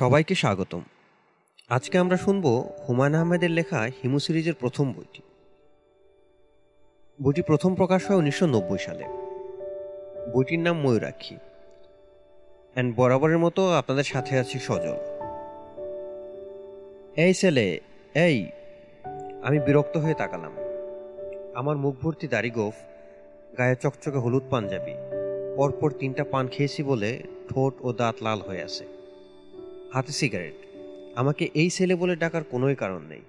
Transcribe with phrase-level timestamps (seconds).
[0.00, 0.82] সবাইকে স্বাগতম।
[1.68, 5.22] আজকে আমরা শুনব হুমায়ুন আহমেদের লেখা হিমু সিরিজের প্রথম বইটি।
[7.22, 9.04] বইটি প্রথম প্রকাশ হয় উনিশশো নব্বই সালে।
[10.34, 14.96] বইটির নাম ময়ূরাক্ষী। অ্যান্ড বরাবরের মতো আপনাদের সাথে আছি সজল।
[17.16, 17.80] এই ছেলে,
[18.14, 18.46] এই,
[19.42, 20.52] আমি বিরক্ত হয়ে তাকালাম।
[21.54, 22.74] আমার মুখ ভর্তি দাড়ি গোফ,
[23.58, 24.94] গায়ে চকচকে হলুদ পাঞ্জাবি,
[25.56, 28.99] পরপর তিনটা পান খেয়েছি বলে ঠোঁট ও দাঁত লাল হয়ে আছে।
[29.92, 30.66] হাতে সিগারেট।
[31.16, 33.20] আমাকে এই ছেলে বলে ডাকার কোনোই কারণ নেই।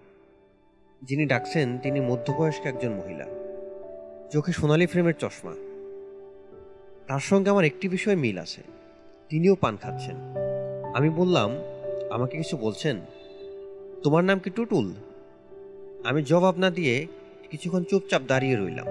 [1.03, 3.25] যিনি ডাকছেন, তিনি মধ্যবয়স্ক একজন মহিলা।
[4.31, 5.53] চোখে সোনালি ফ্রেমের চশমা।
[7.07, 8.61] তার সঙ্গে আমার একটি বিষয়ে মিল আছে।
[9.29, 10.15] তিনিও পান খাচ্ছেন।
[10.95, 11.51] আমি বললাম,
[12.09, 12.97] আমাকে কিছু বলছেন?
[14.03, 14.93] তোমার নাম কি টুটুল?
[16.03, 17.07] আমি জবাব না দিয়ে
[17.51, 18.87] কিছুক্ষণ চুপচাপ দাঁড়িয়ে রইলাম।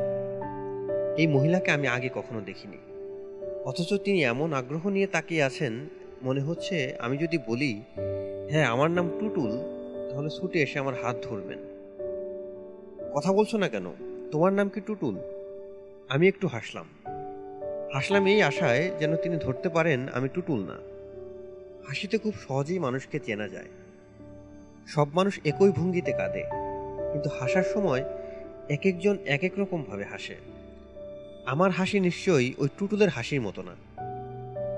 [1.16, 2.76] এই মহিলাকে আমি আগে কখনো দেখিনি।
[3.64, 5.86] অথচ তিনি এমন আগ্রহ নিয়ে তাকিয়ে আছেন
[6.22, 7.82] মনে হচ্ছে আমি যদি বলি
[8.50, 9.52] হ্যাঁ আমার নাম টুটুল,
[10.10, 11.58] তাহলে ছুটে এসে আমার হাত ধরবেন।
[13.14, 13.86] কথা বলছো না কেন?
[14.32, 15.16] তোমার নাম কি টুটুল?
[16.08, 16.86] আমি একটু হাসলাম।
[17.94, 20.76] হাসলাম এই আশায় যেন তিনি ধরতে পারেন আমি টুটুল না।
[21.88, 23.70] হাসিতে খুব সহজেই মানুষকে চেনা যায়।
[24.86, 26.42] সব মানুষ একই ভঙ্গিতে কাঁদে,
[27.12, 28.02] কিন্তু হাসার সময়
[28.68, 30.36] এক একজন এক এক রকমভাবে হাসে।
[31.46, 33.74] আমার হাসি নিশ্চয়ই ওই টুটুলের হাসির মতো না।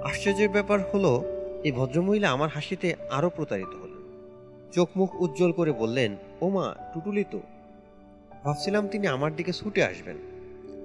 [0.05, 1.25] আশ্চর্যের ব্যাপার হলো,
[1.65, 4.03] এই ভদ্রমহিলা আমার হাসিতে আরও প্রতারিত হলেন।
[4.73, 7.41] চোখ মুখ উজ্জ্বল করে বললেন ও মা টুটুলি তো।
[8.45, 10.17] ভাবছিলাম তিনি আমার দিকে ছুটে আসবেন।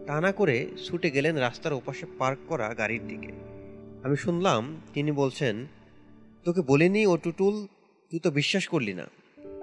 [0.07, 3.31] তা না করে ছুটে গেলেন রাস্তার ওপাশে পার্ক করা গাড়ির দিকে।
[4.03, 5.65] আমি শুনলাম তিনি বলছেন,
[6.43, 7.67] তোকে বলিনি ও টুটুল,
[8.11, 9.07] তুই তো বিশ্বাস করলি না।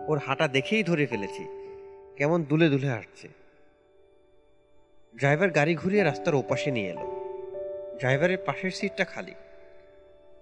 [0.08, 1.44] ওর হাঁটা দেখেই ধরে ফেলেছি।
[2.16, 3.28] কেমন দুলে দুলে হাঁটছে।
[5.16, 7.20] ড্রাইভার গাড়ি ঘুরিয়ে রাস্তার ওপাশে নিয়ে এলো।
[7.98, 9.32] ড্রাইভারের পাশের সিটটা খালি।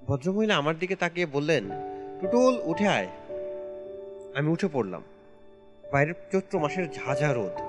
[0.06, 1.64] ভদ্রমহিলা আমার দিকে তাকিয়ে বললেন,
[2.20, 3.08] টুটুল, উঠে আয়।
[4.34, 5.02] আমি উঠে পড়লাম।
[5.92, 7.60] বাইরের চৈত্র মাসের ঝাঝা রোদ।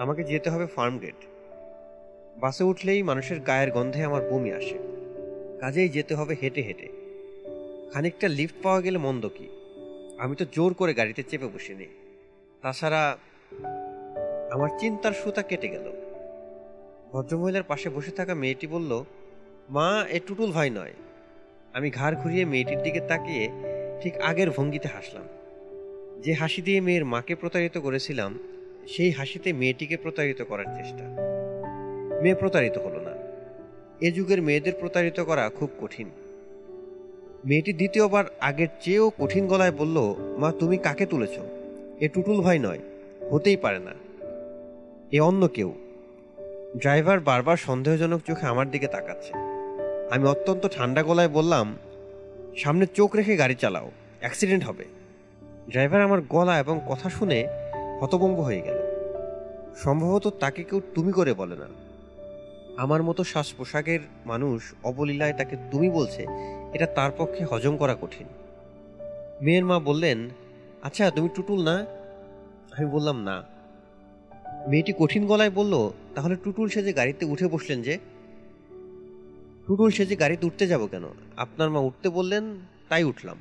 [0.00, 1.14] আমাকে যেতে হবে ফার্ম গেট।
[2.36, 4.78] বাসে উঠলেই মানুষের গায়ের গন্ধে আমার বমি আসে।
[5.60, 6.88] কাজেই যেতে হবে হেঁটে হেঁটে।
[7.92, 9.48] খানিকটা লিফট পাওয়া গেলে মন্দ কি?
[10.18, 11.86] আমি তো জোর করে গাড়িতে চেপে বসিনি।
[12.62, 13.16] তাছাড়া
[14.50, 15.92] আমার চিন্তার সুতা কেটে গেল।
[17.12, 19.04] ভদ্রমহিলার পাশে বসে থাকা মেয়েটি বলল,
[19.68, 20.92] মা, এ টুটুল ভাই নয়।
[21.74, 23.50] আমি ঘাড় ঘুরিয়ে মেয়েটির দিকে তাকিয়ে
[24.02, 25.24] ঠিক আগের ভঙ্গিতে হাসলাম।
[26.20, 28.38] যে হাসি দিয়ে মেয়ের মাকে প্রতারিত করেছিলাম,
[28.88, 31.04] সেই হাসিতে মেয়েটিকে প্রতারিত করার চেষ্টা।
[32.22, 33.10] মেয়ে প্রতারিত হলো না।
[34.00, 36.10] এ যুগের মেয়েদের প্রতারিত করা খুব কঠিন।
[37.44, 41.38] মেয়েটি দ্বিতীয়বার আগের চেয়েও কঠিন গলায় বলল, মা, তুমি কাকে তুলেছ?
[42.00, 42.78] এ টুটুল ভাই নয়,
[43.30, 43.92] হতেই পারে না।
[45.12, 45.74] এ অন্য কেউ।
[46.76, 49.51] ড্রাইভার বারবার সন্দেহজনক চোখে আমার দিকে তাকাচ্ছে।
[50.12, 51.76] আমি অত্যন্ত ঠান্ডা গলায় বললাম,
[52.56, 53.90] সামনে চোখ রেখে গাড়ি চালাও,
[54.20, 54.84] অ্যাক্সিডেন্ট হবে।
[55.70, 57.48] ড্রাইভার আমার গলা এবং কথা শুনে
[58.00, 58.78] হতভম্ব হয়ে গেল।
[59.76, 61.68] সম্ভবত তাকে কেউ তুমি করে বলে না।
[62.76, 66.26] আমার মতো শ্বাস পোশাকের মানুষ অবলীলায় তাকে তুমি বলছে,
[66.74, 68.26] এটা তার পক্ষে হজম করা কঠিন।
[69.42, 70.28] মেয়ের মা বললেন
[70.82, 71.86] আচ্ছা তুমি টুটুল না?
[72.76, 73.42] আমি বললাম, না।
[74.68, 77.98] মেয়েটি কঠিন গলায় বলল, তাহলে টুটুল সেজে গাড়িতে উঠে বসলেন যে
[79.66, 81.04] টুটুল সেজে গাড়িতে উঠতে যাব কেন?
[81.36, 83.36] আপনার মা উঠতে বললেন, তাই উঠলাম।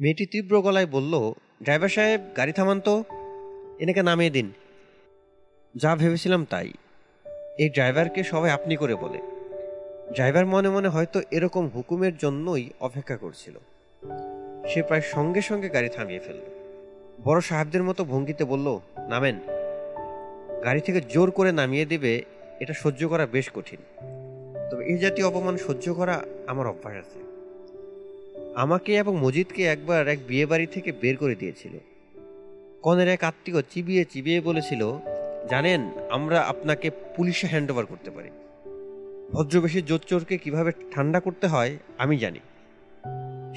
[0.00, 3.04] মেয়েটি তীব্র গলায় বলল, ড্রাইভার সাহেব, গাড়ি থামান তো।
[3.78, 4.52] এনেকে নামিয়ে দিন।
[5.76, 6.72] যা ভেবেছিলাম তাই।
[7.58, 9.18] এই ড্রাইভারকে সবাই আপনি করে বলে।
[10.12, 13.58] ড্রাইভার মনে মনে হয়তো এরকম হুকুমের জন্যই অপেক্ষা করছিল।
[14.68, 16.40] সে প্রায় সঙ্গে সঙ্গে গাড়ি থামিয়ে ফেলল।
[17.24, 19.38] বড় সাহেবদের মতো ভঙ্গিতে বলল, নামেন।
[20.64, 22.22] গাড়ি থেকে জোর করে নামিয়ে দিবে,
[22.60, 23.78] এটা সহ্য করা বেশ কঠিন।
[24.72, 27.18] তবে এই জাতীয় অপমান সহ্য করা আমার অভ্যাস আছে।
[28.54, 31.72] আমাকে এবং মজিদকে একবার এক বিয়ে বাড়ি থেকে বের করে দিয়েছিল।
[32.82, 34.92] কনের এক আত্মীয় চিবিয়ে চিবিয়ে বলেছিল,
[35.50, 38.28] জানেন, আমরা আপনাকে পুলিশে হ্যান্ড ওভার করতে পারি।
[39.32, 42.38] ভদ্রবেশী জোচ্চোরকে কীভাবে ঠান্ডা করতে হয়, আমি জানি।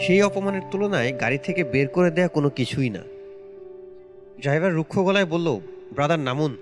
[0.05, 3.01] সেই অপমানের তুলনায় গাড়ি থেকে বের করে দেয়া কোনো কিছুই না।
[4.41, 5.59] ড্রাইভার রুক্ষ গলায় বলল,
[5.93, 6.57] ব্রাদার নামুন।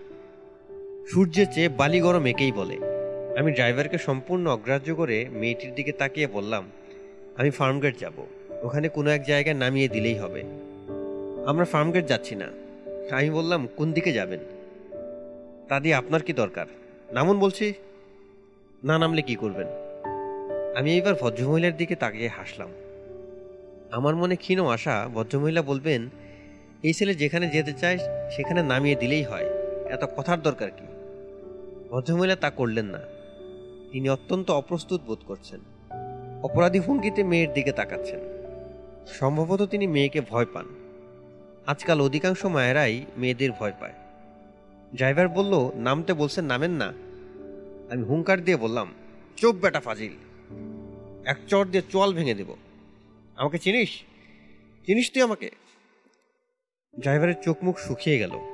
[1.11, 2.92] সূর্যের চেয়ে বালি গরম একেই বলে।
[3.37, 6.71] আমি ড্রাইভারকে সম্পূর্ণ অগ্রাহ্য করে মেয়েটির দিকে তাকিয়ে বললাম,
[7.37, 8.13] আমি ফার্মগেট যাব।
[8.63, 10.43] ওখানে কোনো এক জায়গায় নামিয়ে দিলেই হবে।
[11.45, 12.51] আমরা ফার্মগেট যাচ্ছি না।
[13.11, 14.39] আমি বললাম, কোন দিকে যাবেন?
[15.69, 16.65] তা দিয়ে আপনার কি দরকার?
[17.13, 17.73] নামুন বলছি।
[18.83, 19.67] না নামলে কি করবেন?
[20.75, 22.69] আমি এইবার ভদ্রমহিলার দিকে তাকিয়ে হাসলাম।
[23.91, 26.09] আমার মনে ক্ষীণ আশা, ভদ্রমহিলা বলবেন,
[26.83, 27.97] এই ছেলে যেখানে যেতে চায়,
[28.31, 29.49] সেখানে নামিয়ে দিলেই হয়।
[29.89, 30.85] এত কথার দরকার কি?
[31.89, 32.99] ভদ্রমহিলা তা করলেন না।
[33.93, 35.59] তিনি অত্যন্ত অপ্রস্তুত বোধ করছেন।
[36.43, 38.19] অপরাধী ভঙ্গিতে মেয়ের দিকে তাকাচ্ছেন।
[39.07, 40.65] সম্ভবত তিনি মেয়েকে ভয় পান।
[41.67, 43.93] আজকাল অধিকাংশ মায়েরাই মেয়েদের ভয় পায়।
[44.95, 46.87] ড্রাইভার বলল, নামতে বলছেন, নামেন না।
[47.93, 48.93] আমি হুঙ্কার দিয়ে বললাম,
[49.37, 50.13] চোপ বেটা ফাজিল,
[51.25, 52.55] এক চর দিয়ে চোয়াল ভেঙে দেব।
[53.35, 53.89] আমাকে চিনিস?
[54.85, 55.49] চিনিস তুই আমাকে?
[56.99, 58.52] ড্রাইভারের চোখ মুখ শুকিয়ে গেল।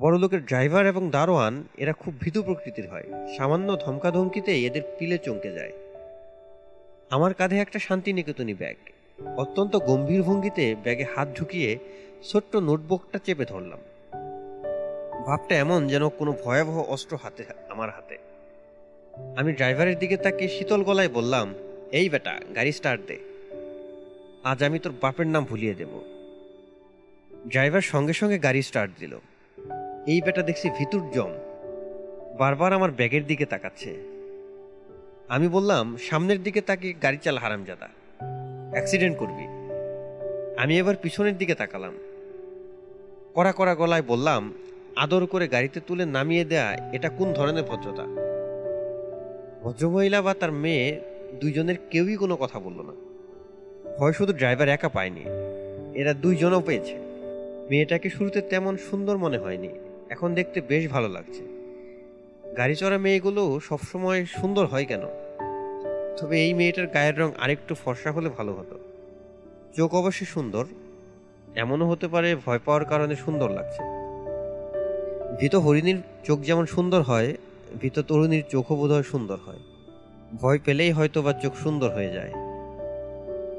[0.00, 3.04] বড়লোকের ড্রাইভার এবং দারোয়ান, এরা খুব ভীতু প্রকৃতির হয়।
[3.36, 5.72] সামান্য ধমকাধমকিতে এদের পিলে চমকে যায়।
[7.10, 8.76] আমার কাঁধে একটা শান্তিনিকেতনী ব্যাগ।
[9.38, 11.78] অত্যন্ত গম্ভীর ভঙ্গিতে ব্যাগে হাত ঢুকিয়ে
[12.22, 13.78] ছোট্ট নোটবুকটা চেপে ধরলাম।
[15.26, 18.18] ভাবটা এমন যেন কোনো ভয়াবহ অস্ত্র হাতে, আমার হাতে।
[19.36, 21.54] আমি ড্রাইভারের দিকে তাকে শীতল গলায় বললাম,
[21.92, 23.18] এই বেটা, গাড়ি স্টার্ট দে।
[24.44, 26.00] আজ আমি তোর বাপের নাম ভুলিয়ে দেব।
[27.48, 29.18] ড্রাইভার সঙ্গে সঙ্গে গাড়ি স্টার্ট দিল।
[30.06, 31.30] এই বেটা দেখছি ভিতুর জম।
[32.38, 33.94] বারবার আমার ব্যাগের দিকে তাকাচ্ছে।
[35.28, 37.88] আমি বললাম, সামনের দিকে তাকে গাড়ি চালা হারামজাদা।
[38.70, 39.42] অ্যাক্সিডেন্ট করবি।
[40.56, 41.92] আমি এবার পিছনের দিকে তাকালাম।
[43.34, 44.52] কড়া কড়া গলায় বললাম,
[44.96, 48.04] আদর করে গাড়িতে তুলে নামিয়ে দেয়া, এটা কোন ধরনের ভদ্রতা?
[49.62, 51.00] ভদ্রমহিলা বা তার মেয়ে
[51.40, 52.92] দুইজনের কেউই কোনো কথা বলল না।
[53.98, 55.24] ভয় শুধু ড্রাইভার একা পায়নি,
[55.94, 56.96] এরা দুইজনও পেয়েছে।
[57.70, 59.68] মেয়েটাকে শুরুতে তেমন সুন্দর মনে হয়নি।
[60.10, 61.42] এখন দেখতে বেশ ভালো লাগছে।
[62.56, 65.02] গাড়ি চড়া মেয়েগুলো সবসময় সুন্দর হয় কেন?
[66.20, 68.78] তবে এই মেয়েটার গায়ের রং আরেকটু ফর্সা হলে ভালো হতো।
[69.76, 70.64] চোখ অবশ্যই সুন্দর,
[71.56, 73.82] এমনও হতে পারে ভয় পাওয়ার কারণে সুন্দর লাগছে।
[75.40, 77.36] ভীত হরিণীর চোখ যেমন সুন্দর হয়,
[77.80, 79.58] ভীত তরুণীর চোখও বোধহয় সুন্দর হয়।
[80.40, 82.32] ভয় পেলেই হয়তো বা চোখ সুন্দর হয়ে যায়।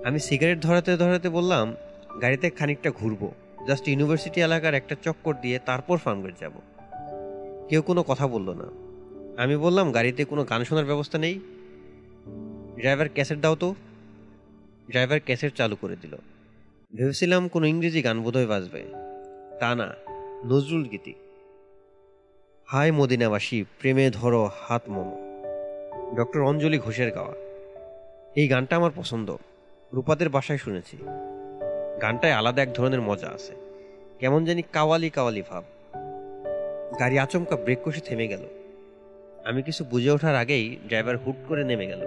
[0.05, 1.75] আমি সিগারেট ধরাতে ধরাতে বললাম,
[2.21, 3.31] গাড়িতে খানিকটা ঘুরবো।
[3.67, 6.51] জাস্ট ইউনিভার্সিটি এলাকার একটা চক্কর দিয়ে তারপর ফার্মগেট যাব।
[7.69, 8.89] কেউ কোনো কথা বলল না।
[9.43, 11.39] আমি বললাম, গাড়িতে কোনো গান শোনার ব্যবস্থা নেই?
[12.79, 13.75] ড্রাইভার ক্যাসেট দাও তো।
[14.89, 16.15] ড্রাইভার ক্যাসেট চালু করে দিল।
[16.95, 18.85] ভেবেছিলাম কোনো ইংরেজি গান বোধহয় বাজবে।
[19.59, 19.95] তা না,
[20.45, 21.13] নজরুল গীতি।
[22.65, 25.17] হাই মদিনাবাসী, প্রেমে ধরো হাত মোমো।
[26.15, 27.33] ডক্টর অঞ্জলি ঘোষের গাওয়া।
[28.35, 29.35] এই গানটা আমার পছন্দ।
[29.93, 30.97] রূপাদের বাসায় শুনেছি।
[32.01, 33.53] গানটায় আলাদা এক ধরনের মজা আছে।
[34.19, 35.63] কেমন জানি কাওয়ালি কাওয়ালি ভাব।
[36.99, 38.47] গাড়ি আচমকা ব্রেক কষে থেমে গেল।
[39.45, 42.01] আমি কিছু বুঝে ওঠার আগেই ড্রাইভার হুট করে নেমে গেল।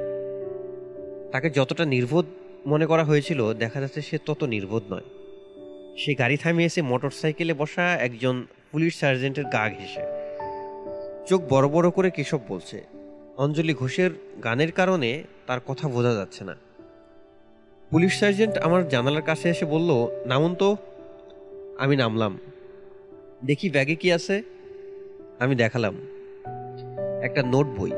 [1.32, 2.26] তাকে যতটা নির্বোধ
[2.66, 5.08] মনে করা হয়েছিল, দেখা যাচ্ছে সে তত নির্বোধ নয়।
[5.96, 10.02] সে গাড়ি থামিয়ে এসে মোটর সাইকেলে বসা একজন পুলিশ সার্জেন্টের গা ঘেসে
[11.26, 12.82] চোখ বড় বড় করে কেশব বলছে,
[13.36, 14.10] অঞ্জলি ঘোষের
[14.44, 16.56] গানের কারণে তার কথা বোঝা যাচ্ছে না।
[17.92, 19.90] পুলিশ সার্জেন্ট আমার জানালার কাছে এসে বলল,
[20.26, 20.76] নামুন তো।
[21.78, 22.38] আমি নামলাম।
[23.44, 24.42] দেখি ব্যাগে কি আছে।
[25.38, 25.94] আমি দেখালাম।
[27.22, 27.90] একটা নোট বই।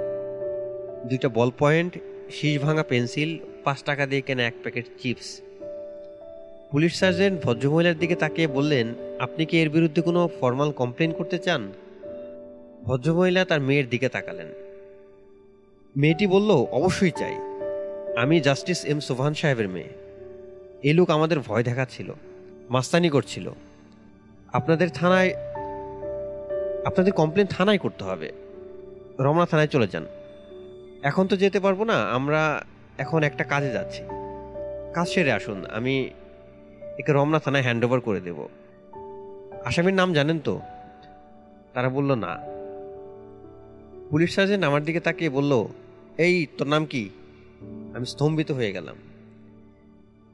[1.09, 1.99] দুইটা বল পয়েন্ট,
[2.31, 5.41] শীষ ভাঙা পেন্সিল, পাঁচ টাকা দিয়ে কেনা এক প্যাকেট চিপস।
[6.71, 11.73] পুলিশ সার্জেন্ট ভদ্রমহিলার দিকে তাকিয়ে বললেন, আপনি কি এর বিরুদ্ধে কোনো ফর্মাল কমপ্লেন করতে চান?
[12.85, 14.47] ভদ্রমহিলা তার মেয়ের দিকে তাকালেন।
[15.97, 17.54] মেয়েটি বলল, অবশ্যই চাই।
[18.17, 19.89] আমি জাস্টিস এম সোভান সাহেবের মেয়ে।
[20.83, 22.13] এই লোক আমাদের ভয় দেখাচ্ছিল,
[22.71, 23.51] মাস্তানি করছিল।
[24.53, 25.35] আপনাদের থানায়,
[26.85, 28.33] আপনাদের কমপ্লেন থানায় করতে হবে।
[29.21, 30.07] রমনা থানায় চলে যান।
[31.03, 32.65] এখন তো যেতে পারব না, আমরা
[32.99, 34.03] এখন একটা কাজে যাচ্ছি।
[34.95, 36.11] কাজ সেরে আসুন, আমি
[36.99, 38.49] একে রমনা থানায় হ্যান্ড ওভার করে দেব।
[39.65, 40.61] আসামির নাম জানেন তো?
[41.75, 42.39] তারা বলল, না।
[44.11, 45.65] পুলিশ সার্জেন্ট আমার দিকে তাকিয়ে বলল,
[46.19, 47.11] এই, তোর নাম কি?
[47.95, 48.97] আমি স্তম্ভিত হয়ে গেলাম।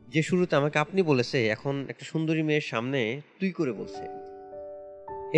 [0.08, 4.02] যে শুরুতে আমাকে আপনি বলেছে, এখন একটা সুন্দরী মেয়ের সামনে তুই করে বলছে।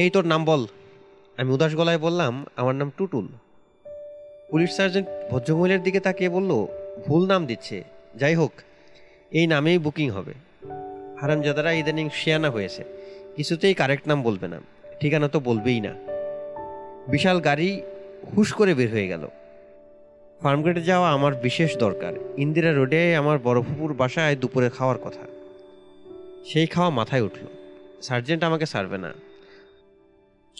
[0.00, 0.66] এই তোর নাম বল।
[1.36, 3.28] আমি উদাস গলায় বললাম, আমার নাম টুটুল।
[4.50, 6.66] পুলিশ সার্জেন্ট ভদ্রমহিলার দিকে তাকিয়ে বলল,
[7.06, 7.84] ভুল নাম দিচ্ছে।
[8.16, 8.52] যাই হোক,
[9.30, 10.34] এই নামেই বুকিং হবে।
[11.20, 12.84] হারামজাদারা ইদানিং শিয়ানা হয়েছে।
[13.36, 14.60] কিছুতেই কারেক্ট নাম বলবে না।
[15.00, 15.94] ঠিকানা তো বলবেই না।
[17.08, 17.82] বিশাল গাড়ি
[18.36, 19.28] হুশ করে বের হয়ে গেল।
[20.42, 25.20] ফার্মগেটে যাওয়া আমার বিশেষ দরকার। ইন্দিরা রোডে আমার বড় ফুপুর বাসায় দুপুরে খাওয়ার কথা।
[26.44, 27.46] সেই খাওয়া মাথায় উঠল।
[28.02, 29.12] সার্জেন্ট আমাকে সারবে না।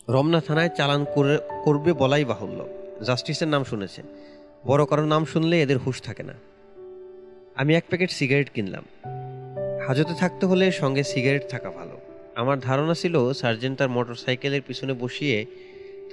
[0.09, 2.69] রমনা থানায় চালান করে, করবে বলাই বাহুল্য।
[3.05, 4.03] জাস্টিসের নাম শুনেছে।
[4.67, 6.33] বড় কারও নাম শুনলে এদের হুশ থাকে না।
[7.55, 8.85] আমি এক প্যাকেট সিগারেট কিনলাম।
[9.87, 12.01] হাজতে থাকতে হলে সঙ্গে সিগারেট থাকা ভালো।
[12.35, 15.47] আমার ধারণা ছিল সার্জেন্ট তার মোটর সাইকেলের পিছনে বসিয়ে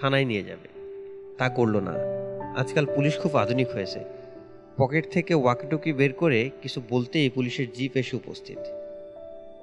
[0.02, 0.68] থানায় নিয়ে যাবে।
[1.38, 1.94] তা করল না।
[2.60, 4.00] আজকাল পুলিশ খুব আধুনিক হয়েছে।
[4.78, 8.58] পকেট থেকে ওয়াকিটকি বের করে কিছু বলতেই পুলিশের জিপ এসে উপস্থিত।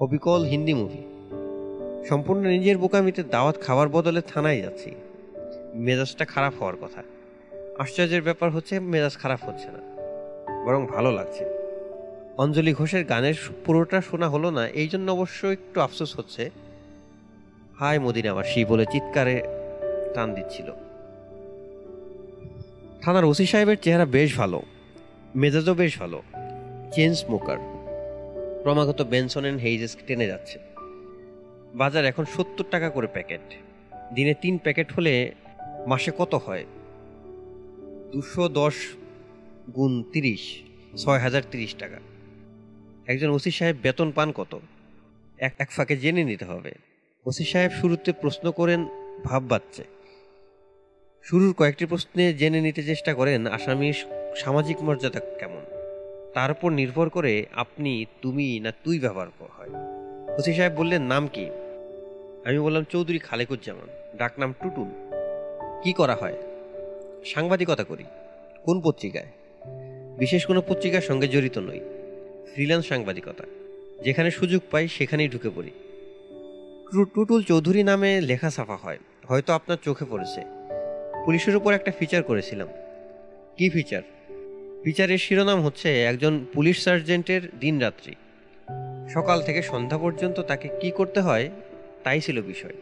[0.01, 1.03] অবিকল হিন্দি মুভি।
[2.09, 4.91] সম্পূর্ণ নিজের বোকামিতে দাওয়াত খাওয়ার বদলে থানায় যাচ্ছি।
[5.75, 7.03] মেজাজটা খারাপ হওয়ার কথা।
[7.79, 9.79] আশ্চর্যের ব্যাপার হচ্ছে, মেজাজ খারাপ হচ্ছে না।
[10.65, 11.45] বরং ভালো লাগছে।
[12.39, 13.35] অঞ্জলি ঘোষের গানের
[13.65, 16.51] পুরোটা শোনা হলো না, এই জন্য অবশ্য একটু আফসোস হচ্ছে।
[17.79, 19.43] হায় মদিনাবাসী বলে চিৎকারে
[20.15, 20.73] টান দিচ্ছিল।
[23.03, 24.63] থানার ওসি সাহেবের চেহারা বেশ ভালো,
[25.37, 26.23] মেজাজও বেশ ভালো
[26.93, 27.59] চেন স্মোকার।
[28.63, 30.59] ক্রমাগত বেনসন অ্যান্ড হেইজেস টেনে যাচ্ছে।
[31.75, 33.41] বাজার এখন সত্তর টাকা করে প্যাকেট।
[34.15, 35.33] দিনে তিন প্যাকেট হলে
[35.87, 36.65] মাসে কত হয়?
[38.13, 38.75] দুশো দশ
[39.77, 40.63] গুণ তিরিশ,
[40.97, 41.97] ছয় হাজার তিরিশ টাকা।
[43.07, 44.59] একজন ওসি সাহেব বেতন পান কত?
[45.39, 46.73] এক এক ফাঁকে জেনে নিতে হবে।
[47.27, 48.87] ওসি সাহেব শুরুতে প্রশ্ন করেন
[49.25, 49.85] ভাব বাচ্চে
[51.29, 54.05] শুরুর কয়েকটি প্রশ্নে জেনে নিতে চেষ্টা করেন আসামির
[54.37, 55.61] সামাজিক মর্যাদা কেমন?
[56.35, 59.27] তার উপর নির্ভর করে আপনি, তুমি না তুই ব্যবহার
[59.59, 59.69] হয়।
[60.39, 61.47] ওসি সাহেব বললেন, নাম কি?
[62.45, 65.11] আমি বললাম, চৌধুরী খালেকুজ্জামান। ডাক নাম টুটুল।
[65.83, 66.37] কি করা হয়?
[67.25, 68.05] সাংবাদিকতা করি।
[68.63, 69.27] কোন পত্রিকায়?
[70.19, 71.81] বিশেষ কোনো পত্রিকার সঙ্গে জড়িত নই।
[72.53, 73.45] ফ্রিল্যান্স সাংবাদিকতা।
[74.05, 75.71] যেখানে সুযোগ পাই, সেখানেই ঢুকে পড়ি।
[77.15, 80.56] টুটুল চৌধুরী নামে লেখা ছাপা হয়। হয়তো আপনার চোখে পড়েছে।
[81.27, 82.69] পুলিশের উপর একটা ফিচার করেছিলাম।
[83.57, 84.03] কি ফিচার
[84.85, 88.15] ফিচারের শিরোনাম হচ্ছে একজন পুলিশ সার্জেন্টের দিনরাত্রি।
[89.13, 91.51] সকাল থেকে সন্ধ্যা পর্যন্ত তাকে কি করতে হয়,
[92.05, 92.75] তাই ছিল বিষয়।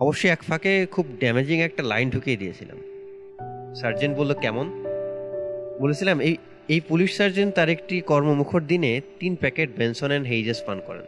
[0.00, 2.78] অবশ্যই এক ফাঁকে খুব ড্যামেজিং একটা লাইন ঢুকিয়ে দিয়েছিলাম।
[3.74, 4.66] সার্জেন্ট বলল, কেমন?
[5.80, 6.36] বলেছিলাম, এই
[6.68, 11.02] এই পুলিশ সার্জেন্ট তার একটি কর্মমুখর দিনে তিন প্যাকেট বেনসন অ্যান্ড হেইজেস পান করেন।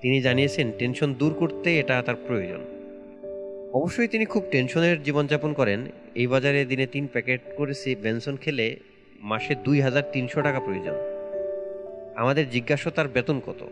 [0.00, 2.60] তিনি জানিয়েছেন, টেনশন দূর করতে এটা তার প্রয়োজন।
[3.72, 8.76] অবশ্যই তিনি খুব টেনশনের জীবনযাপন করেন। এই বাজারে দিনে তিন প্যাকেট করেছি বেনসন খেলে
[9.20, 10.94] মাসে দুই হাজার তিনশো টাকা প্রয়োজন।
[12.16, 13.68] আমাদের জিজ্ঞাসা তার বেতন কত?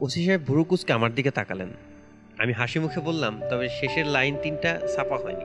[0.00, 1.68] ওসি সাহেব ভুরুকুচকে আমার দিকে তাকালেন।
[2.38, 5.44] আমি হাসি মুখে বললাম, তবে শেষের লাইন তিনটা ছাপা হয়নি।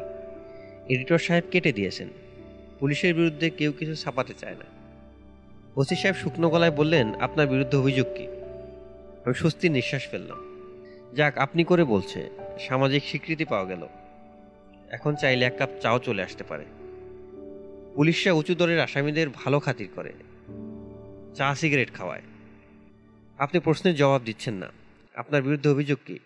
[0.93, 2.07] এডিটর সাহেব কেটে দিয়েছেন।
[2.79, 4.65] পুলিশের বিরুদ্ধে কেউ কিছু ছাপাতে চায় না।
[5.75, 8.27] ওসি সাহেব শুকনো গলায় বললেন, আপনার বিরুদ্ধে অভিযোগ কি?
[9.25, 10.50] আমি স্বস্তির নিঃশ্বাস ফেললাম।
[11.15, 13.87] যাক, আপনি করে বলছে। সামাজিক স্বীকৃতি পাওয়া গেল।
[14.91, 16.65] এখন চাইলে এক কাপ চাও চলে আসতে পারে।
[17.95, 20.13] পুলিশরা উঁচু দরের আসামিদের ভালো খাতির করে।
[21.35, 22.21] চা, সিগারেট খাওয়ায়।
[23.37, 24.67] আপনি প্রশ্নের জবাব দিচ্ছেন না।
[25.15, 26.19] আপনার বিরুদ্ধে অভিযোগ কি?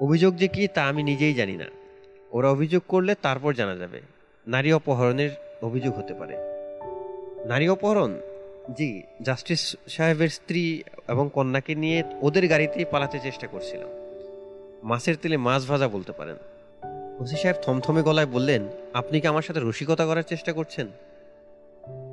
[0.00, 1.64] অভিযোগ যে কি তা আমি নিজেই জানি না।
[2.32, 4.00] ওরা অভিযোগ করলে তারপর জানা যাবে।
[4.46, 5.30] নারী অপহরণের
[5.62, 6.36] অভিযোগ হতে পারে।
[7.46, 8.20] নারী অপহরণ?
[8.76, 13.88] জি, জাস্টিস সাহেবের স্ত্রী এবং কন্যাকে নিয়ে ওদের গাড়িতেই পালাতে চেষ্টা করছিলাম।
[14.82, 16.36] মাছের তেলে মাছ ভাজা বলতে পারেন।
[17.20, 20.86] ওসি সাহেব থমথমে গলায় বললেন, আপনি কি আমার সাথে রসিকতা করার চেষ্টা করছেন?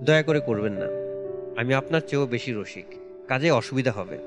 [0.03, 0.85] দয়া করে করবেন না।
[1.61, 2.85] আমি আপনার চেয়েও বেশি রসিক।
[3.27, 4.17] কাজে অসুবিধা হবে।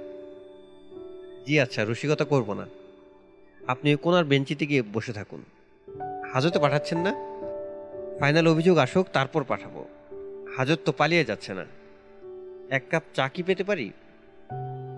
[1.47, 2.67] জি আচ্ছা রসিকতা করব না।
[3.67, 5.45] আপনি কোনার বেঞ্চিতে গিয়ে বসে থাকুন।
[6.33, 7.15] হাজতে পাঠাচ্ছেন না?
[8.19, 9.85] ফাইনাল অভিযোগ আসুক, তারপর পাঠাবো।
[10.57, 11.65] হাজত তো পালিয়ে যাচ্ছে না।
[12.71, 13.91] এক কাপ চা কি পেতে পারি?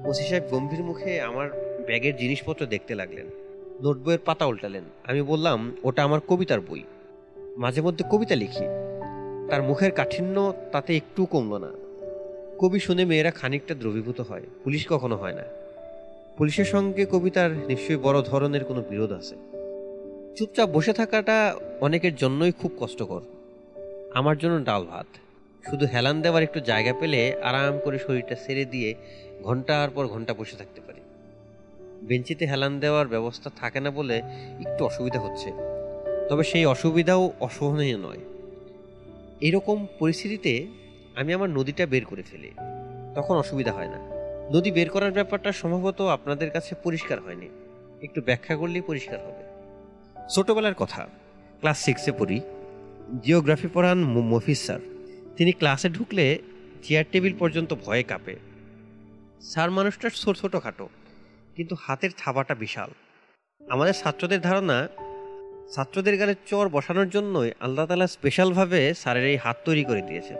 [0.05, 1.51] ওসি সাহেব গম্ভীর মুখে আমার
[1.87, 3.27] ব্যাগের জিনিসপত্র দেখতে লাগলেন।
[3.83, 6.83] নোটবইয়ের পাতা উল্টালেন। আমি বললাম, ওটা আমার কবিতার বই।
[7.57, 8.65] মাঝে মধ্যে কবিতা লিখি।
[9.51, 11.71] তার মুখের কাঠিন্য তাতে একটু কমল না।
[12.59, 15.43] কবি শুনে মেয়েরা খানিকটা দ্রবীভূত হয়। পুলিশ কখনো হয় না।
[16.39, 19.37] পুলিশের সঙ্গে কবিতার নিশ্চয়ই বড় ধরনের কোনো বিরোধ আছে।
[20.37, 23.21] চুপচাপ বসে থাকাটা অনেকের জন্যই খুব কষ্টকর।
[24.15, 25.07] আমার জন্য ডাল ভাত।
[25.69, 28.95] শুধু হেলান দেওয়ার একটু জায়গা পেলে আরাম করে শরীরটা সেরে দিয়ে
[29.43, 31.01] ঘণ্টার পর ঘণ্টা বসে থাকতে পারি।
[32.03, 34.17] বেঞ্চিতে হেলান দেওয়ার ব্যবস্থা থাকে না বলে
[34.61, 35.53] একটু অসুবিধা হচ্ছে।
[36.29, 38.19] তবে সেই অসুবিধাও অসহনীয় নয়।
[39.41, 40.67] এরকম পরিস্থিতিতে
[41.15, 42.51] আমি আমার নদীটা বের করে ফেলি।
[43.15, 43.99] তখন অসুবিধা হয় না।
[44.55, 47.49] নদী বের করার ব্যাপারটা সম্ভবত আপনাদের কাছে পরিষ্কার হয়নি।
[48.03, 49.45] একটু ব্যাখ্যা করলেই পরিষ্কার হবে।
[50.29, 51.09] ছোটবেলার কথা।
[51.61, 52.41] ক্লাস সিক্সে পড়ি।
[53.23, 54.81] জিওগ্রাফি পড়ান মফিজ স্যার।
[55.41, 56.39] তিনি ক্লাসে ঢুকলে
[56.83, 58.37] চেয়ার টেবিল পর্যন্ত ভয়ে কাঁপে।
[59.41, 60.89] স্যার মানুষটা ছোট, ছোটোখাটো,
[61.57, 62.91] কিন্তু হাতের থাবাটা বিশাল।
[63.71, 64.89] আমাদের ছাত্রদের ধারণা,
[65.75, 70.37] ছাত্রদের গালে চর বসানোর জন্যই আল্লাহ তালা স্পেশালভাবে স্যারের এই হাত তৈরি করে দিয়েছেন।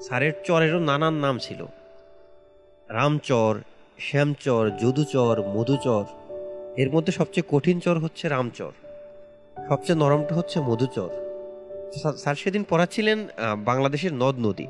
[0.00, 1.66] স্যারের চরেরও নানান নাম ছিল।
[2.88, 3.60] রামচর,
[3.98, 6.04] শ্যামচর, যদুচর, মধুচর।
[6.76, 8.72] এর মধ্যে সবচেয়ে কঠিন চর হচ্ছে রামচর।
[9.68, 11.31] সবচেয়ে নরমটা হচ্ছে মধুচর।
[11.92, 14.66] স্যার সেদিন পড়াচ্ছিলেন বাংলাদেশের নদ নদী।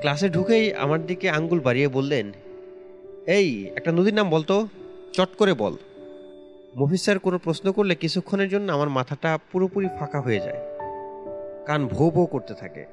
[0.00, 2.32] ক্লাসে ঢুকেই আমার দিকে আঙ্গুল বাড়িয়ে বললেন,
[3.26, 4.68] এই, একটা নদীর নাম বলতো?
[5.12, 5.76] চট করে বল।
[6.76, 10.60] মফিজ স্যার কোনো প্রশ্ন করলে কিছুক্ষণের জন্য আমার মাথাটা পুরোপুরি ফাঁকা হয়ে যায়।
[11.66, 12.84] কান ভো ভো করতে থাকে।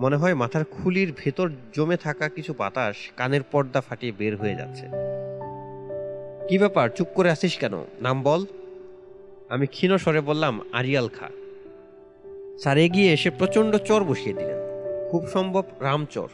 [0.00, 4.86] মনে হয় মাথার খুলির ভেতর জমে থাকা কিছু বাতাস কানের পর্দা ফাটিয়ে বের হয়ে যাচ্ছে।
[6.48, 6.90] কি ব্যাপার?
[6.90, 7.74] চুপ করে আসিস কেন?
[8.00, 8.44] নাম বল।
[9.48, 11.28] আমি ক্ষীণ স্বরে বললাম, আরিয়াল খা।
[12.58, 14.58] স্যার এগিয়ে এসে প্রচণ্ড চর বসিয়ে দিলেন।
[15.10, 16.28] খুব সম্ভব রামচর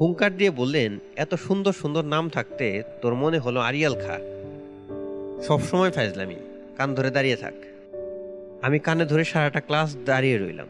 [0.00, 4.18] হুঙ্কার দিয়ে বললেন, এত সুন্দর সুন্দর নাম থাকতে তোর মনে হলো আরিয়াল খা।
[5.42, 6.36] সবসময় ফাইজলামি,
[6.76, 7.54] কান ধরে দাঁড়িয়ে থাক।
[8.62, 10.66] আমি কানে ধরে সারাটা ক্লাস দাঁড়িয়ে রইলাম।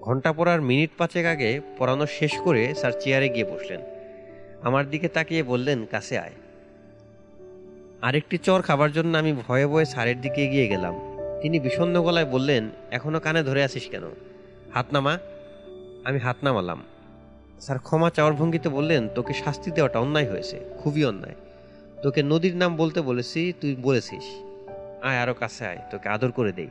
[0.00, 3.80] ঘণ্টা পড়ার মিনিট পাঁচেক আগে পড়ানো শেষ করে স্যার চেয়ারে গিয়ে বসলেন।
[4.62, 6.32] আমার দিকে তাকিয়ে বললেন, কাছে আয়।
[8.02, 11.09] আরেকটি চর খাবার জন্য আমি ভয়ে ভয়ে স্যারের দিকে এগিয়ে গেলাম।
[11.42, 14.02] তিনি বিষণ্ণ গলায় বললেন, এখনও কানে ধরে আছিস কেন?
[14.74, 15.18] হাত নামা
[16.04, 16.82] আমি হাত নামালাম
[17.60, 21.34] স্যার, ক্ষমা চাওয়ার ভঙ্গিতে বললেন, তোকে শাস্তি দেওয়াটা অন্যায় হয়েছে, খুবই অন্যায়।
[22.02, 24.24] তোকে নদীর নাম বলতে বলেছি, তুই বলেছিস।
[25.02, 26.68] আয় আরও কাছে আয়, তোকে আদর করে দেই।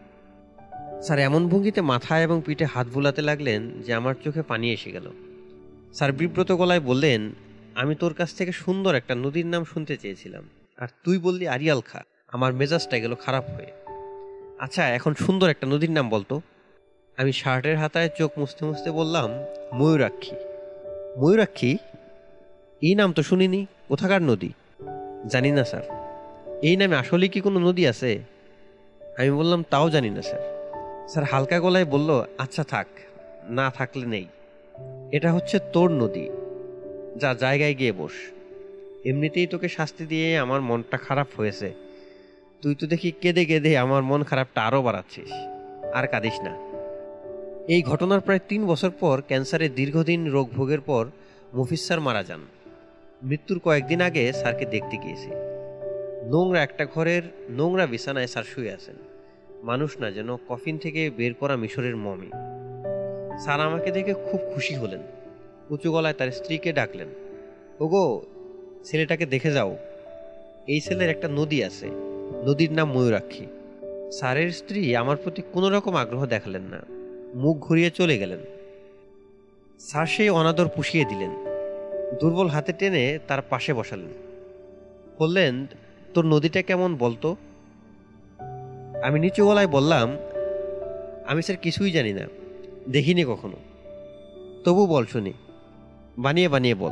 [1.01, 5.11] স্যার, এমন ভঙ্গিতে মাথায় এবং পিঠে হাত বুলাতে লাগলেন যে আমার চোখে পানি এসে গেল।
[5.93, 7.31] স্যার, বিব্রত গলায় বললেন,
[7.75, 12.01] আমি তোর কাছ থেকে সুন্দর একটা নদীর নাম শুনতে চেয়েছিলাম। আর তুই বললি আরিয়াল খা,
[12.27, 13.71] আমার মেজাজটা গেল খারাপ হয়ে।
[14.59, 16.41] আচ্ছা এখন সুন্দর একটা নদীর নাম বলতো।
[17.17, 19.29] আমি শার্টের হাতায় চোখ মুছতে মুছতে বললাম,
[19.73, 20.35] ময়ূরাক্ষী।
[21.17, 21.77] ময়ূরাক্ষী?
[22.81, 24.49] এই নাম তো শুনিনি। কোথাকার নদী?
[25.27, 25.81] জানি না, স্যার।
[26.63, 28.19] এই নামে আসলে কি কোনো নদী আছে?
[29.17, 30.43] আমি বললাম, তাও জানি না, স্যার।
[31.09, 32.87] স্যার হালকা গলায় বলল আচ্ছা থাক,
[33.49, 34.25] না থাকলে নেই।
[35.11, 36.29] এটা হচ্ছে তোর নদী,
[37.17, 38.11] যা জায়গায় গিয়ে বস।
[39.05, 41.88] এমনিতেই তোকে শাস্তি দিয়ে আমার মনটা খারাপ হয়েছে।
[42.61, 45.31] তুই তো দেখি কেঁদে কেঁদে আমার মন খারাপটা আরও বাড়াচ্ছিস।
[45.93, 46.69] আর কাঁদিস না।
[47.67, 51.05] এই ঘটনার প্রায় তিন বছর পর ক্যান্সারের দীর্ঘদিন রোগ ভোগের পর
[51.55, 52.39] মফিজ স্যার মারা যান।
[53.23, 55.29] মৃত্যুর কয়েকদিন আগে স্যারকে দেখতে গিয়েছি।
[56.29, 58.95] নোংরা একটা ঘরের নোংরা বিছানায় স্যার শুয়ে আছেন।
[59.63, 62.29] মানুষ না যেন কফিন থেকে বের করা মিশরের মমি।
[63.39, 64.99] স্যার আমাকে দেখে খুব খুশি হলেন।
[65.69, 67.07] উঁচু গলায় তার স্ত্রীকে ডাকলেন,
[67.79, 68.21] ওগো,
[68.83, 69.77] ছেলেটাকে দেখে যাও।
[70.67, 73.45] এই ছেলের একটা নদী আছে। নদীর নাম ময়ূরাক্ষী।
[74.11, 76.81] স্যারের স্ত্রী আমার প্রতি কোনো রকম আগ্রহ দেখালেন না।
[77.35, 78.39] মুখ ঘুরিয়ে চলে গেলেন।
[79.79, 81.29] স্যার সেই অনাদর পুষিয়ে দিলেন।
[82.21, 84.07] দুর্বল হাতে টেনে তার পাশে বসালেন।
[85.19, 85.67] বললেন,
[86.13, 87.35] তোর নদীটা কেমন বলতো
[89.03, 90.17] আমি নিচু গলায় বললাম,
[91.27, 92.27] আমি স্যার কিছুই জানি না।
[92.89, 93.57] দেখিনি কখনো।
[94.65, 95.33] তবু বল শুনি।
[96.17, 96.91] বানিয়ে বানিয়ে বল।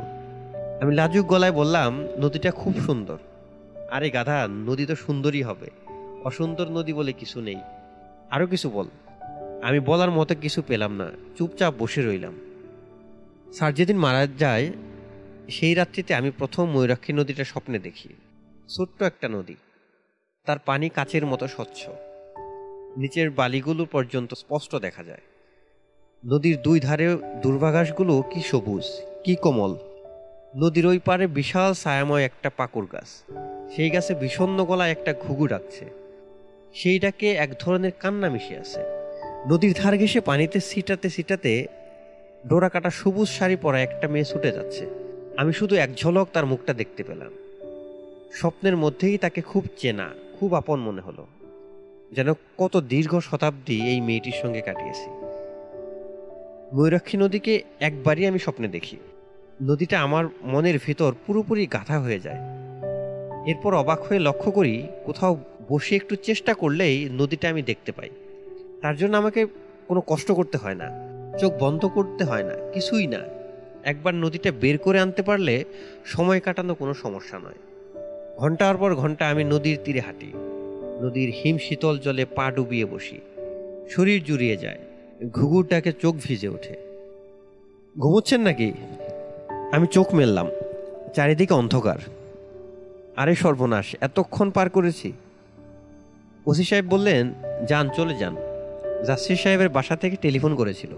[0.82, 3.16] আমি লাজুক গলায় বললাম, নদীটা খুব সুন্দর।
[3.90, 5.70] আরে গাধা, নদী তো সুন্দরই হবে।
[6.24, 7.56] অসুন্দর নদী বলে কিছু নেই।
[8.30, 8.88] আরও কিছু বল।
[9.62, 12.34] আমি বলার মতো কিছু পেলাম না, চুপচাপ বসে রইলাম।
[13.52, 14.72] স্যার যেদিন মারা যায়,
[15.50, 18.08] সেই রাত্রিতে আমি প্রথম ময়ূরাক্ষী নদীটা স্বপ্নে দেখি।
[18.68, 19.54] ছোট্ট একটা নদী।
[20.44, 21.88] তার পানি কাচের মতো স্বচ্ছ।
[22.96, 25.20] নিচের বালিগুলো পর্যন্ত স্পষ্ট দেখা যায়।
[26.26, 28.84] নদীর দুই ধারে দুর্বাঘাসগুলো কি সবুজ,
[29.24, 29.87] কি কোমল।
[30.56, 33.32] নদীর ওই পারে বিশাল ছায়াময় একটা পাকুর গাছ।
[33.76, 35.84] সেই গাছে বিষণ্ন গলায় একটা ঘুঘু ডাকছে।
[36.74, 38.80] সেই ডাকে এক ধরনের কান্না মিশে আছে।
[39.50, 41.66] নদীর ধার ঘেসে পানিতে ছিটাতে ছিটাতে
[42.46, 44.86] ডোরা কাটা সবুজ শাড়ি পরা একটা মেয়ে ছুটে যাচ্ছে।
[45.36, 47.32] আমি শুধু এক ঝলক তার মুখটা দেখতে পেলাম।
[48.32, 51.26] স্বপ্নের মধ্যেই তাকে খুব চেনা, খুব আপন মনে হলো।
[52.12, 55.10] যেন কত দীর্ঘ শতাব্দী এই মেয়েটির সঙ্গে কাটিয়েছি।
[56.76, 58.96] ময়ূরাক্ষী নদীকে একবারই আমি স্বপ্নে দেখি।
[59.62, 62.40] নদীটা আমার মনের ভেতর পুরোপুরি গাথা হয়ে যায়।
[63.46, 65.32] এরপর অবাক হয়ে লক্ষ্য করি কোথাও
[65.68, 68.10] বসে একটু চেষ্টা করলেই নদীটা আমি দেখতে পাই।
[68.82, 69.46] তার জন্য আমাকে
[69.88, 70.88] কোনো কষ্ট করতে হয় না,
[71.38, 73.20] চোখ বন্ধ করতে হয় না, কিছুই না।
[73.84, 75.64] একবার নদীটা বের করে আনতে পারলে
[76.04, 77.60] সময় কাটানো কোনো সমস্যা নয়।
[78.38, 80.32] ঘণ্টার পর ঘণ্টা আমি নদীর তীরে হাঁটি,
[81.02, 83.18] নদীর হিম শীতল জলে পা ডুবিয়ে বসি।
[83.90, 84.78] শরীর জুড়িয়ে যায়,
[85.32, 86.74] ঘুঘুরটাকে চোখ ভিজে ওঠে।
[87.98, 88.72] ঘুমোচ্ছেন নাকি?
[89.72, 90.48] আমি চোখ মেললাম,
[91.14, 91.98] চারিদিকে অন্ধকার।
[93.16, 95.12] আরে সর্বনাশ, এতক্ষণ পার করেছি।
[96.46, 97.34] ওসি সাহেব বললেন,
[97.68, 98.36] যান, চলে যান।
[99.06, 100.90] জাসির সাহেবের বাসা থেকে টেলিফোন করেছিল।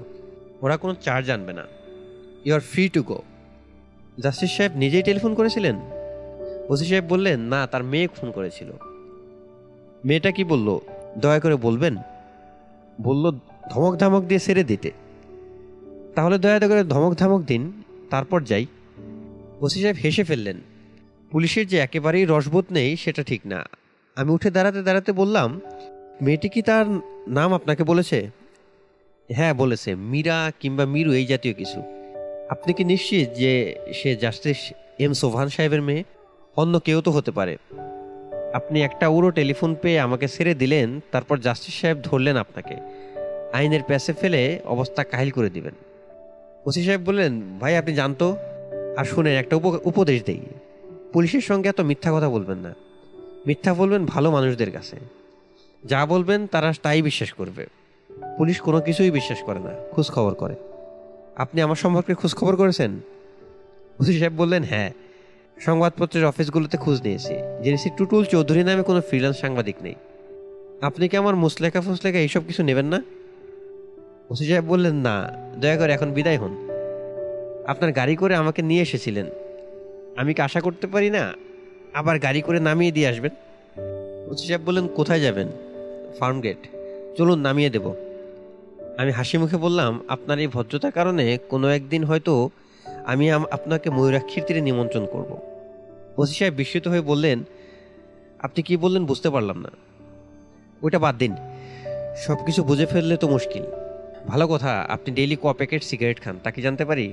[0.63, 1.67] ওরা কোনো চার্জ আনবে না।
[2.45, 3.23] You are free to go
[4.23, 5.77] justice সাহেব নিজেই টেলিফোন করেছিলেন?
[6.69, 8.73] ওসি সাহেব বললেন, না, তার মেয়ে ফোন করেছিল।
[10.05, 10.79] মেয়েটা কি বলল?
[11.19, 11.97] দয়া করে বলবেন?
[13.03, 13.31] বলল
[13.71, 14.91] ধমক ধামক দিয়ে সেরে দিতে।
[16.15, 17.80] তাহলে দয়া করে ধমক ধামক দিন।
[18.11, 18.67] তারপর যাই।
[19.61, 20.57] ওসি সাহেব হেসে ফেললেন,
[21.31, 23.65] পুলিশের যে একেবারেই রসবোধ নেই, সেটা ঠিক না।
[24.17, 25.61] আমি উঠে দাঁড়াতে দাঁড়াতে বললাম,
[26.23, 26.87] মেয়েটি কি তার
[27.29, 28.31] নাম আপনাকে বলেছে?
[29.33, 31.83] হ্যাঁ বলেছে। মীরা কিংবা মিরু, এই জাতীয় কিছু।
[32.51, 36.05] আপনি কি নিশ্চিত যে সে জাস্টিস এম সোভান সাহেবের মেয়ে?
[36.57, 37.57] অন্য কেউ তো হতে পারে।
[38.53, 42.77] আপনি একটা উড়ো টেলিফোন পেয়ে আমাকে ছেড়ে দিলেন, তারপর জাস্টিস সাহেব ধরলেন আপনাকে।
[43.53, 45.75] আইনের প্যাসে ফেলে অবস্থা কাহিল করে দিবেন।
[46.67, 48.37] ওসি সাহেব বললেন, ভাই, আপনি জানতো?
[48.97, 50.41] আর শুনেন, একটা উপ- উপদেশ দেই।
[51.13, 52.75] পুলিশের সঙ্গে এত মিথ্যা কথা বলবেন না।
[53.47, 54.97] মিথ্যা বলবেন ভালো মানুষদের কাছে।
[55.85, 57.67] যা বলবেন, তারা তাই বিশ্বাস করবে।
[58.39, 60.55] পুলিশ কোনো কিছুই বিশ্বাস করে না খোঁজ খবর করে।
[61.37, 63.01] আপনি আমার সম্পর্কে খোঁজ খবর করেছেন?
[64.01, 64.91] ওসি সাহেব বললেন হ্যাঁ।
[65.61, 69.95] সংবাদপত্রের অফিসগুলোতে খোঁজ নিয়েছি। জেনেছি টুটুল চৌধুরী নামে কোনো ফ্রিল্যান্স সাংবাদিক নেই।
[70.83, 73.03] আপনি কি আমার মুসলেখা ফুসলেখা এইসব কিছু নেবেন না?
[74.31, 76.69] ওসি সাহেব বললেন, না, দয়া করে এখন বিদায় হন।
[77.67, 79.27] আপনার গাড়ি করে আমাকে নিয়ে এসেছিলেন।
[80.17, 81.33] আমি কি আশা করতে পারি না
[81.95, 83.31] আবার গাড়ি করে নামিয়ে দিয়ে আসবেন?
[84.31, 85.49] ওসি সাহেব বললেন, কোথায় যাবেন?
[86.19, 86.57] Farm gate.
[87.19, 87.95] চলুন, নামিয়ে দেব।
[88.99, 92.51] আমি হাসি মুখে বললাম, আপনার এই ভদ্রতার কারণে কোনো একদিন হয়তো
[93.05, 95.39] আমি আপনাকে ময়ূরাক্ষীর তীরে নিমন্ত্রণ করব।
[96.19, 97.43] ওসি সাহেব বিস্মিত হয়ে বললেন,
[98.39, 99.71] আপনি কি বললেন বুঝতে পারলাম না।
[100.83, 101.37] ওইটা বাদ দিন।
[102.17, 103.80] সব কিছু বুঝে ফেললে তো মুশকিল।
[104.27, 107.13] ভালো কথা, আপনি ডেইলি ক প্যাকেট সিগারেট খান, তা কি জানতে পারি?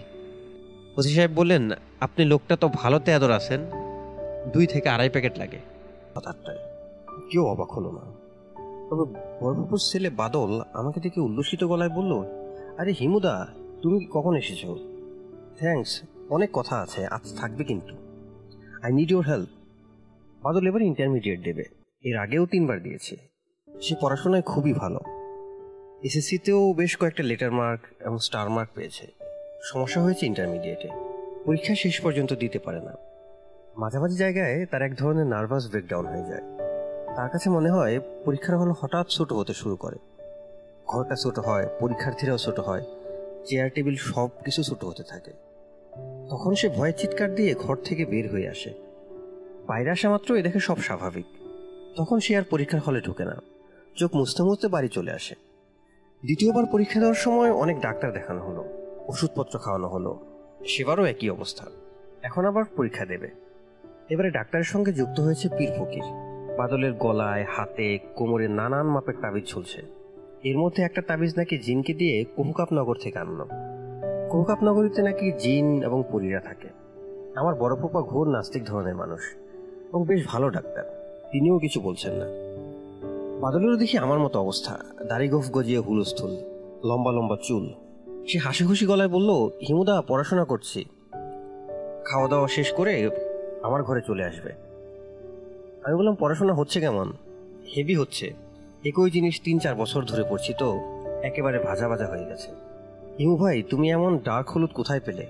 [0.97, 3.59] ওসি সাহেব বললেন, আপনি লোকটা তো ভালো তেদর আছেন,
[4.53, 5.57] দুই থেকে আড়াই প্যাকেট লাগে।
[6.15, 6.57] আটটায়
[7.31, 8.01] কেউ অবাক হলো না।
[8.89, 12.23] তবে বড়বাবুর ছেলে বাদল আমাকে দেখে উল্লসিত গলায় বলল,
[12.77, 13.47] আরে হিমুদা,
[13.81, 14.65] তুমি কখন এসেছ?
[15.59, 17.95] থ্যাঙ্কস অনেক কথা আছে, আজ থাকবে কিন্তু।
[18.83, 19.49] I need your help
[20.43, 21.63] Badal এবার ইন্টারমিডিয়েট দেবে,
[22.03, 23.17] এর আগেও তিনবার দিয়েছে।
[23.81, 24.99] সে পড়াশোনায় খুবই ভালো।
[26.03, 29.07] এসএসসিতেও বেশ কয়েকটা লেটার মার্ক এবং স্টার মার্ক পেয়েছে।
[29.63, 30.89] সমস্যা হয়েছে ইন্টারমিডিয়েটে
[31.45, 32.93] পরীক্ষা শেষ পর্যন্ত দিতে পারে না।
[33.77, 36.41] মাঝামাঝি জায়গায় তার এক ধরনের নার্ভাস ব্রেকডাউন হয়ে যায়।
[37.15, 39.95] তার কাছে মনে হয় পরীক্ষার হল হঠাৎ ছোট হতে শুরু করে।
[40.87, 42.83] ঘরটা ছোট হয়, পরীক্ষার্থীরাও ছোট হয়
[43.45, 45.31] চেয়ার টেবিল সব কিছু ছোট হতে থাকে।
[46.29, 48.73] তখন সে ভয়ে চিৎকার দিয়ে ঘর থেকে বের হয়ে আসে।
[49.67, 51.25] বাইরে আসা মাত্র এ দেখে সব স্বাভাবিক।
[51.97, 53.35] তখন সে আর পরীক্ষার হলে ঢুকে না।
[53.95, 55.46] চোখ মুছতে মুছতে বাড়ি চলে আসে।
[56.25, 58.65] দ্বিতীয়বার পরীক্ষা দেওয়ার সময় অনেক ডাক্তার দেখানো হলো।
[59.07, 60.19] ওষুধপত্র খাওয়ানো হলো।
[60.67, 61.65] সেবারও একই অবস্থা।
[62.23, 63.29] এখন আবার পরীক্ষা দেবে।
[64.09, 66.03] এবারে ডাক্তারের সঙ্গে যুক্ত হয়েছে পীর ফকির।
[66.57, 69.81] বাদলের গলায়, হাতে, কোমরে নানান মাপের তাবিজ ঝুলছে।
[70.43, 73.47] এর মধ্যে একটা তাবিজ নাকি জিনকে দিয়ে কুহুকাপনগর থেকে আনলো।
[74.29, 76.67] কুহুকাপনগরীতে নাকি জিন এবং পরীরা থাকে।
[77.35, 79.35] আমার বড় পোপা ঘোর নাস্তিক ধরনের মানুষ
[79.89, 80.83] এবং বেশ ভালো ডাক্তার।
[81.31, 82.46] তিনিও কিছু বলছেন না।
[83.39, 86.31] বাদলেরও দেখি আমার মতো অবস্থা। দাড়ি গোফ গজিয়ে হুলস্থুল,
[86.83, 87.73] লম্বা লম্বা চুল।
[88.27, 89.29] সে হাসি খুশি গলায় বলল,
[89.67, 90.85] হিমুদা, পড়াশোনা করছি।
[92.05, 93.09] খাওয়া দাওয়া শেষ করে
[93.63, 94.51] আমার ঘরে চলে আসবে।
[95.83, 97.13] আমি বললাম, পড়াশোনা হচ্ছে কেমন?
[97.77, 98.33] হেভি হচ্ছে।
[98.85, 100.79] একই জিনিস তিন চার বছর ধরে পড়ছি তো,
[101.23, 102.51] একেবারে ভাজা ভাজা হয়ে গেছে।
[103.19, 105.27] হিমু ভাই, তুমি এমন ডার্ক হলুদ কোথায় পেলে?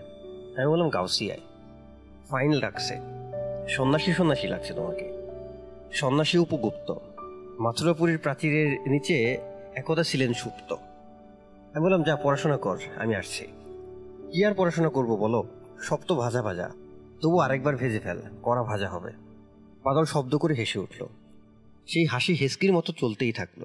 [0.58, 1.40] আমি বললাম, গাউসিয়ায়।
[2.30, 2.98] ফাইন লাগছে
[3.68, 5.14] সন্ন্যাসী সন্ন্যাসী লাগছে তোমাকে।
[5.92, 6.94] সন্ন্যাসী উপগুপ্ত।
[7.62, 9.38] মথুরাপুরীর প্রাচীরের নিচে
[9.76, 10.74] একদা ছিলেন সুপ্ত।
[11.74, 13.46] আমি বললাম, যা, পড়াশোনা কর, আমি আসছি।
[14.32, 15.44] কি আর পড়াশোনা করব বলো?
[15.80, 16.70] সব তো ভাজা ভাজা।
[17.22, 19.12] তবু আরেকবার ভেজে ফেল, কড়া ভাজা হবে।
[19.84, 21.06] বাদল শব্দ করে হেসে উঠল।
[21.88, 23.64] সেই হাসি হেসকির মতো চলতেই থাকল।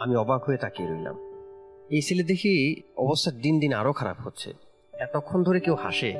[0.00, 1.16] আমি অবাক হয়ে তাকিয়ে রইলাম।
[1.90, 4.52] এই ছেলে দেখি অবস্থা দিন দিন আরও খারাপ হচ্ছে।
[4.92, 6.12] এতক্ষণ ধরে কেউ হাসে।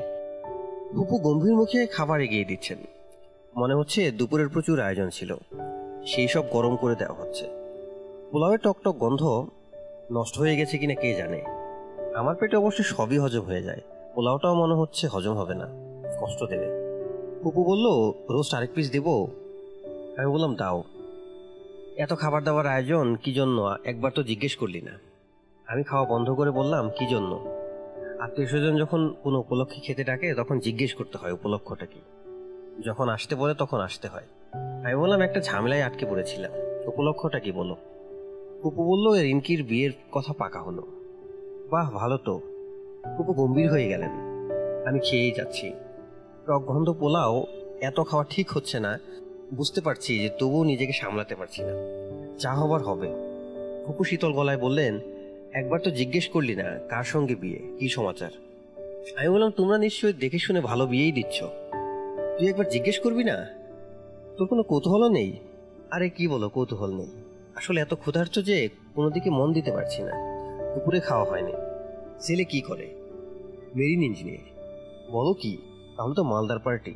[0.95, 2.77] বুপু গম্ভীর মুখে খাবার এগিয়ে দিচ্ছেন।
[3.57, 5.35] মনে হচ্ছে দুপুরের প্রচুর আয়োজন ছিল।
[6.05, 7.47] সেই সব গরম করে দেওয়া হচ্ছে।
[8.31, 9.47] পোলাওয়ের টকটক গন্ধ
[10.11, 11.41] নষ্ট হয়ে গেছে কিনা কে জানে?
[12.15, 13.81] আমার পেটে অবশ্যই সবই হজম হয়ে যায়।
[14.15, 15.67] পোলাওটাও মনে হচ্ছে হজম হবে না।
[16.21, 16.65] কষ্ট দেবে।
[17.43, 19.27] পুপু বলল রোস্ট আরেক পিস দেবো?
[20.17, 20.83] আমি বললাম, দাও।
[21.97, 23.75] এত খাবার দাবার আয়োজন কি জন্য?
[23.83, 24.99] একবার তো জিজ্ঞেস করলি না।
[25.67, 27.45] আমি খাওয়া বন্ধ করে বললাম, কি জন্য?
[28.19, 31.99] আত্মীয় স্বজন যখন কোনো উপলক্ষে খেতে ডাকে, তখন জিজ্ঞেস করতে হয় উপলক্ষটা কি।
[32.85, 36.51] যখন আসতে বলে, তখন আসতে হয়। আমি বললাম, একটা ঝামেলায় আটকে পড়েছিলাম।
[36.87, 37.75] উপলক্ষটা কি বলো?
[38.61, 40.87] পুপু বলল রিঙ্কির বিয়ের কথা পাকা হলো।
[41.69, 42.41] বাহ, ভালো তো।
[43.17, 44.09] পুপু গম্ভীর হয়ে গেলেন।
[44.85, 45.71] আমি খেয়েই যাচ্ছি।
[46.47, 47.45] টক গন্ধ পোলাও,
[47.81, 48.99] এত খাওয়া ঠিক হচ্ছে না।
[49.53, 51.71] বুঝতে পারছি যে তবুও নিজেকে সামলাতে পারছি না।
[52.39, 53.07] যা হবার হবে।
[53.85, 54.99] ফুপু শীতল গলায় বললেন,
[55.53, 57.59] একবার তো জিজ্ঞেস করলি না, কার সঙ্গে বিয়ে?
[57.79, 58.29] কি সমাচার?
[59.15, 61.43] আমি বললাম, তোমরা নিশ্চয়ই দেখে শুনে ভালো বিয়েই দিচ্ছ।
[62.39, 63.60] তুই একবার জিজ্ঞেস করবি না?
[64.37, 65.39] তোর কোনো কৌতূহলও নেই?
[65.91, 67.07] আরে কি বলো, কৌতূহল নেই।
[67.55, 70.11] আসলে এত ক্ষুধার্ত যে কোনো দিকে মন দিতে পারছি না।
[70.73, 71.53] দুপুরে খাওয়া হয়নি।
[72.19, 72.95] ছেলে কি করে?
[73.75, 74.51] Marine engineer.
[75.11, 75.57] বলো কি
[75.97, 76.95] তাহলে তো মালদার পার্টি।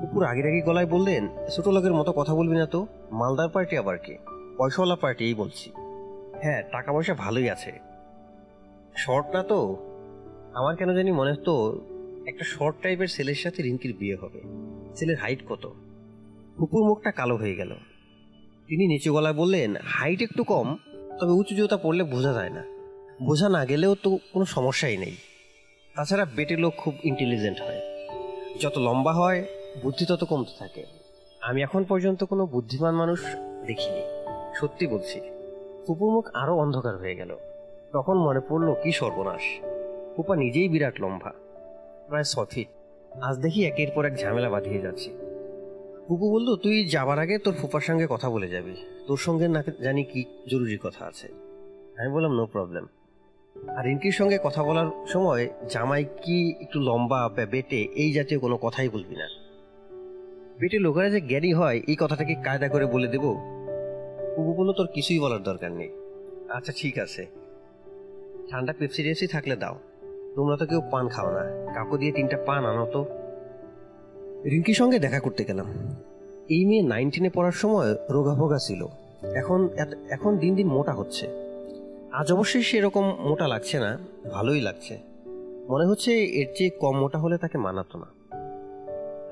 [0.00, 3.98] কুকুর আগের আগে গলায় বললেন, ছোট লোকের মতো কথা বলবি না তো। মালদার পার্টি আবার
[3.98, 4.16] কি?
[4.58, 5.70] পয়সাওয়ালা পার্টি এই বলছি।
[6.42, 7.72] হ্যাঁ টাকা পয়সা ভালোই আছে।
[8.96, 9.76] শর্ট না তো?
[10.54, 11.80] আমার কেন জানি মনে হতো,
[12.26, 14.42] একটা শর্ট টাইপের ছেলের সাথে রিঙ্কির বিয়ে হবে।
[14.94, 15.72] ছেলের হাইট কত?
[16.58, 17.74] কুকুর মুখটা কালো হয়ে গেল।
[18.66, 20.76] তিনি নিচু গলায় বললেন, হাইট একটু কম,
[21.20, 22.64] তবে উঁচু জুতা পড়লে বোঝা যায় না।
[23.22, 25.16] বোঝা না গেলেও তো কোনো সমস্যাই নেই।
[25.96, 27.80] তাছাড়া বেটে লোক খুব ইন্টেলিজেন্ট হয়।
[28.60, 29.44] যত লম্বা হয়,
[29.82, 30.84] বুদ্ধি তত কমতে থাকে।
[31.40, 33.24] আমি এখন পর্যন্ত কোনো বুদ্ধিমান মানুষ
[33.66, 34.02] দেখিনি,
[34.60, 35.20] সত্যি বলছি।
[35.86, 37.36] ফুপুর মুখ আরও অন্ধকার হয়ে গেল।
[37.92, 39.42] তখন মনে পড়ল, কি সর্বনাশ।
[40.16, 41.32] ফুপা নিজেই বিরাট লম্বা,
[42.08, 42.68] প্রায় ছ ফিট
[43.22, 45.10] আজ দেখি একের পর এক ঝামেলা বাঁধিয়ে যাচ্ছি।
[46.08, 50.04] ফুপু বলল, তুই যাবার আগে তোর ফুপার সঙ্গে কথা বলে যাবি। তোর সঙ্গে না জানি
[50.04, 51.28] কি জরুরি কথা আছে।
[51.98, 52.86] আমি বললাম নো প্রবলেম
[53.68, 58.56] আর রিঙ্কির সঙ্গে কথা বলার সময় জামাই কি একটু লম্বা বা বেটে এই জাতীয় কোনো
[58.56, 59.28] কথাই বলবি না।
[60.60, 63.22] বেটে লোকেরা যে জ্ঞানী হয়, এই কথাটাকে কায়দা করে বলে দেব।
[64.36, 65.90] ফুপু বলল, তোর কিছুই বলার দরকার নেই।
[66.50, 67.26] আচ্ছা ঠিক আছে।
[68.50, 69.78] ঠান্ডা পেপসি থাকলে দাও।
[70.34, 73.25] তোমরা তো কেউ পান খাও না। কাকু দিয়ে তিনটা পান আনো তো।
[74.50, 75.66] রিঙ্কির সঙ্গে দেখা করতে গেলাম।
[76.48, 78.86] এই মেয়ে নাইনটিনে পড়ার সময় রোগাভোগা ছিল।
[79.34, 79.68] এখন
[80.10, 81.26] এখন দিন দিন মোটা হচ্ছে।
[82.12, 83.98] আজ অবশ্যই সেরকম মোটা লাগছে না,
[84.32, 84.98] ভালোই লাগছে।
[85.68, 88.06] মনে হচ্ছে এর চেয়ে কম মোটা হলে তাকে মানাতো না।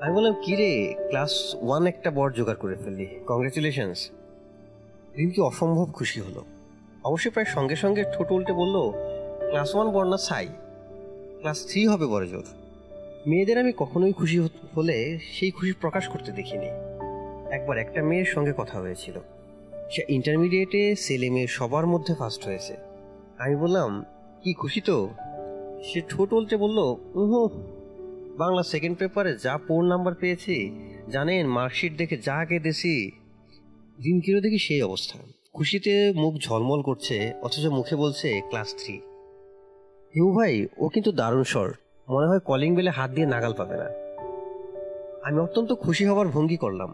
[0.01, 4.09] আমি বললাম, কি রে, ক্লাস ওয়ান একটা বর জোগাড় করে ফেললি। কংগ্রেচুলেশনস
[5.17, 6.45] রিঙ্কি অসম্ভব খুশি হলো।
[7.03, 8.91] অবশ্যই প্রায় সঙ্গে সঙ্গে ঠোঁট উল্টে বলল,
[9.49, 10.47] ক্লাস ওয়ান বর না ছাই।
[11.39, 12.43] ক্লাস থ্রি হবে বড় জোর।
[13.27, 14.39] মেয়েদের আমি কখনোই খুশি
[14.77, 16.65] হলে সেই খুশি প্রকাশ করতে দেখিনি।
[17.51, 19.19] একবার একটা মেয়ের সঙ্গে কথা হয়েছিল।
[19.91, 22.75] সে ইন্টারমিডিয়েটে ছেলে মেয়ে সবার মধ্যে ফার্স্ট হয়েছে।
[23.37, 24.05] আমি বললাম,
[24.43, 25.09] কি খুশি তো?
[25.83, 26.77] সে ঠোঁট উল্টে বলল,
[27.15, 27.49] উহু,
[28.37, 30.71] বাংলা সেকেন্ড পেপারে যা পোর নাম্বার পেয়েছি,
[31.09, 33.11] জানেন মার্কশিট দেখে যা কেঁদেছি।
[34.05, 35.19] রিঙ্কিরও দেখি সেই অবস্থা।
[35.53, 38.93] খুশিতে মুখ ঝলমল করছে, অথচ মুখে বলছে ক্লাস থ্রি
[40.15, 41.73] হিউ ভাই, ও কিন্তু দারুণ স্বর
[42.09, 43.89] মনে হয় কলিং বেলে হাত দিয়ে নাগাল পাবে না।
[45.23, 46.93] আমি অত্যন্ত খুশি হবার ভঙ্গি করলাম।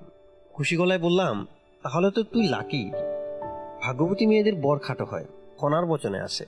[0.54, 1.48] খুশি গলায় বললাম,
[1.84, 2.92] তাহলে তো তুই লাকি।
[3.82, 5.26] ভাগ্যবতী মেয়েদের বর খাটো হয়,
[5.58, 6.46] খনার বচনে আছে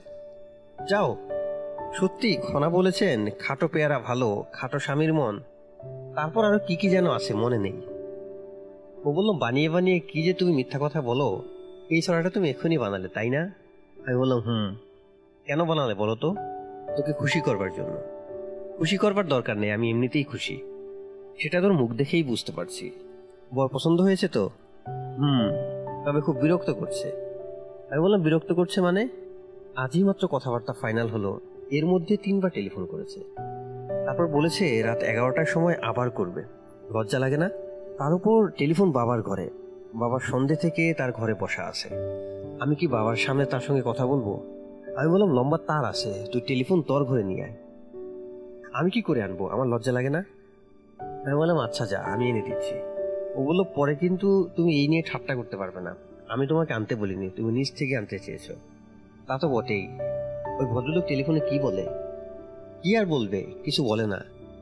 [0.88, 1.16] যাও,
[1.94, 5.40] সত্যি খনা বলেছেন, খাটো পেয়ারা ভালো, খাটো স্বামীর মন।
[6.14, 7.80] তারপর আরও কি কি যেন আছে মনে নেই।
[9.04, 11.42] ও বলল, বানিয়ে বানিয়ে কি যে তুমি মিথ্যা কথা বলো,
[11.90, 13.50] এই ছড়াটা তুমি এক্ষুনি বানালে, তাই না?
[14.06, 14.76] আমি বললাম, হুম।
[15.46, 16.34] কেন বানালে বলো তো?
[16.96, 18.13] তোকে খুশি করবার জন্য।
[18.78, 20.62] খুশি করবার দরকার নেই, আমি এমনিতেই খুশি।
[21.38, 22.90] সেটা তোর মুখ দেখেই বুঝতে পারছি।
[23.54, 24.50] বর পছন্দ হয়েছে তো?
[25.18, 25.50] হুম,
[26.04, 27.12] তবে খুব বিরক্ত করছে।
[27.90, 29.08] আমি বললাম, বিরক্ত করছে মানে?
[29.76, 33.20] আজই মাত্র কথাবার্তা ফাইনাল হলো, এর মধ্যে তিনবার টেলিফোন করেছে।
[34.06, 36.42] তারপর বলেছে, রাত এগারোটার সময় আবার করবে।
[36.90, 37.48] লজ্জা লাগে না?
[37.98, 39.50] তার উপর টেলিফোন বাবার ঘরে।
[39.94, 41.88] বাবার সন্ধে থেকে তার ঘরে বসা আছে।
[42.60, 44.40] আমি কি বাবার সামনে তার সঙ্গে কথা বলব?
[44.96, 47.63] আমি বললাম, লম্বা তার আছে, তুই টেলিফোন তোর ঘরে নিয়ে আয়।
[48.74, 49.48] আমি কি করে আনব?
[49.48, 50.24] আমার লজ্জা লাগে না?
[51.00, 52.74] আমি বললাম আচ্ছা যা, আমি এনে দিচ্ছি।
[53.34, 55.94] ও বলল, পরে কিন্তু তুমি এই নিয়ে ঠাট্টা করতে পারবে না।
[56.28, 58.54] আমি তোমাকে আনতে বলিনি, তুমি নিজ থেকে আনতে চেয়েছো।
[59.26, 59.88] তা তো বটেই।
[60.60, 61.86] ওই ভদ্রলোক টেলিফোনে কি বলে?
[62.82, 63.46] কি আর বলবে?
[63.64, 64.20] কিছু বলে না।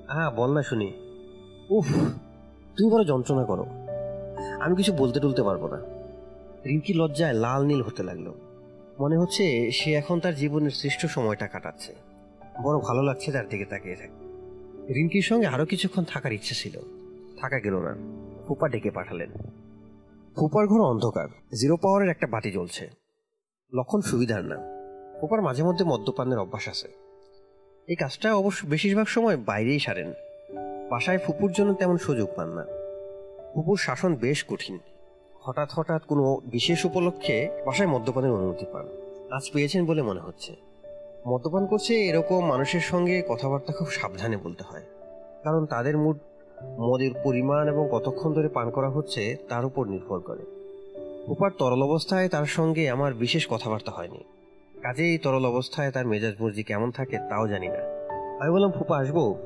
[0.09, 0.93] হ্যাঁ বল না শুনি।
[1.71, 1.87] উফ,
[2.77, 3.67] তুমি বড় যন্ত্রণা করো।
[4.61, 5.79] আমি কিছু বলতে টুলতে পারব না।
[6.67, 8.33] রিঙ্কি লজ্জায় লাল নীল হতে লাগল।
[9.01, 12.12] মনে হচ্ছে সে এখন তার জীবনের শ্রেষ্ঠ সময়টা কাটাচ্ছে।
[12.63, 14.33] বড় ভালো লাগছে তার দিকে তাকিয়ে থাকে।
[14.95, 16.81] রিঙ্কির সঙ্গে আরও কিছুক্ষণ থাকার ইচ্ছে ছিল।
[17.41, 17.97] থাকা গেল না।
[18.47, 19.31] ফুপা ডেকে পাঠালেন।
[20.37, 21.29] ফুপার ঘর অন্ধকার।
[21.61, 22.91] জিরো পাওয়ারের একটা বাতি জ্বলছে।
[23.75, 24.57] লক্ষণ সুবিধার না।
[25.21, 26.89] ফুপার মাঝে মধ্যে মদ্যপানের অভ্যাস আছে।
[27.87, 30.13] এই কাজটা অবশ্য বেশিরভাগ সময় বাইরেই সারেন।
[30.91, 32.65] বাসায় ফুপুর জন্য তেমন সুযোগ পান না।
[33.55, 34.79] ফুপুর শাসন বেশ কঠিন।
[35.41, 38.89] হঠাৎ হঠাৎ কোনো বিশেষ উপলক্ষে বাসায় মদ্যপানের অনুমতি পান।
[39.31, 40.72] আজ পেয়েছেন বলে মনে হচ্ছে।
[41.27, 44.83] মদ্যপান করছে এরকম মানুষের সঙ্গে কথাবার্তা খুব সাবধানে বলতে হয়।
[45.45, 46.19] কারণ তাদের মুড,
[46.63, 50.45] মদের পরিমাণ এবং কতক্ষণ ধরে পান করা হচ্ছে তার উপর নির্ভর করে।
[51.27, 54.19] ফুপার তরল অবস্থায় তার সঙ্গে আমার বিশেষ কথাবার্তা হয়নি।
[54.83, 57.79] কাজে এই তরল অবস্থায় তার মেজাজ মর্জি কেমন থাকে তাও জানি না।
[58.41, 59.37] আমি বললাম, ফুপা, আসব?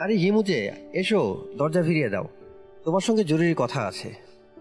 [0.00, 2.28] আরে হিমুজে এসো, দরজা ফিরিয়ে দাও।
[2.84, 4.14] তোমার সঙ্গে জরুরি কথা আছে।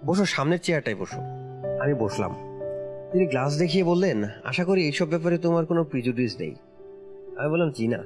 [0.05, 1.21] বসো, সামনের চেয়ারটায় বসো।
[1.81, 2.48] আমি বসলাম।
[3.11, 6.55] তিনি গ্লাস দেখিয়ে বললেন, আশা করি এইসব ব্যাপারে তোমার কোনো প্রিজুডিস নেই।
[7.37, 8.03] আমি বললাম, জি না।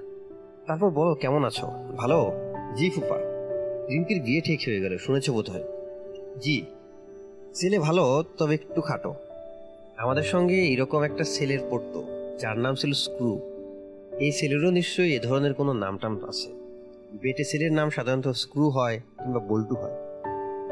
[0.67, 1.67] তারপর বলো, কেমন আছো?
[1.97, 2.31] ভালো।
[2.75, 3.17] জি ফুপা
[3.89, 5.63] রিঙ্কির বিয়ে ঠিক হয়ে গেল, শুনেছ বোধ হয়
[6.39, 6.65] জি।
[7.53, 9.15] ছেলে ভালো, তবে একটু খাটো।
[9.97, 12.03] আমাদের সঙ্গে এরকম একটা ছেলের পড়তো
[12.39, 13.39] যার নাম ছিল স্ক্রু।
[14.19, 16.49] এই ছেলেরও নিশ্চয়ই এ ধরনের কোনো নাম টাম আছে।
[17.21, 19.93] বেটে ছেলের নাম সাধারণত স্ক্রু হয় কিংবা বল্টু হয়।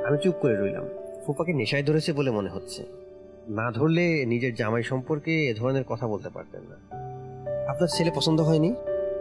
[0.05, 0.89] আমি চুপ করে রইলাম।
[1.25, 3.00] ফুপাকে নেশায় ধরেছে বলে মনে হচ্ছে।
[3.51, 6.75] না ধরলে নিজের জামাই সম্পর্কে এ ধরনের কথা বলতে পারতেন না।
[7.67, 8.73] আপনার ছেলে পছন্দ হয়নি?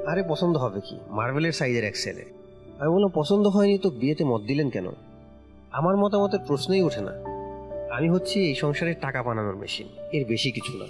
[0.06, 0.98] আরে পছন্দ হবে কি?
[1.08, 2.24] মার্বেলের সাইজের এক ছেলে।
[2.78, 4.86] আমি বললাম পছন্দ হয়নি তো বিয়েতে মত দিলেন কেন?
[5.70, 7.12] আমার মতামতের প্রশ্নই ওঠে না।
[7.96, 10.86] আমি হচ্ছি এই সংসারে টাকা বানানোর মেশিন এর বেশি কিছু না।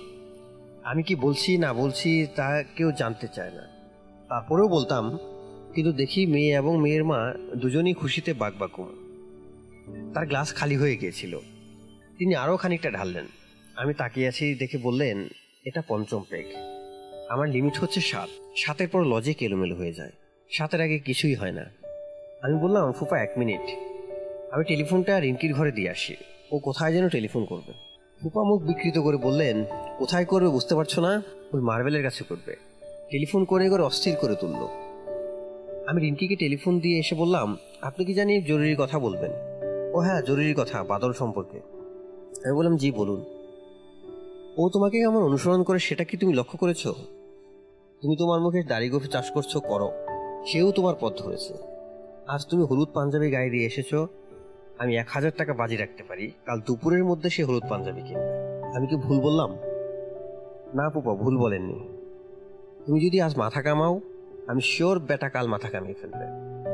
[0.83, 3.63] আমি কি বলছি না বলছি তা কেউ জানতে চায় না।
[4.29, 5.19] তারপরেও বলতাম
[5.75, 8.89] কিন্তু দেখি মেয়ে এবং মেয়ের মা দুজনই খুশিতে বাকবাকুম
[10.15, 11.39] তার গ্লাস খালি হয়ে গিয়েছিল।
[12.21, 13.27] তিনি আরও খানিকটা ঢাললেন।
[13.77, 15.29] আমি তাকিয়ে আছি দেখে বললেন,
[15.65, 16.47] এটা পঞ্চম পেগ।
[17.29, 20.13] আমার লিমিট হচ্ছে সাত। সাতের পর লজিক এলোমেলো হয়ে যায়।
[20.51, 21.65] সাতের আগে কিছুই হয় না।
[22.43, 23.61] আমি বললাম ফুপা এক মিনিট।
[24.55, 26.17] আমি টেলিফোনটা রিঙ্কির ঘরে দিয়ে আসি।
[26.51, 27.73] ও কোথায় যেন টেলিফোন করবে।
[28.23, 29.65] ফুপা মুখ বিকৃত করে বললেন,
[29.99, 31.23] কোথায় করবে বুঝতে পারছ না?
[31.53, 32.57] ওই মার্বেলের কাছে করবে।
[33.11, 34.69] টেলিফোন করে করে অস্থির করে তুলল।
[35.87, 39.31] আমি রিঙ্কিকে টেলিফোন দিয়ে এসে বললাম, আপনি কি জানি জরুরি কথা বলবেন?
[39.95, 41.80] ও হ্যাঁ জরুরি কথা, বাদল সম্পর্কে।
[42.45, 43.25] আমি বললাম, জি, বলুন।
[44.59, 46.89] ও তোমাকে আমার অনুসরণ করে, সেটা কি তুমি লক্ষ্য করেছ?
[48.01, 49.93] তুমি তোমার মুখে দাড়ি গোফে চাষ করছ, করো।
[50.47, 51.55] সেও তোমার পথ ধরেছে।
[52.27, 53.95] আজ তুমি হলুদ পাঞ্জাবি গায়ে দিয়ে এসেছ।
[54.79, 58.41] আমি এক হাজার টাকা বাজি রাখতে পারি। কাল দুপুরের মধ্যে সে হলুদ পাঞ্জাবি কিনবে।
[58.77, 59.51] আমি কি ভুল বললাম?
[60.75, 61.89] না পুপা ভুল বলেননি।
[62.87, 64.01] তুমি যদি আজ মাথা কামাও,
[64.47, 66.25] আমি শিওর বেটা কাল মাথা কামিয়ে ফেলবে।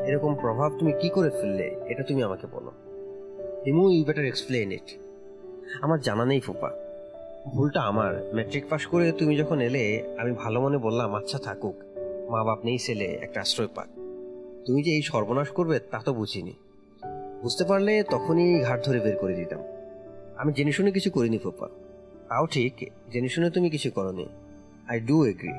[0.09, 2.71] এরকম প্রভাব তুমি কি করে ফেললে, এটা তুমি আমাকে বলো।
[3.65, 5.06] Himu you better explain it.
[5.81, 6.71] আমার জানা নেই ফুপা।
[7.47, 11.75] ভুলটা আমার। ম্যাট্রিক পাস করে তুমি যখন এলে, আমি ভালো মনে বললাম আচ্ছা থাকুক।
[12.29, 13.87] মা বাপ নেই ছেলে, একটা আশ্রয় পাক।
[14.65, 16.53] তুমি যে এই সর্বনাশ করবে, তা তো বুঝিনি।
[17.41, 19.59] বুঝতে পারলে তখনই ঘাট ধরে বের করে দিতাম।
[20.37, 21.67] আমি জেনে শুনে কিছু করিনি ফুপা।
[22.29, 24.25] তাও ঠিক, জেনে শুনে তুমি কিছু করনি।
[24.87, 25.51] আই ডু এগ্রি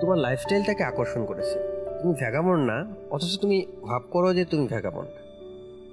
[0.00, 1.58] তোমার লাইফস্টাইলটাকে আকর্ষণ করেছে।
[2.02, 5.04] তুমি ভ্যাগামন না, অথচ তুমি ভাব করো যে তুমি ভ্যাগামন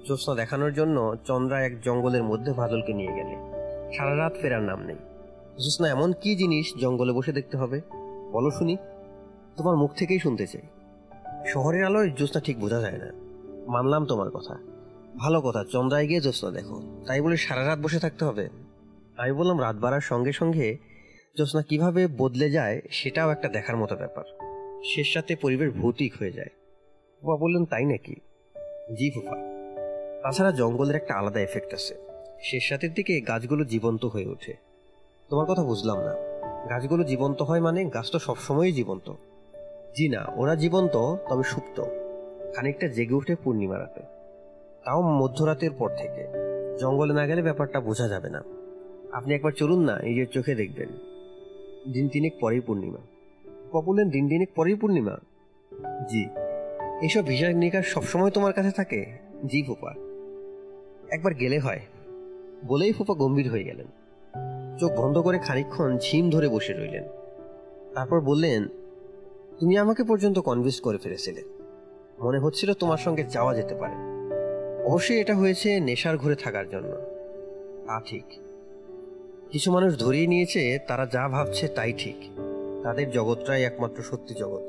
[0.04, 3.51] জ্যোৎস্না দেখানোর জন্য চন্দ্রা এক জঙ্গলের মধ্যে বাদলকে নিয়ে গেলে।
[3.96, 7.80] সারা রাত ফেরার নাম নেই। জ্যোৎস্না এমন কি জিনিস জঙ্গলে বসে দেখতে হবে?
[8.32, 8.76] বলো শুনি।
[9.56, 10.62] তোমার মুখ থেকেই শুনতে চাই।
[11.46, 13.12] শহরের আলোয় জ্যোৎস্না ঠিক বোঝা যায় না।
[13.72, 14.54] মানলাম তোমার কথা।
[15.18, 18.48] ভালো কথা, চন্দ্রায় গিয়ে জ্যোৎস্না দেখো। তাই বলে সারা রাত বসে থাকতে হবে?
[19.16, 20.78] আমি বললাম, রাত বাড়ার সঙ্গে সঙ্গে
[21.36, 24.24] জ্যোৎস্না কীভাবে বদলে যায়, সেটাও একটা দেখার মতো ব্যাপার।
[24.84, 26.48] শেষ সাথে পরিবেশ ভৌতিক হয়ে যায়।
[27.20, 28.14] ফুফা বললেন, তাই নাকি?
[28.92, 29.36] জি ফুফা।
[30.22, 32.11] তাছাড়া জঙ্গলের একটা আলাদা এফেক্ট আছে।
[32.42, 34.54] শেষ রাতের দিকে গাছগুলো জীবন্ত হয়ে ওঠে।
[35.28, 36.14] তোমার কথা বুঝলাম না।
[36.68, 39.12] গাছগুলো জীবন্ত হয় মানে গাছ তো সবসময়ই জীবন্ত।
[39.96, 41.84] জি না, ওরা জীবন্ত, তবে সুপ্ত।
[42.56, 44.00] খানিকটা জেগে উঠে পূর্ণিমা রাতে।
[44.84, 46.26] তাও মধ্যরাতের পর থেকে।
[46.78, 48.42] জঙ্গলে না গেলে ব্যাপারটা বোঝা যাবে না।
[49.12, 50.88] আপনি একবার চলুন না নিজের চোখে দেখবেন।
[51.92, 52.98] দিন তিনেক পরেই পূর্ণিমা।
[53.46, 55.16] বাবা বললেন, দিন দিনেক পরেই পূর্ণিমা?
[56.08, 56.26] জি।
[57.02, 59.06] এসব হিসাব নিকাশ সবসময় তোমার কাছে থাকে?
[59.46, 59.94] জি ফুপা
[61.10, 61.80] একবার গেলে হয়।
[62.66, 63.86] বলেই ফুপা গম্ভীর হয়ে গেলেন।
[64.78, 67.04] চোখ বন্ধ করে খানিকক্ষণ ঝিম ধরে বসে রইলেন।
[67.94, 68.68] তারপর বললেন,
[69.60, 71.42] তুমি আমাকে পর্যন্ত কনভিন্স করে ফেলেছিলে।
[72.20, 73.94] মনে হচ্ছিল তোমার সঙ্গে যাওয়া যেতে পারে।
[74.84, 76.90] অবশ্যই এটা হয়েছে নেশার ঘুরে থাকার জন্য।
[77.86, 78.24] তা ঠিক।
[79.50, 82.16] কিছু মানুষ ধরিয়ে নিয়েছে, তারা যা ভাবছে তাই ঠিক।
[82.82, 84.62] তাদের জগৎটাই একমাত্র সত্যি জগৎ।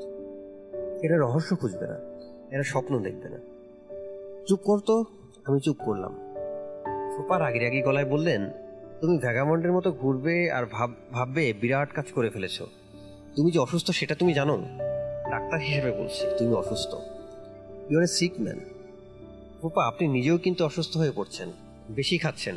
[1.02, 1.94] এরা রহস্য খুঁজবে না।
[2.50, 3.38] এরা স্বপ্ন দেখবে না।
[4.46, 5.04] চুপ করতো
[5.44, 6.33] আমি চুপ করলাম।
[7.16, 8.50] ফুপা রাগি রাগি গলায় বললেন,
[9.00, 12.62] তুমি ভ্যাগামন্ডের মতো ঘুরবে আর ভাব, ভাববে, বিরাট কাজ করে ফেলেছ।
[13.36, 14.56] তুমি যে অসুস্থ সেটা তুমি জানো
[15.30, 16.94] ডাক্তার হিসেবে বলছি, তুমি অসুস্থ।
[17.90, 18.60] ইউর এ সিক ম্যান
[19.62, 21.52] ফুপা আপনি নিজেও কিন্তু অসুস্থ হয়ে পড়ছেন।
[21.90, 22.54] বেশি খাচ্ছেন।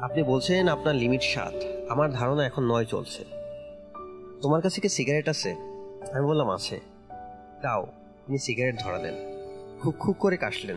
[0.00, 1.54] আপনি বলছেন আপনার লিমিট সাত।
[1.88, 3.24] আমার ধারণা এখন নয় চলছে।
[4.42, 5.50] তোমার কাছে কি সিগারেট আছে?
[6.12, 6.80] আমি বললাম, আছে।
[7.62, 7.86] তাও
[8.26, 9.14] তিনি সিগারেট ধরালেন।
[9.82, 10.76] খুব খুব করে কাশলেন।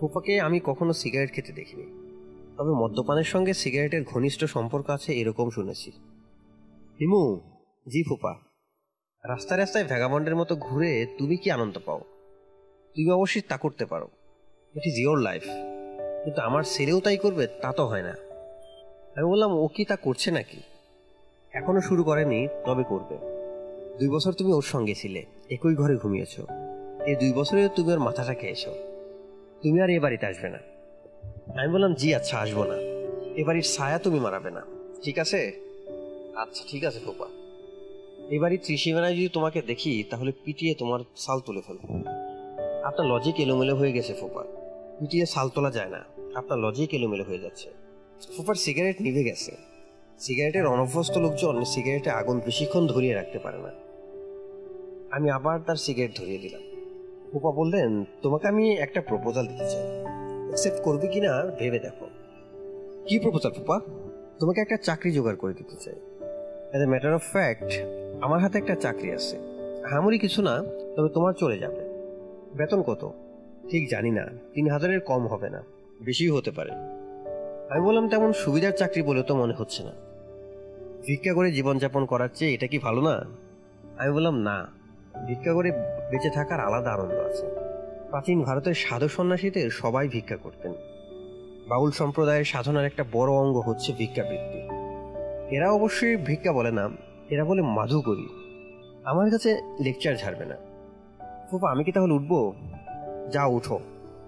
[0.00, 2.03] ফুপাকে আমি কখনো সিগারেট খেতে দেখিনি।
[2.58, 5.90] তবে মদ্যপানের সঙ্গে সিগারেটের ঘনিষ্ঠ সম্পর্ক আছে এরকম শুনেছি।
[7.00, 7.40] হিমু
[7.88, 8.34] জি ফুপা।
[9.24, 11.98] রাস্তায় রাস্তায় ভ্যাগাবন্ডের মতো ঘুরে তুমি কি আনন্দ পাও?
[12.94, 14.08] তুমি অবশ্যই তা করতে পারো।
[14.74, 15.42] ইট ইজ ইয়োর লাইফ
[16.24, 18.14] কিন্তু আমার ছেলেও তাই করবে, তা তো হয় না।
[19.16, 20.60] আমি বললাম, ও কি তা করছে নাকি?
[21.52, 23.18] এখনও শুরু করেনি, তবে করবে।
[23.98, 26.40] দুই বছর তুমি ওর সঙ্গে ছিলে, একই ঘরে ঘুমিয়েছ।
[27.06, 28.64] এই দুই বছরে তুমি ওর মাথাটা খেয়েছ।
[29.62, 30.58] তুমি আর এ বাড়িতে আসবে না।
[31.56, 32.76] আমি বললাম, জি আচ্ছা আসব না।
[33.40, 34.62] এ বাড়ির ছায়া তুমি মারাবে না,
[35.02, 35.64] ঠিক আছে?
[36.36, 37.26] আচ্ছা ঠিক আছে ফোপা
[38.30, 42.02] এ বাড়ির ত্রিসীমানায় যদি তোমাকে দেখি, তাহলে পিটিয়ে তোমার সাল তুলে ফেলব
[42.84, 44.42] আপনার লজিক এলোমেলো হয়ে গেছে ফোপা
[45.00, 47.70] পিটিয়ে সাল তোলা যায় না। আপনার লজিক এলোমেলো হয়ে যাচ্ছে।
[48.36, 49.52] ফোপার সিগারেট নিভে গেছে।
[50.18, 53.70] সিগারেটের অনভ্যস্ত লোকজন সিগারেটে আগুন বেশিক্ষণ ধরিয়ে রাখতে পারে না।
[55.10, 56.62] আমি আবার তার সিগারেট ধরিয়ে দিলাম।
[57.32, 60.13] ফোপা বললেন, তোমাকে আমি একটা প্রপোজাল দিতে চাই।
[60.64, 62.06] অ্যাকসেপ্ট করবে কিনা ভেবে দেখো।
[63.08, 63.80] কি প্রপোজাল ফুপা?
[64.38, 65.94] তোমাকে একটা চাকরি জোগাড় করে দিতে চাই।
[66.70, 67.64] As a matter of fact
[68.22, 69.38] আমার হাতে একটা চাকরি আছে।
[69.90, 70.62] হামুরি কিছু না
[70.96, 71.80] তবে তোমার চলে যাবে।
[72.56, 73.12] বেতন কত?
[73.70, 75.62] ঠিক জানি না। তিন হাজারের কম হবে না।
[76.02, 76.70] বেশিও হতে পারে।
[77.70, 79.92] আমি বললাম তেমন সুবিধার চাকরি বলে তো মনে হচ্ছে না।
[81.06, 83.24] ভিক্ষা করে জীবনযাপন করার চেয়ে এটা কি ভালো না?
[83.98, 84.66] আমি বললাম না।
[85.26, 85.70] ভিক্ষা করে
[86.10, 87.63] বেঁচে থাকার আলাদা আনন্দ আছে।
[88.10, 90.72] প্রাচীন ভারতের সাধু সন্ন্যাসীদের সবাই ভিক্ষা করতেন।
[91.68, 94.60] বাউল সম্প্রদায়ের সাধনার একটা বড় অঙ্গ হচ্ছে ভিক্ষাবৃত্তি।
[95.56, 96.88] এরা অবশ্যই ভিক্ষা বলে না,
[97.30, 98.28] এরা বলে মাধু করি
[99.04, 100.56] আমার কাছে লেকচার ঝাড়বে না।
[101.50, 102.54] ফুপা আমি কি তাহলে উঠবো?
[103.32, 103.80] যা, উঠো।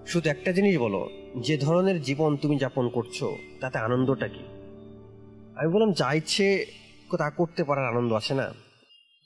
[0.07, 3.25] শুধু একটা জিনিস বলো, যে ধরনের জীবন তুমি যাপন করছ,
[3.61, 4.45] তাতে আনন্দটা কি?
[5.57, 6.67] আমি বললাম, যা ইচ্ছে
[7.19, 8.47] তা করতে পারার আনন্দ আছে না?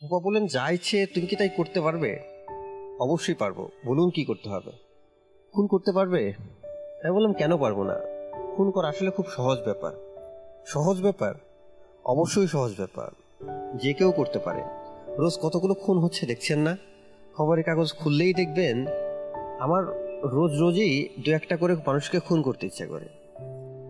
[0.03, 2.30] বাবা বললেন, যা ইচ্ছে তুমি কি তাই করতে পারবে?
[3.01, 4.73] অবশ্যই পারব। বলুন কি করতে হবে?
[5.53, 6.33] খুন করতে পারবে?
[7.05, 8.01] আমি বললাম, কেন পারব না?
[8.57, 9.93] খুন করা আসলে খুব সহজ ব্যাপার।
[10.67, 11.35] সহজ ব্যাপার?
[12.05, 13.11] অবশ্যই সহজ ব্যাপার।
[13.77, 14.63] যে কেউ করতে পারে।
[15.19, 16.77] রোজ কতগুলো খুন হচ্ছে দেখছেন না?
[17.35, 18.87] খবরের কাগজ খুললেই দেখবেন,
[19.61, 19.87] আমার
[20.25, 23.09] রোজ রোজই দু একটা করে মানুষকে খুন করতে ইচ্ছা করে।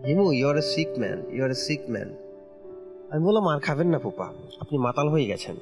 [0.05, 2.15] Himu you're a sick man you're a sick man
[3.11, 4.25] আমি বললাম, আর খাবেন না পোপা
[4.59, 5.55] আপনি মাতাল হয়ে গেছেন।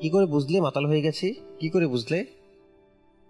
[0.00, 1.34] কি করে বুঝলে মাতাল হয়ে গেছি?
[1.58, 2.41] কি করে বুঝলে?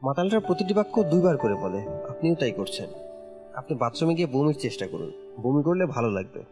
[0.03, 1.79] মাতালটার প্রতিটি বাক্য দুইবার করে বলে,
[2.09, 2.89] আপনিও তাই করছেন।
[3.55, 6.43] আপনি বাথরুমে গিয়ে বমির চেষ্টা করুন। বমি করলে ভালো লাগবে।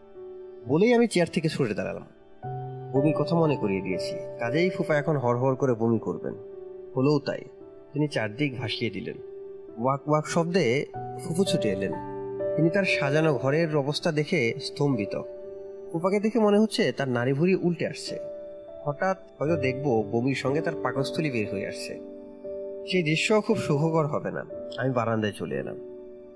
[0.67, 2.05] বলেই আমি চেয়ার থেকে সরে দাঁড়ালাম।
[2.91, 6.33] বমির কথা মনে করিয়ে দিয়েছি। কাজেই ফুফা এখন হর হর করে বমি করবেন।
[6.97, 7.41] হলেও তাই।
[7.93, 9.17] তিনি চারদিক ভাসিয়ে দিলেন।
[9.77, 10.85] ওয়াক ওয়াক শব্দে
[11.23, 11.91] ফুফু ছুটে এলেন।
[12.55, 15.21] তিনি তার সাজানো ঘরের অবস্থা দেখে স্তম্ভিত।
[15.91, 18.19] ফুফাকে দেখে মনে হচ্ছে তার নারী ভুড়ি উল্টে আসছে।
[18.83, 22.20] হঠাৎ হয়তো দেখব বমির সঙ্গে তার পাকস্থলী বের হয়ে আসছে।
[22.87, 24.45] সেই দৃশ্য খুব সুখকর হবে না।
[24.77, 25.75] আমি বারান্দায় চলে এলাম।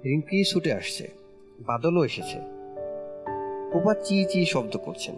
[0.06, 1.12] রিঙ্কি ছুটে আসছে।
[1.60, 2.40] বাদলও এসেছে।
[3.74, 5.16] ফুফা চি চি শব্দ করছেন।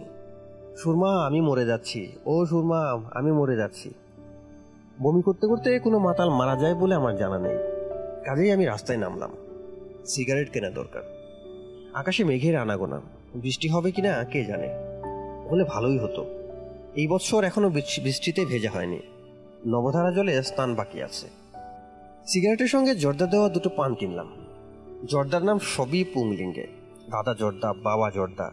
[0.76, 3.94] সুরমা, আমি মরে যাচ্ছি। ও সুরমা, আমি মরে যাচ্ছি।
[5.02, 7.56] বমি করতে করতে কোনো মাতাল মারা যায় বলে আমার জানা নেই।
[8.24, 9.30] কাজেই আমি রাস্তায় নামলাম।
[10.06, 11.02] সিগারেট কেনা দরকার।
[11.94, 13.00] আকাশে মেঘের আনাগোনা।
[13.34, 14.68] বৃষ্টি হবে কিনা, কে জানে।
[15.50, 16.24] হলে ভালোই হতো।
[16.96, 19.00] এই বছর এখনও বৃষ্টিতে ভেজা হয়নি।
[19.66, 21.26] নবধারা জলে স্নান বাকি আছে।
[22.26, 24.46] সিগারেটের সঙ্গে জর্দা দেওয়া দুটো পান কিনলাম।
[25.04, 26.66] জর্দার নাম সবই পুংলিঙ্গে।
[27.10, 28.50] দাদা জর্দা, বাবা জর্দা।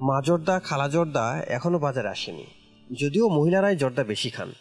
[0.00, 2.46] মা জর্দা, খালা জর্দা এখনও বাজারে আসেনি।
[3.00, 4.52] যদিও মহিলারাই জর্দা বেশি খান।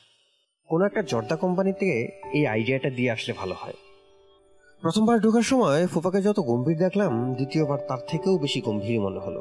[0.67, 3.73] কোনো একটা জর্দা কোম্পানি থেকে এই আইডিয়াটা দিয়ে আসলে ভালো হয়।
[4.81, 9.39] প্রথমবার ঢোকার সময় ফুপাকে যত গম্ভীর দেখলাম, দ্বিতীয়বার তার থেকেও বেশি গম্ভীর মনে হলো।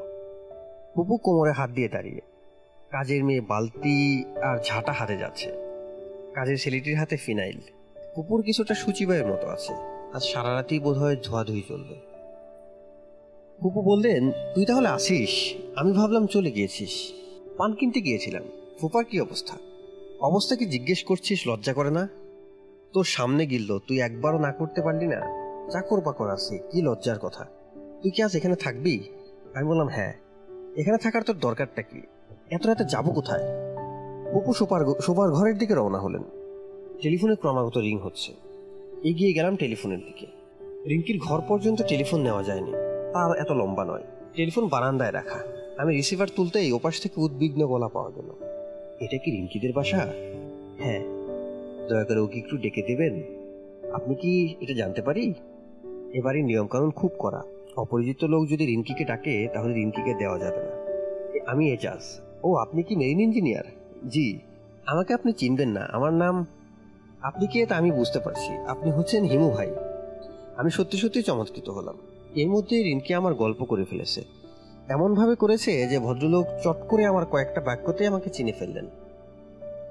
[0.94, 2.20] ফুপু কোমরে হাত দিয়ে দাঁড়িয়ে।
[2.90, 5.73] কাজের মেয়ে বালতি আর ঝাঁটা হাতে যাচ্ছে।
[6.34, 7.60] কাজের ছেলেটির হাতে ফিনাইল।
[8.14, 9.72] কুকুর কিছুটা সূচিবায়ের মতো আছে।
[10.14, 11.94] আজ সারা রাতেই বোধ হয় ধোয়াধুয়ি চলবে।
[13.62, 15.54] কুপু বললেন, তুই তাহলে আসিস?
[15.76, 17.12] আমি ভাবলাম চলে গিয়েছিস।
[17.58, 18.42] পান কিনতে গিয়েছিলাম।
[18.80, 19.56] ফুপার কি অবস্থা?
[20.20, 21.48] অবস্থা কি জিজ্ঞেস করছিস?
[21.48, 22.08] লজ্জা করে না?
[22.92, 25.20] তোর সামনে গিলল, তুই একবারও না করতে পারলি না?
[25.70, 27.44] চাকর বাকর আছে, কি লজ্জার কথা।
[28.02, 29.08] তুই কি আজ এখানে থাকবি?
[29.54, 30.14] আমি বললাম হ্যাঁ।
[30.76, 32.02] এখানে থাকার তোর দরকারটা কি?
[32.50, 33.73] এত রাতে যাব কোথায়?
[34.34, 36.22] অপু সোপার সোপার ঘরের দিকে রওনা হলেন।
[37.02, 38.32] টেলিফোনে ক্রমাগত রিং হচ্ছে।
[39.04, 40.26] এগিয়ে গেলাম টেলিফোনের দিকে।
[40.88, 42.70] রিঙ্কির ঘর পর্যন্ত টেলিফোন নেওয়া যায়নি।
[43.12, 44.02] তার এত লম্বা নয়।
[44.34, 45.38] টেলিফোন বারান্দায় রাখা।
[45.78, 48.24] আমি রিসিভার তুলতেই ওপাশ থেকে উদ্বিগ্ন গলা পাওয়া গেল।
[49.00, 50.12] এটা কি রিঙ্কিদের বাসা?
[50.78, 51.04] হ্যাঁ।
[51.88, 53.22] দয়া করে ওকে একটু ডেকে দেবেন?
[53.92, 55.34] আপনি কি এটা জানতে পারি?
[56.12, 57.42] এবারে নিয়মকানুন খুব করা
[57.76, 60.84] অপরিচিত লোক যদি রিঙ্কিকে ডাকে, তাহলে রিঙ্কিকে দেওয়া যাবে না।
[61.50, 63.64] আমি এজাজ। ও, আপনি কি মেরিন ইঞ্জিনিয়ার?
[64.08, 64.38] জি,
[64.86, 66.46] আমাকে আপনি চিনবেন না। আমার নাম
[67.22, 69.74] আপনি কে তা আমি বুঝতে পারছি। আপনি হচ্ছেন হিমু ভাই।
[70.56, 71.94] আমি সত্যি সত্যি চমৎকৃত হলাম।
[72.34, 74.24] এর মধ্যে রিনকি আমার গল্প করে ফেলেছে।
[74.88, 78.86] এমনভাবে করেছে যে ভদ্রলোক চট করে আমার কয়েকটা বাক্যতে আমাকে চিনে ফেললেন।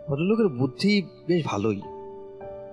[0.07, 1.82] ভদ্রলোকের বুদ্ধি বেশ ভালোই।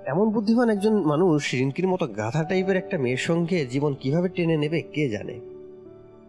[0.07, 4.83] এমন বুদ্ধিমান একজন মানুষ রিনকির মতো গাধা টাইপের একটা মেয়ের সঙ্গে জীবন কীভাবে টেনে নেবে
[4.83, 5.41] কে জানে?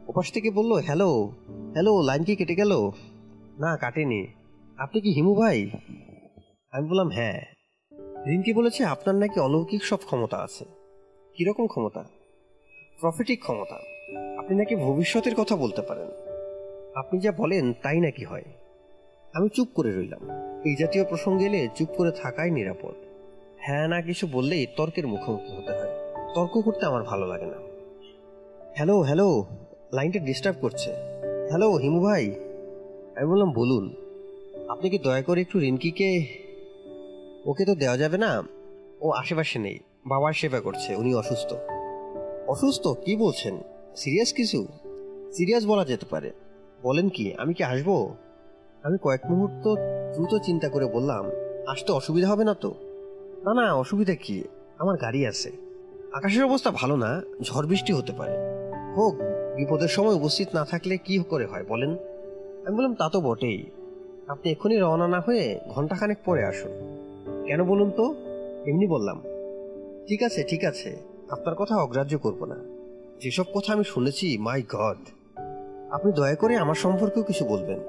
[0.08, 1.30] ওপাশ থেকে বলল, হ্যালো
[1.74, 2.92] হ্যালো, লাইন কি কেটে গেল?
[3.60, 4.28] না, কাটেনি।
[4.82, 5.70] আপনি কি হিমু ভাই?
[6.72, 7.42] আমি বললাম হ্যাঁ।
[8.26, 10.66] রিনকি বলেছে আপনার নাকি অলৌকিক সব ক্ষমতা আছে।
[11.38, 12.04] কীরকম ক্ষমতা?
[13.02, 13.76] প্রফিটিক ক্ষমতা।
[14.40, 16.08] আপনি নাকি ভবিষ্যতের কথা বলতে পারেন।
[16.96, 18.44] আপনি যা বলেন, তাই নাকি হয়?
[19.34, 20.30] আমি চুপ করে রইলাম।
[20.66, 22.94] এই জাতীয় প্রসঙ্গে এলে চুপ করে থাকাই নিরাপদ।
[23.58, 25.90] হ্যাঁ না কিছু বললেই তর্কের মুখোমুখি হতে হয়।
[26.36, 27.58] তর্ক করতে আমার ভালো লাগে না।
[28.76, 29.46] হ্যালো হ্যালো,
[29.94, 30.92] লাইনটা ডিস্টার্ব করছে।
[31.50, 32.26] হ্যালো, হিমু ভাই।
[33.16, 34.01] আমি বললাম, বলুন।
[34.72, 36.26] আপনি কি দয়া করে একটু রিনকিকে
[37.46, 38.44] ওকে তো দেওয়া যাবে না?
[39.02, 41.54] ও আশেপাশে নেই, বাবার সেবা করছে, উনি অসুস্থ।
[42.48, 42.88] অসুস্থ?
[42.88, 43.58] কি বলছেন?
[43.96, 44.68] সিরিয়াস কিছু?
[45.32, 46.32] সিরিয়াস বলা যেতে পারে।
[46.84, 48.16] বলেন কি, আমি কি আসব?
[48.84, 49.76] আমি কয়েক মুহূর্ত
[50.14, 51.26] দ্রুত চিন্তা করে বললাম,
[51.68, 52.74] আসতে অসুবিধা হবে না তো?
[53.46, 54.44] না না, অসুবিধা কি?
[54.78, 55.52] আমার গাড়ি আছে।
[56.14, 58.36] আকাশের অবস্থা ভালো না, ঝড় বৃষ্টি হতে পারে।
[58.98, 59.16] হোক,
[59.56, 61.90] বিপদের সময় উপস্থিত না থাকলে কি করে হয় বলেন?
[62.66, 63.66] আমি বললাম, তা তো বটেই।
[64.32, 66.72] আপনি এক্ষুনি রওনা না হয়ে ঘন্টাখানেক পরে আসুন।
[67.48, 68.04] কেন বলুন তো?
[68.66, 69.22] এমনি বললাম।
[70.08, 70.96] ঠিক আছে ঠিক আছে।
[71.30, 72.56] আপনার কথা অগ্রাহ্য করব না।
[73.22, 74.98] যেসব কথা আমি শুনেছি মাই গড
[75.92, 77.80] আপনি দয়া করে আমার সম্পর্কেও কিছু বলবেন।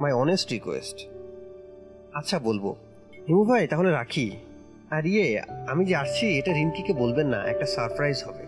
[0.00, 1.08] মাই অনেস্ট রিকোয়েস্ট
[2.12, 2.74] আচ্ছা বলব।
[3.28, 4.30] হিমু ভাই, তাহলে রাখি।
[4.90, 8.46] আর ইয়ে আমি যে আসছি, এটা রিঙ্কিকে বলবেন না, একটা সারপ্রাইজ হবে।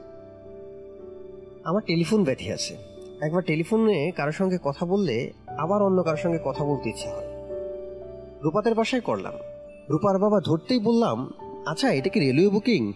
[1.65, 2.77] আমার টেলিফোন ব্যাথি আছে।
[3.23, 7.30] একবার টেলিফোনে কারোর সঙ্গে কথা বললে আবার অন্য কারোর সঙ্গে কথা বলতে ইচ্ছা হয়।
[8.43, 9.35] রূপাতের বাসায় করলাম।
[9.89, 11.33] রূপার বাবা ধরতেই বললাম
[11.67, 12.93] আচ্ছা এটা কি রেলওয়ে বুকিং?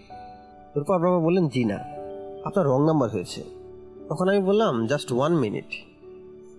[0.77, 1.79] রূপার বাবা বললেন, জি না,
[2.45, 3.43] আপনার রং নাম্বার হয়েছে।
[4.09, 5.71] তখন আমি বললাম, জাস্ট ওয়ান মিনিট।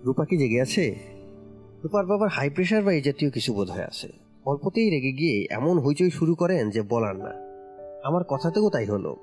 [0.04, 0.94] রূপা কি জেগে আছে?
[1.84, 4.08] রূপার বাবার হাই প্রেশার বা এই জাতীয় কিছু বোধ হয়ে আছে।
[4.44, 7.32] অল্পতেই রেগে গিয়ে এমন হইচই শুরু করেন যে বলার না।
[8.04, 9.16] আমার কথাতেও তাই হলো।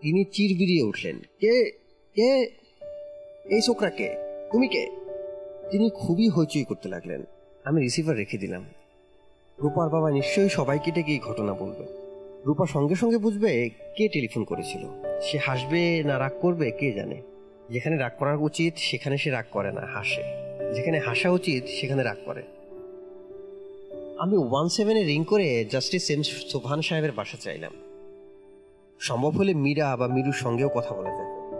[0.00, 1.70] তিনি চির বিরিয়ে উঠলেন, কে?
[2.14, 2.30] কে?
[3.44, 4.16] এই ছোকরা কে?
[4.52, 4.86] তুমি কে?
[5.70, 7.22] তিনি খুবই হইচই করতে লাগলেন।
[7.64, 8.64] আমি রিসিভার রেখে দিলাম।
[9.62, 11.86] রূপার বাবা নিশ্চয়ই সবাইকে ডেকে এই ঘটনা বলবে।
[12.46, 14.86] রূপা সঙ্গে সঙ্গে বুঝবে কে টেলিফোন করেছিল।
[15.22, 17.22] সে হাসবে না রাগ করবে, কে জানে।
[17.70, 20.22] যেখানে রাগ করা উচিত, সেখানে সে রাগ করে না, হাসে।
[20.74, 22.42] যেখানে হাসা উচিত, সেখানে রাগ করে।
[24.18, 27.72] আমি ওয়ান সেভেনে রিং করে জাস্টিস এম সোভান সাহেবের বাসা চাইলাম।
[28.98, 31.56] সম্ভব হলে মীরা বা মিরুর সঙ্গেও কথা বলা যাবে।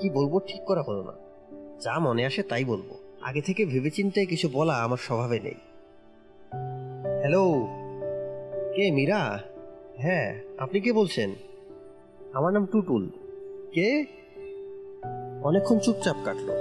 [0.00, 1.12] কি বলব, ঠিক করা হলো না।
[1.80, 5.54] যা মনে আসে তাই বলব। আগে থেকে ভেবেচিন্তে কিছু বলা আমার স্বভাবে নেই।
[7.20, 7.68] হ্যালো
[8.74, 9.40] কে মীরা?
[9.96, 11.30] হ্যাঁ আপনি কে বলছেন?
[12.32, 13.08] আমার নাম টুটুল।
[13.72, 14.04] কে?
[15.42, 16.52] অনেকক্ষণ চুপচাপ কাটলো।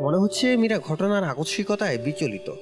[0.00, 2.52] মনে হচ্ছে মীরা ঘটনার আকস্মিকতায় বিচলিত।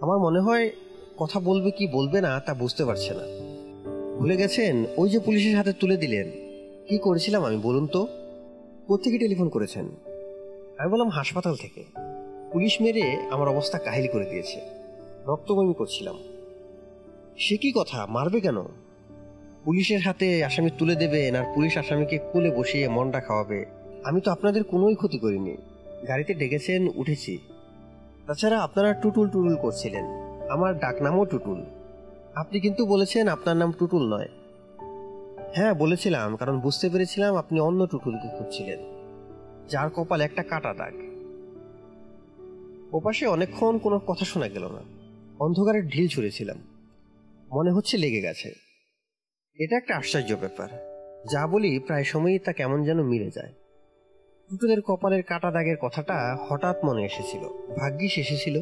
[0.00, 0.70] আমার মনে হয়
[1.18, 3.22] কথা বলবে কি বলবে না তা বুঝতে পারছে না।
[4.18, 4.84] ভুলে গেছেন?
[4.96, 6.30] ওই যে পুলিশের হাতে তুলে দিলেন।
[6.88, 8.06] কি করেছিলাম আমি বলুন তো?
[8.86, 9.88] কোথেকে টেলিফোন করেছেন?
[10.78, 11.84] আমি বললাম হাসপাতাল থেকে।
[12.52, 14.60] পুলিশ মেরে আমার অবস্থা কাহিল করে দিয়েছে।
[15.26, 16.18] রক্তবমি করছিলাম।
[17.40, 18.06] সে কি কথা?
[18.06, 18.62] মারবে কেন?
[19.64, 23.64] পুলিশের হাতে আসামি তুলে দেবেন আর পুলিশ আসামিকে কোলে বসিয়ে মনটা খাওয়াবে।
[24.04, 25.56] আমি তো আপনাদের কোনোই ক্ষতি করিনি।
[26.08, 27.38] গাড়িতে ডেকেছেন, উঠেছি।
[28.26, 30.04] তাছাড়া আপনারা টুটুল টুটুল করছিলেন।
[30.50, 31.64] আমার ডাকনামও টুটুল।
[32.34, 34.28] আপনি কিন্তু বলেছেন আপনার নাম টুটুল নয়।
[35.54, 38.78] হ্যাঁ বলেছিলাম, কারণ বুঝতে পেরেছিলাম আপনি অন্য টুটুলকে খুঁজছিলেন।
[39.68, 40.94] যার কপাল একটা কাটা দাগ।
[42.92, 44.80] ওপাশে অনেকক্ষণ কোনো কথা শোনা গেল না।
[45.38, 46.56] অন্ধকারের ঢিল ছুঁড়েছিলাম।
[47.52, 48.52] মনে হচ্ছে লেগে গেছে।
[49.54, 50.68] এটা একটা আশ্চর্য ব্যাপার।
[51.32, 53.52] যা বলি প্রায় সময়ই তা কেমন যেন মিলে যায়।
[54.50, 57.40] টুটুলের কপালের কাটা দাগের কথাটা হঠাৎ মনে এসেছিল।
[57.80, 58.60] ভাগ্যিস এসেছিল।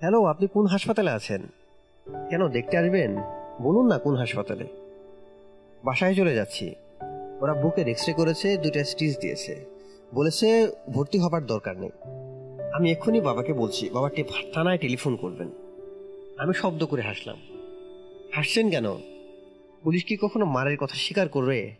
[0.00, 1.42] হ্যালো, আপনি কোন হাসপাতালে আছেন?
[2.30, 3.16] কেন, দেখতে আসবেন?
[3.62, 4.64] বলুন না কোন হাসপাতালে।
[5.84, 6.74] বাসায় চলে যাচ্ছি।
[7.40, 9.64] ওরা বুকের এক্স রে করেছে, দুইটা স্টিচ দিয়েছে।
[10.14, 11.90] বলেছে ভর্তি হবার দরকার নেই।
[12.74, 14.10] আমি এক্ষুনি বাবাকে বলছি। বাবা
[14.54, 15.65] থানায় টেলিফোন করবেন।
[16.38, 17.36] আমি শব্দ করে হাসলাম।
[18.34, 18.84] হাসছেন কেন?
[19.82, 21.74] পুলিশ কি কখনো মারের কথা স্বীকার করবে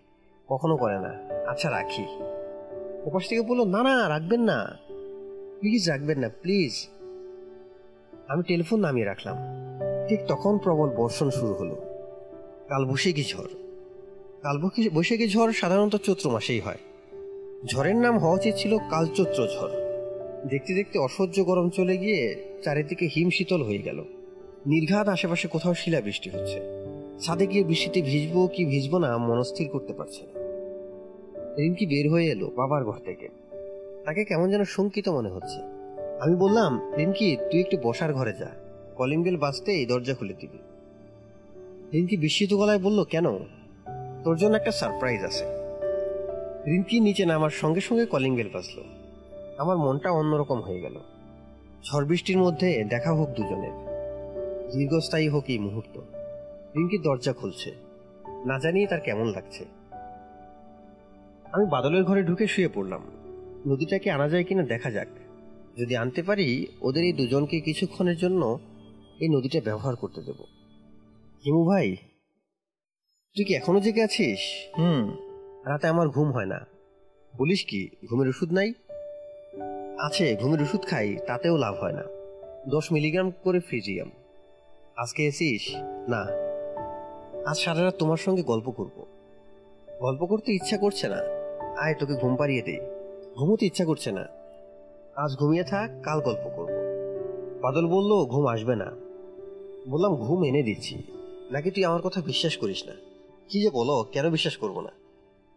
[0.48, 1.14] কখনো করে না।
[1.50, 2.04] আচ্ছা রাখি।
[3.06, 4.78] ওপাশ থেকে বলল, না না, রাখবেন না।
[5.60, 6.88] প্লিজ রাখবেন না প্লিজ
[8.28, 9.36] আমি টেলিফোন নামিয়ে রাখলাম।
[10.08, 11.74] ঠিক তখন প্রবল বর্ষণ শুরু হলো।
[12.68, 13.48] কালবৈশাখী ঝড়।
[14.42, 16.78] কালবৈশাখী বৈশাখী ঝড় সাধারণত চৈত্র মাসেই হয়।
[17.66, 19.70] ঝড়ের নাম হওয়া উচিত ছিল কালচৈত্র ঝড়।
[20.48, 24.04] দেখতে দেখতে অসহ্য গরম চলে গিয়ে চারিদিকে হিম শীতল হয়ে গেল।
[24.66, 26.60] নির্ঘাত আশেপাশে কোথাও শিলা বৃষ্টি হচ্ছে।
[27.20, 30.40] ছাদে গিয়ে বৃষ্টিতে ভিজবো কি ভিজবো না মনস্থির করতে পারছে না।
[31.54, 33.28] রিঙ্কি বের হয়ে এলো বাবার ঘর থেকে।
[34.04, 35.60] তাকে কেমন যেন শঙ্কিত মনে হচ্ছে।
[36.20, 38.50] আমি বললাম রিঙ্কি তুই একটু বসার ঘরে যা।
[38.96, 40.58] কলিং বেল বাজতেই দরজা খুলে দিবি।
[41.92, 43.38] রিঙ্কি বিস্মিত গলায় বলল, কেন?
[44.24, 45.44] তোর জন্য একটা সারপ্রাইজ আছে।
[46.66, 48.84] রিঙ্কি নিচে নামার সঙ্গে সঙ্গে কলিং বেল বাজলো।
[49.58, 50.94] আমার মনটা অন্যরকম হয়ে গেল।
[51.84, 53.85] ঝড় বৃষ্টির মধ্যে দেখা হোক দুজনের।
[54.72, 55.98] দীর্ঘস্থায়ী হোক এই মুহূর্ত।
[56.76, 57.70] রিঙ্কি দরজা খুলছে।
[58.46, 59.64] না জানিয়ে তার কেমন লাগছে।
[61.52, 63.02] আমি বাদলের ঘরে ঢুকে শুয়ে পড়লাম।
[63.66, 65.08] নদীটাকে আনা যায় কিনা দেখা যাক।
[65.76, 68.58] যদি আনতে পারি ওদের এই দুজনকে কিছুক্ষণের জন্য
[69.20, 70.44] এই নদীটা ব্যবহার করতে দেব।
[71.44, 71.96] হিমু ভাই
[73.36, 74.38] তুই কি এখনও জেগে আছিস?
[74.78, 75.16] হুম।
[75.66, 76.66] রাতে আমার ঘুম হয় না।
[77.36, 78.72] বলিস কি ঘুমের ওষুধ নাই?
[79.98, 82.02] আছে ঘুমের ওষুধ খাই তাতেও লাভ হয় না।
[82.68, 84.10] দশ মিলিগ্রাম করে ফ্রিজিয়াম।
[84.96, 85.74] আজকে এসিস?
[86.08, 86.26] না।
[87.50, 89.06] আজ সারা রাত তোমার সঙ্গে গল্প করব।
[90.00, 91.16] গল্প করতে ইচ্ছা করছে না।
[91.76, 92.80] আয়, তোকে ঘুম পাড়িয়ে দেই।
[93.36, 94.26] ঘুমোতে ইচ্ছা করছে না।
[95.16, 96.68] আজ ঘুমিয়ে থাক, কাল গল্প করব।
[97.60, 98.92] বাদল বলল, ঘুম আসবে না।
[99.88, 101.02] বললাম, ঘুম এনে দিচ্ছি।
[101.50, 102.92] নাকি তুই আমার কথা বিশ্বাস করিস না?
[103.48, 104.90] কি যে বলো, কেন বিশ্বাস করব না?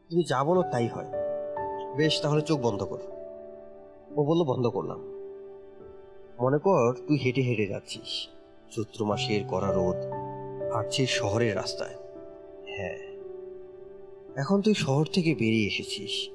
[0.09, 1.05] তুমি যা বলো, তাই হয়।
[1.97, 2.99] বেশ, তাহলে চোখ বন্ধ কর।
[4.15, 4.99] ও বলল, বন্ধ করলাম।
[6.39, 8.27] মনে কর, তুই হেঁটে হেঁটে যাচ্ছিস।
[8.71, 9.95] চৈত্র মাসের কড়া রোদ
[10.73, 11.95] হাঁটছিস শহরের রাস্তায়।
[12.67, 12.97] হ্যাঁ
[14.35, 16.29] এখন তুই শহর থেকে বেরিয়ে এসেছিস।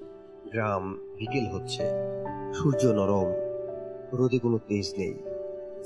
[0.53, 1.82] গ্রাম বিকেল হচ্ছে,
[2.55, 3.32] সূর্য নরম,
[4.12, 5.14] রোদে কোনো তেজ নেই,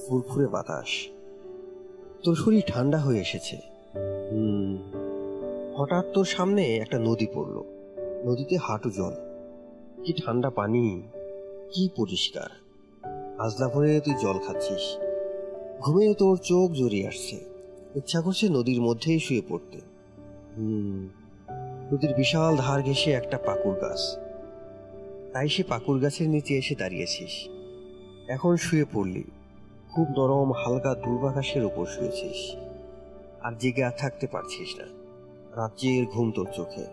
[0.06, 1.08] ফুরফুরে বাতাস।
[2.24, 3.56] তোর শরীর ঠান্ডা হয়ে এসেছে।
[4.30, 4.78] হুম,
[5.76, 7.62] হঠাৎ তোর সামনে একটা নদী পড়ল।
[8.24, 9.12] নদীতে হাঁটু জল।
[10.04, 11.02] কি ঠান্ডা পানি,
[11.72, 12.48] কি পরিষ্কার।
[13.38, 15.07] আজলা ভরে তুই জল খাচ্ছিস।
[15.80, 17.36] ঘুমে তোর চোখ জড়িয়ে আসছে।
[17.94, 19.80] ইচ্ছা করছে নদীর মধ্যেই শুয়ে পড়তে।
[20.56, 21.08] হুম,
[21.92, 24.18] নদীর বিশাল ধার ঘেসে একটা পাকুর গাছ।
[25.32, 27.48] তাই সে পাকুর গাছের নিচে এসে দাঁড়িয়েছিস।
[28.28, 29.24] এখন শুয়ে পড়লি।
[29.90, 32.54] খুব নরম, হালকা দুর্বাকাশের উপর শুয়েছিস।
[33.40, 34.84] আর জেগে আর থাকতে পারছিস না।
[35.56, 36.84] রাজ্যের ঘুম তোর চোখে।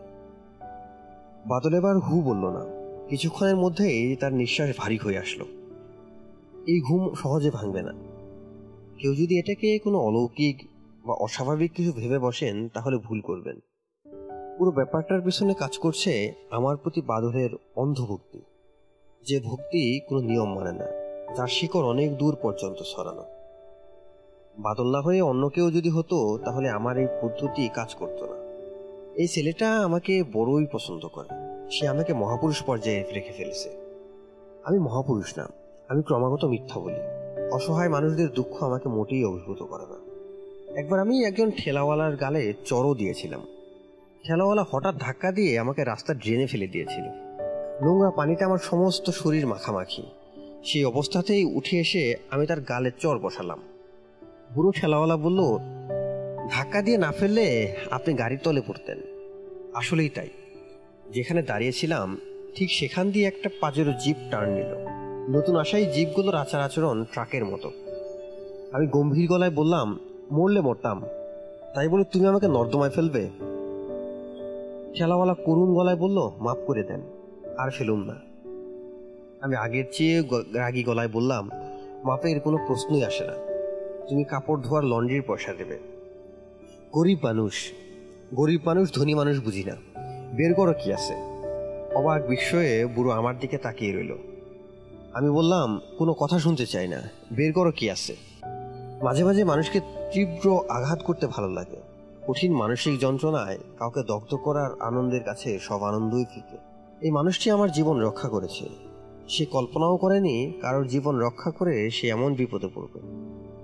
[1.47, 2.65] বাদল এবার হু বলল না।
[3.09, 5.45] কিছুক্ষণের মধ্যেই তার নিঃশ্বাস ভারী হয়ে আসলো।
[6.67, 7.91] এই ঘুম সহজে ভাঙবে না।
[8.99, 10.67] কেউ যদি এটাকে কোনো অলৌকিক
[11.05, 13.59] বা অস্বাভাবিক কিছু ভেবে বসেন, তাহলে ভুল করবেন।
[14.57, 18.41] পুরো ব্যাপারটার পিছনে কাজ করছে আমার প্রতি বাদলের অন্ধভক্তি।
[19.27, 20.85] যে ভক্তি কোনো নিয়ম মানে না,
[21.35, 23.23] যার শিকড় অনেক দূর পর্যন্ত ছড়ানো।
[24.57, 28.35] বাদল না হয়ে অন্য কেউ যদি হতো, তাহলে আমার এই পদ্ধতি কাজ করতো না।
[29.15, 31.29] এই ছেলেটা আমাকে বড়ই পছন্দ করে।
[31.71, 33.69] সে আমাকে মহাপুরুষ পর্যায়ে রেখে ফেলেছে।
[34.63, 35.47] আমি মহাপুরুষ না,
[35.87, 37.14] আমি ক্রমাগত মিথ্যা বলি।
[37.51, 40.05] অসহায় মানুষদের দুঃখ আমাকে মোটেই অভিভূত করে না।
[40.79, 43.41] একবার আমি একজন ঠেলাওয়ালার গালে চড়ও দিয়েছিলাম।
[44.23, 47.03] ঠেলাওয়ালা হঠাৎ ধাক্কা দিয়ে আমাকে রাস্তা ড্রেনে ফেলে দিয়েছিল।
[47.85, 50.03] নোংরা পানিতে আমার সমস্ত শরীর মাখামাখি।
[50.65, 53.59] সেই অবস্থাতেই উঠে এসে আমি তার গালে চর বসালাম।
[54.53, 55.57] বুড়ো ঠেলাওয়ালা বলল,
[56.51, 58.99] ধাক্কা দিয়ে না ফেললে আপনি গাড়ির তলে পড়তেন।
[59.73, 60.29] আসলেই তাই।
[61.13, 62.17] যেখানে দাঁড়িয়েছিলাম,
[62.55, 67.71] ঠিক সেখান দিয়ে একটা পাজেরো জিপ টার্ন নিল। নতুন আসা জীবগুলোর আচার আচরণ ট্রাকের মতো।
[68.71, 69.99] আমি গম্ভীর গলায় বললাম,
[70.31, 71.05] মরলে মরতাম।
[71.75, 73.29] তাই বলে তুমি আমাকে নর্দমায় ফেলবে?
[74.95, 77.01] খেলাওয়ালা করুণ গলায় বলল, মাফ করে দেন,
[77.57, 78.15] আর ফেলুন না।
[79.41, 80.23] আমি আগের চেয়ে
[80.53, 81.49] রাগী গলায় বললাম,
[82.03, 83.33] মাপের কোনো প্রশ্নই আসে না।
[84.09, 85.79] তুমি কাপড় ধোয়ার লন্ড্রির পয়সা দেবে।
[86.93, 87.53] গরিব মানুষ
[88.33, 89.75] গরিব মানুষ, ধনী মানুষ বুঝি না।
[90.35, 91.13] বের করো কি আছে?
[91.95, 94.34] অবাক বিস্ময়ে বুড়ো আমার দিকে তাকিয়ে রইল।
[95.15, 97.01] আমি বললাম, কোনো কথা শুনতে চাই না।
[97.31, 98.15] বের করো কি আছে।
[99.03, 99.79] মাঝে মাঝে মানুষকে
[100.13, 101.81] তীব্র আঘাত করতে ভালো লাগে।
[102.27, 106.57] কঠিন মানসিক যন্ত্রণায় কাউকে দগ্ধ করার আনন্দের কাছে সব আনন্দই ফিকে
[107.01, 108.69] এই মানুষটি আমার জীবন রক্ষা করেছে।
[109.29, 112.99] সে কল্পনাও করেনি কারোর জীবন রক্ষা করে সে এমন বিপদে পড়বে।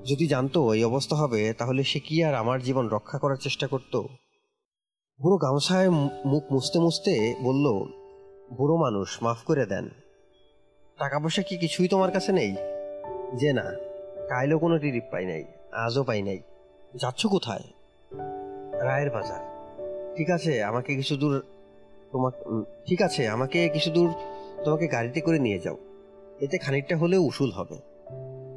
[0.06, 3.95] যদি জানতো এই অবস্থা হবে, তাহলে সে কি আর আমার জীবন রক্ষা করার চেষ্টা করত?
[5.22, 5.89] বুড়ো গামছায়
[6.26, 7.66] মুখ মুছতে মুছতে বলল,
[8.58, 9.89] বুড়ো মানুষ, মাফ করে দেন।
[11.00, 12.56] টাকা পয়সা কি কিছুই তোমার কাছে নেই?
[13.36, 13.64] যে না,
[14.30, 16.38] কাইলেও কোনো রিলিফ পাই নাই, আজও পাই নাই।
[16.96, 17.64] যাচ্ছ কোথায়?
[18.82, 19.52] রায়ের বাজার।
[20.16, 21.44] ঠিক আছে, আমাকে কিছু দূর
[22.12, 24.14] তোমাকে ঠিক আছে, আমাকে কিছু দূর
[24.66, 25.78] তোমাকে গাড়িতে করে নিয়ে যাও।
[26.42, 27.76] এতে খানিকটা হলেও উসুল হবে।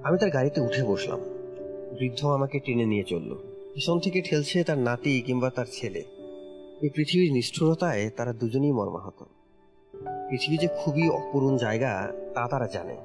[0.05, 1.21] আমি তার গাড়িতে উঠে বসলাম।
[1.99, 3.35] বৃদ্ধ আমাকে টেনে নিয়ে চলল।
[3.75, 5.99] পিছন থেকে ঠেলছে তার নাতি কিংবা তার ছেলে।
[6.83, 9.25] এই পৃথিবীর নিষ্ঠুরতায় তারা দুজনেই মর্মাহত।
[10.31, 12.97] পৃথিবী যে খুবই অপূরণ জায়গা, তা তারা জানে।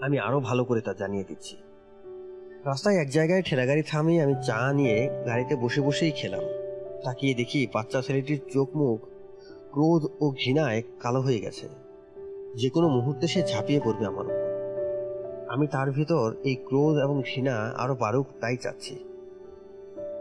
[0.00, 1.56] আমি আরও ভালো করে তা জানিয়ে দিচ্ছি।
[2.64, 6.42] রাস্তায় এক জায়গায় ঠেলাগাড়ি থামিয়ে আমি চা নিয়ে গাড়িতে বসে বসেই খেলাম।
[7.04, 9.00] তাকিয়ে দেখি বাচ্চা ছেলেটির চোখ মুখ
[9.72, 11.68] ক্রোধ ও ঘৃণায় কালো হয়ে গেছে।
[12.56, 14.50] যে কোনো মুহূর্তে সে ঝাঁপিয়ে পড়বে আমার উপর।
[15.48, 19.04] আমি তার ভিতর এই ক্রোধ এবং ঘৃণা আরও বাড়ুক তাই চাচ্ছি।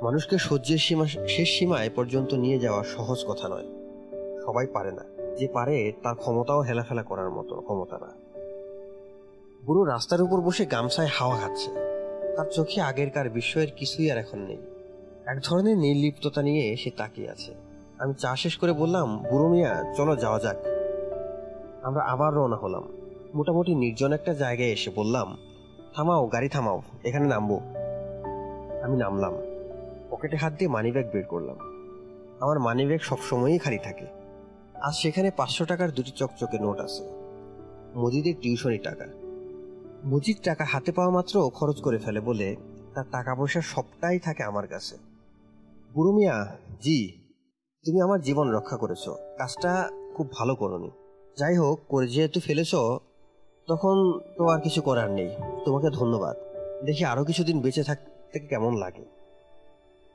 [0.02, 3.66] মানুষকে সহ্যের সীমা, শেষ সীমায় পর্যন্ত নিয়ে যাওয়া সহজ কথা নয়।
[4.46, 8.08] সবাই পারে না। যে পারে, তার ক্ষমতাও হেলাফেলা করার মতো ক্ষমতা না।
[9.66, 11.72] বুড়ো রাস্তার উপর বসে গামছায় হাওয়া খাচ্ছে।
[12.38, 14.58] তার চোখে আগেরকার বিস্ময়ের কিছুই আর এখন নেই।
[15.26, 17.54] এক ধরনের নির্লিপ্ততা নিয়ে সে তাকিয়ে আছে।
[18.00, 20.58] আমি চা শেষ করে বললাম, বুড়ো মিয়া, চলো যাওয়া যাক।
[21.84, 22.84] আমরা আবার রওনা হলাম।
[23.36, 25.38] মোটামুটি নির্জন একটা জায়গায় এসে বললাম,
[25.96, 27.60] থামাও, গাড়ি থামাও, এখানে নামবো।
[28.84, 29.34] আমি নামলাম।
[30.10, 31.56] পকেটে হাত দিয়ে মানিব্যাগ বের করলাম।
[32.40, 34.19] আমার মানিব্যাগ সবসময়ই খালি থাকে।
[34.82, 37.04] আজ সেখানে পাঁচশো টাকার দুটি চকচকে নোট আছে।
[37.96, 39.06] মজিদের টিউশনি টাকা।
[40.06, 42.56] মজিদ টাকা হাতে পাওয়া মাত্র খরচ করে ফেলে বলে,
[42.96, 44.98] তার টাকা পয়সা সবটাই থাকে আমার কাছে।
[45.94, 47.12] বুড়ো মিয়া, জি,
[47.86, 50.92] তুমি আমার জীবন রক্ষা করেছ। কাজটা খুব ভালো করনি।
[51.38, 52.76] যাই হোক, করে যেহেতু ফেলেছ,
[53.68, 55.30] তখন তো আর কিছু করার নেই।
[55.66, 56.38] তোমাকে ধন্যবাদ।
[56.86, 59.06] দেখি আরও কিছুদিন বেঁচে থাকতে কেমন লাগে।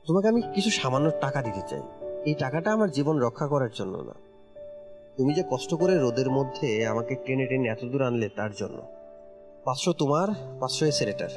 [0.06, 1.82] তোমাকে আমি কিছু সামান্য টাকা দিতে চাই।
[2.26, 4.34] এই টাকাটা আমার জীবন রক্ষা করার জন্য না।
[5.16, 8.82] তুমি যে কষ্ট করে রোদের মধ্যে আমাকে টেনে টেনে এত দূর আনলে তার জন্য।
[9.64, 10.28] পাঁচশো তোমার,
[10.60, 11.28] পাঁচশো ছেলেটার।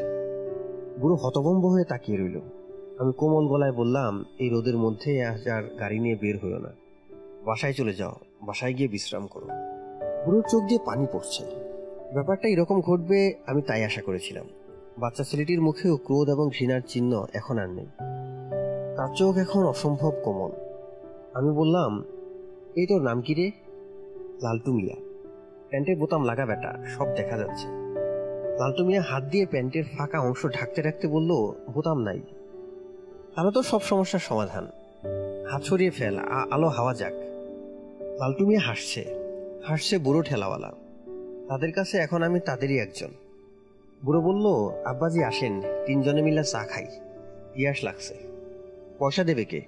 [0.99, 2.39] বুড়ো হতভম্ব হয়ে তাকিয়ে রইল।
[2.99, 6.69] আমি কোমল গলায় বললাম, এই রোদের মধ্যে আজ আর গাড়ি নিয়ে বের হইও না।
[7.45, 9.47] বাসায় চলে যাও, বাসায় গিয়ে বিশ্রাম করো।
[10.25, 11.45] বুড়োর চোখ দিয়ে পানি পড়ছে।
[12.13, 14.45] ব্যাপারটা এরকম ঘটবে, আমি তাই আশা করেছিলাম।
[14.97, 17.85] বাচ্চা ছেলেটির মুখেও ক্রোধ এবং ঘৃণার চিহ্ন এখন আর নেই।
[18.97, 20.51] তার চোখ এখন অসম্ভব কোমল।
[21.33, 22.03] আমি বললাম,
[22.75, 23.66] এই তোর নাম কি রে?
[24.41, 24.95] লালটু মিয়া
[25.69, 27.67] প্যান্টের বোতাম লাগা বেটা সব দেখা যাচ্ছে।
[28.59, 31.31] লালটু মিয়া হাত দিয়ে প্যান্টের ফাঁকা অংশ ঢাকতে ঢাকতে বলল,
[31.73, 32.21] বোতাম নাই।
[33.35, 34.67] তাহলে তো সব সমস্যার সমাধান।
[35.51, 36.17] হাত সরিয়ে ফেল
[36.51, 37.13] আলো হাওয়া যাক।
[38.19, 39.05] লালটু মিয়া হাসছে
[39.65, 40.71] হাসছে বুড়ো ঠেলাওয়ালা।
[41.47, 43.09] তাদের কাছে এখন আমি তাদেরই একজন।
[44.05, 44.45] বুড়ো বলল,
[44.85, 46.87] আব্বাজি আসেন, তিনজনে মিলে চা খাই।
[47.53, 48.15] পিয়াস লাগছে।
[48.99, 49.61] পয়সা দেবে কে?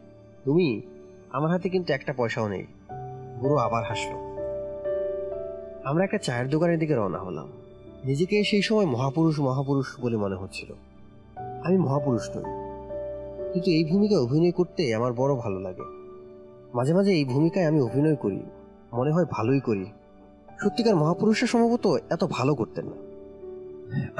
[0.45, 0.81] তুমি?
[1.29, 2.65] আমার হাতে কিন্তু একটা পয়সাও নেই।
[3.39, 4.28] বুড়ো আবার হাসলো।
[5.89, 7.47] আমরা একটা চায়ের দোকানের দিকে রওনা হলাম।
[8.05, 10.73] নিজেকে সেই সময় মহাপুরুষ মহাপুরুষ বলে মনে হচ্ছিল।
[11.37, 12.43] আমি মহাপুরুষ নই।
[13.53, 15.81] কিন্তু এই ভূমিকায় অভিনয় করতে আমার বড় ভালো লাগে।
[16.73, 18.43] মাঝে মাঝে এই ভূমিকায় আমি অভিনয় করি,
[18.93, 19.85] মনে হয় ভালোই করি।
[20.63, 22.95] সত্যিকার মহাপুরুষের সম্ভবত এত ভালো করতেন না।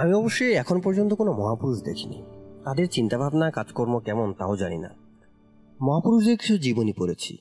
[0.01, 2.24] আমি অবশ্যই এখন পর্যন্ত কোনো মহাপুরুষ দেখিনি।
[2.65, 4.89] তাদের চিন্তাভাবনা, কাজকর্ম কেমন তাও জানি না।
[5.82, 7.38] মহাপুরুষদের কিছু জীবনী পড়েছি।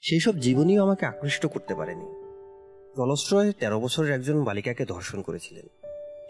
[0.00, 2.19] সেই সব জীবনীও আমাকে আকৃষ্ট করতে পারেনি।
[2.96, 5.66] জলস্ট্রয় তেরো বছরের একজন বালিকাকে ধর্ষণ করেছিলেন।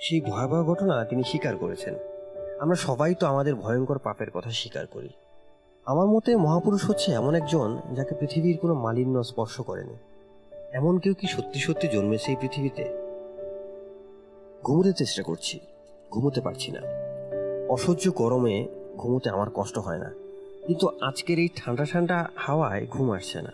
[0.01, 1.95] সেই ভয়াবহ ঘটনা তিনি স্বীকার করেছেন।
[2.61, 5.09] আমরা সবাই তো আমাদের ভয়ঙ্কর পাপের কথা স্বীকার করি।
[5.85, 9.95] আমার মতে মহাপুরুষ হচ্ছে এমন একজন যাকে পৃথিবীর কোনো মালিন্য স্পর্শ করেনি।
[10.73, 12.85] এমন কেউ কি সত্যি সত্যি জন্মেছে এই পৃথিবীতে?
[14.65, 15.61] ঘুমোতে চেষ্টা করছি,
[16.11, 16.81] ঘুমোতে পারছি না।
[17.69, 20.15] অসহ্য গরমে ঘুমোতে আমার কষ্ট হয় না।
[20.67, 23.53] কিন্তু আজকের এই ঠান্ডা ঠান্ডা হাওয়ায় ঘুম আসছে না।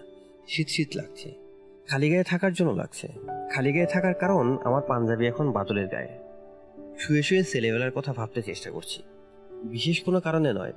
[0.49, 1.46] শীত শীত লাগছে।
[1.89, 3.09] খালি গায়ে থাকার জন্য লাগছে।
[3.55, 6.19] খালি গায়ে থাকার কারণ আমার পাঞ্জাবি এখন বাদলের গায়ে।
[6.99, 9.03] শুয়ে শুয়ে ছেলেবেলার কথা ভাবতে চেষ্টা করছি।
[9.51, 10.73] বিশেষ কোনো কারণে নয়।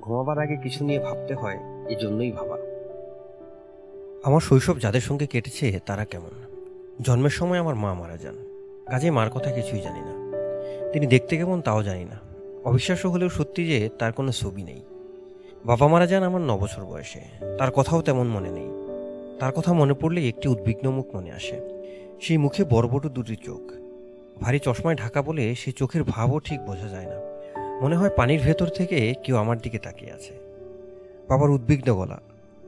[0.00, 2.58] ঘুমাবার আগে কিছু নিয়ে ভাবতে হয় এই জন্যই ভাবা।
[4.24, 6.30] আমার শৈশব যাদের সঙ্গে কেটেছে, তারা কেমন?
[7.00, 8.34] জন্মের সময় আমার মা মারা যান।
[8.86, 10.12] কাজে মার কথা কিছুই জানি না।
[10.92, 12.20] তিনি দেখতে কেমন তাও জানি না।
[12.64, 14.82] অবিশ্বাস্য হলেও সত্যি যে, তার কোনো ছবি নেই।
[15.64, 17.20] বাবা মারা যান আমার নবছর বয়সে।
[17.58, 18.83] তার কথাও তেমন মনে নেই।
[19.40, 21.60] তার কথা মনে পড়লে একটি উদ্বিগ্ন মুখ মনে আসে।
[22.20, 23.72] সেই মুখে বড় বড় দুটি চোখ।
[24.42, 27.20] ভারী চশমায় ঢাকা বলে সে চোখের ভাবও ঠিক বোঝা যায় না।
[27.82, 30.32] মনে হয় পানির ভেতর থেকে কেউ আমার দিকে তাকিয়ে আছে।
[31.28, 32.20] বাবার উদ্বিগ্ন গলা।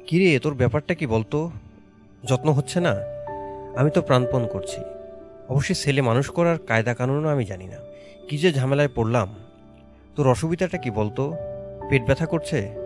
[0.07, 1.51] কিরে, তোর ব্যাপারটা কি বলতো?
[2.25, 2.97] যত্ন হচ্ছে না?
[3.77, 4.81] আমি তো প্রাণপণ করছি।
[5.49, 7.77] অবশ্যই ছেলে মানুষ করার কায়দা কানুনও আমি জানি না।
[8.29, 9.35] কি যে ঝামেলায় পড়লাম।
[10.17, 11.37] তোর অসুবিধাটা কি বলতো?
[11.91, 12.86] পেট ব্যথা করছে?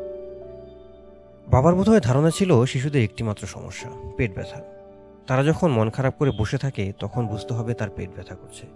[1.50, 4.62] বাবার বোধহয় ধারণা ছিল শিশুদের একটিমাত্র সমস্যা, পেট ব্যথা।
[5.26, 8.66] তারা যখন মন খারাপ করে বসে থাকে, তখন বুঝতে হবে তার পেট ব্যথা করছে।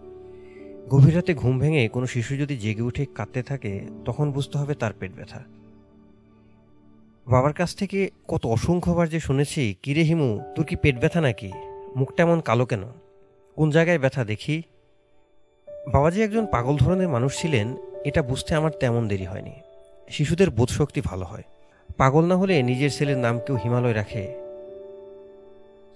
[0.89, 4.93] গভীর রাতে ঘুম ভেঙে কোনো শিশু যদি জেগে উঠে কাঁদতে থাকে, তখন বুঝতে হবে তার
[5.01, 5.41] পেট ব্যথা।
[7.27, 11.53] বাবার কাছ থেকে কত অসংখ্যবার যে শুনেছি কিরে হিমু, তোর কি পেট ব্যথা নাকি?
[11.97, 12.83] মুখটা এমন কালো কেন?
[13.57, 14.63] কোন জায়গায় ব্যথা দেখি?
[15.93, 19.53] বাবা যে একজন পাগল ধরনের মানুষ ছিলেন, এটা বুঝতে আমার তেমন দেরি হয়নি।
[20.09, 21.43] শিশুদের বোধশক্তি ভালো হয়।
[21.97, 24.35] পাগল না হলে নিজের ছেলের নাম কেউ হিমালয় রাখে।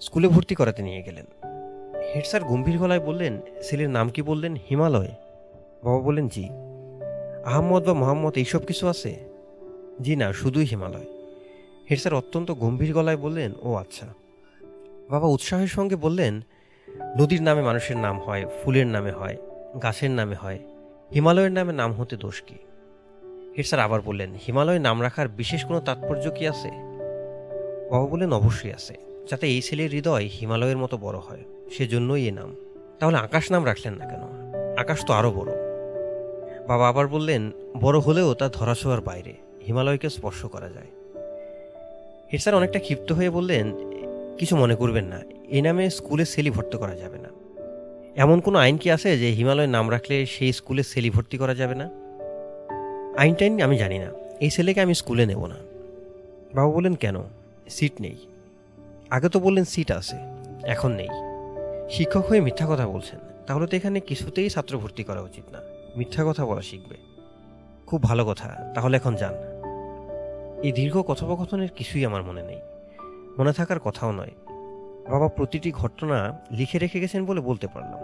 [0.01, 1.27] স্কুলে ভর্তি করাতে নিয়ে গেলেন।
[2.15, 4.57] হেড স্যার গম্ভীর গলায় বললেন, ছেলের নাম কি বললেন?
[4.71, 5.09] হিমালয়?
[5.85, 6.49] বাবা বললেন, জি।
[7.45, 9.17] আহম্মদ বা মোহাম্মদ, এইসব কিছু আছে?
[10.01, 11.07] জি না, শুধুই হিমালয়।
[11.91, 14.07] হেড স্যার অত্যন্ত গম্ভীর গলায় বললেন, ও আচ্ছা।
[15.11, 16.41] বাবা উৎসাহের সঙ্গে বললেন,
[17.19, 19.37] নদীর নামে মানুষের নাম হয়, ফুলের নামে হয়,
[19.83, 20.59] গাছের নামে হয়,
[21.15, 22.55] হিমালয়ের নামে নাম হতে দোষ কি?
[23.57, 26.69] স্যার আবার বললেন হিমালয়ের নাম রাখার বিশেষ কোনো তাৎপর্য কি আছে?
[27.91, 28.95] বাবা বললেন, অবশ্যই আছে।
[29.31, 31.45] যাতে এই ছেলের হৃদয় হিমালয়ের মতো বড় হয়,
[31.77, 32.55] সেজন্যই এ নাম।
[32.99, 34.23] তাহলে আকাশ নাম রাখলেন না কেন?
[34.77, 35.53] আকাশ তো আরও বড়।
[36.69, 39.33] বাবা আবার বললেন, বড় হলেও তা ধরাছোঁয়ার বাইরে,
[39.67, 40.87] হিমালয়কে স্পর্শ করা যায়।
[42.39, 43.73] স্যার অনেকটা ক্ষিপ্ত হয়ে বললেন,
[44.39, 47.29] কিছু মনে করবেন না এই নামে স্কুলে সেলি ভর্তি করা যাবে না।
[48.17, 51.75] এমন কোনো আইন কি আছে যে হিমালয়ের নাম রাখলে সেই স্কুলে সেলি ভর্তি করা যাবে
[51.75, 52.08] না?
[53.19, 54.11] আইন টাইন আমি জানি না।
[54.41, 55.55] এই ছেলেকে আমি স্কুলে নেব না।
[56.55, 57.17] বাবা বললেন, কেন?
[57.69, 58.17] সিট নেই।
[59.11, 60.17] আগে তো বললেন, সিট আছে,
[60.63, 61.09] এখন নেই।
[61.91, 65.59] শিক্ষক হয়ে মিথ্যা কথা বলছেন। তাহলে তো এখানে কিছুতেই ছাত্র ভর্তি করা উচিত না।
[65.97, 66.97] মিথ্যা কথা বলা শিখবে।
[67.87, 69.35] খুব ভালো কথা। তাহলে এখন যান।
[70.63, 72.59] এই দীর্ঘ কথোপকথনের কিছুই আমার মনে নেই।
[73.39, 74.31] মনে থাকার কথাও নয়।
[75.11, 78.01] বাবা প্রতিটি ঘটনা লিখে রেখে গেছেন বলে বলতে পারলাম।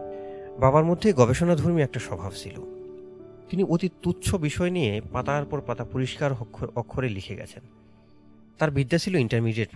[0.61, 2.84] বাবার মধ্যে গবেষণাধর্মী একটা স্বভাব ছিল।
[3.51, 6.30] তিনি অতি তুচ্ছ বিষয় নিয়ে পাতার পর পাতা পরিষ্কার
[6.76, 7.64] অক্ষর লিখে গেছেন।
[8.59, 9.70] তার বিদ্যা ছিল ইন্টারমিডিয়েট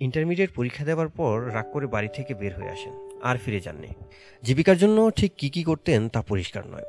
[0.00, 3.90] ইন্টারমিডিয়েট পরীক্ষা দেওয়ার পর রাগ করে বাড়ি থেকে বের হয়ে আসেন, আর ফিরে যাননি।
[4.42, 6.86] জীবিকার জন্য ঠিক কি কি করতেন তা পরিষ্কার নয়।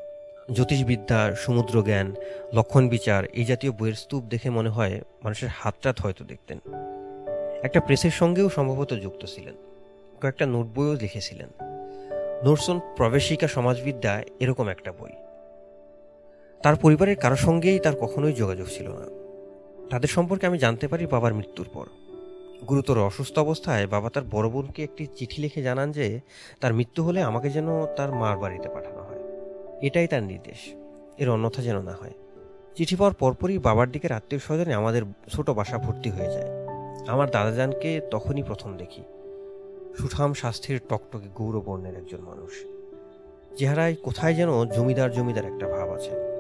[0.51, 2.07] জ্যোতিষবিদ্যা সমুদ্র জ্ঞান
[2.53, 6.57] লক্ষণ বিচার এই জাতীয় বইয়ের স্তূপ দেখে মনে হয় মানুষের হাতটাত হয়তো দেখতেন।
[7.63, 9.55] একটা প্রেসের সঙ্গেও সম্ভবত যুক্ত ছিলেন।
[10.21, 11.49] কয়েকটা নোট বইও লিখেছিলেন।
[12.45, 15.13] নোটসন প্রবেশিকা সমাজবিদ্যা এরকম একটা বই।
[16.65, 19.05] তার পরিবারের কারোর সঙ্গেই তার কখনোই যোগাযোগ ছিল না।
[19.89, 21.85] তাদের সম্পর্কে আমি জানতে পারি বাবার মৃত্যুর পর।
[22.69, 26.19] গুরুতর অসুস্থ অবস্থায় বাবা তার বড় বোনকে একটি চিঠি লিখে জানান যে,
[26.59, 29.19] তার মৃত্যু হলে আমাকে যেন তার মার বাড়িতে পাঠানো হয়।
[29.81, 30.73] এটাই তার নির্দেশ।
[31.17, 32.11] এর অন্যথা যেন না হয়।
[32.75, 35.01] চিঠি পাওয়ার পরপরই বাবার দিকের আত্মীয় স্বজনে আমাদের
[35.31, 36.49] ছোট বাসা ভর্তি হয়ে যায়।
[37.07, 39.01] আমার দাদাজানকে তখনই প্রথম দেখি।
[39.97, 42.51] সুঠাম স্বাস্থ্যের টকটকে গৌরবর্ণের একজন মানুষ।
[43.55, 46.34] চেহারায় কোথায় যেন জমিদার জমিদার একটা ভাব আছে।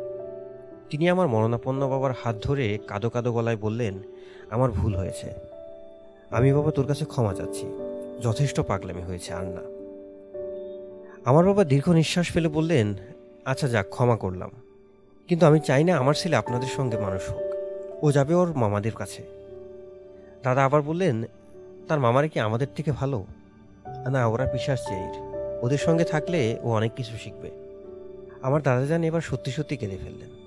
[0.89, 3.99] তিনি আমার মরণাপন্ন বাবার হাত ধরে কাদো কাদো গলায় বললেন,
[4.49, 5.33] আমার ভুল হয়েছে।
[6.31, 7.65] আমি বাবা তোর কাছে ক্ষমা চাচ্ছি।
[8.21, 9.61] যথেষ্ট পাগলামি হয়েছে আর না
[11.25, 12.93] আমার বাবা দীর্ঘ নিঃশ্বাস ফেলে বললেন
[13.45, 14.51] আচ্ছা যাক, ক্ষমা করলাম।
[15.27, 17.41] কিন্তু আমি চাই না আমার ছেলে আপনাদের সঙ্গে মানুষ হোক।
[18.03, 19.23] ও যাবে ওর মামাদের কাছে।
[20.43, 21.23] দাদা আবার বললেন,
[21.87, 23.25] তার মামারা কি আমাদের থেকে ভালো?
[24.11, 25.09] না, ওরা পিসার চেয়ে
[25.61, 27.51] ওদের সঙ্গে থাকলে ও অনেক কিছু শিখবে।
[28.41, 30.44] আমার দাদা যান এবার সত্যি সত্যি কেঁদে ফেললেন।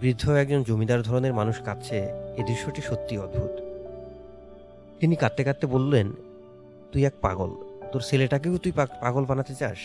[0.00, 1.98] বৃদ্ধ একজন জমিদার ধরনের মানুষ কাঁদছে।
[2.36, 3.50] এ দৃশ্যটি সত্যি অদ্ভুত।
[5.00, 6.12] তিনি কাঁদতে কাঁদতে বললেন,
[6.92, 7.50] তুই এক পাগল।
[7.92, 9.78] তোর ছেলেটাকেও তুই পাগল বানাতে চাস?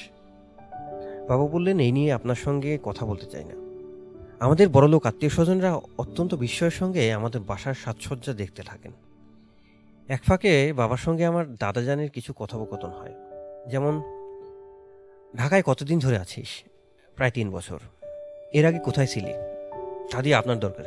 [1.29, 3.69] বাবা বললেন, এই নিয়ে আপনার সঙ্গে কথা বলতে চাই না।
[4.39, 8.91] আমাদের বড়লোক আত্মীয় স্বজনরা অত্যন্ত বিস্ময়ের সঙ্গে আমাদের বাসার সাজসজ্জা দেখতে থাকেন।
[10.07, 13.13] এক ফাঁকে বাবার সঙ্গে আমার দাদাজানের কিছু কথোপকথন হয়।
[13.67, 14.01] যেমন,
[15.37, 16.47] ঢাকায় কতদিন ধরে আছিস?
[17.15, 17.79] প্রায় তিন বছর।
[18.53, 19.33] এর আগে কোথায় ছিলি?
[20.11, 20.85] তা দিয়ে আপনার দরকার।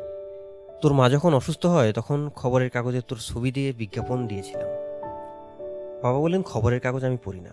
[0.83, 4.69] তোর মা যখন অসুস্থ হয়, তখন খবরের কাগজে তোর ছবি দিয়ে বিজ্ঞাপন দিয়েছিলাম।
[6.03, 7.51] বাবা বললেন, খবরের কাগজ আমি পড়ি না।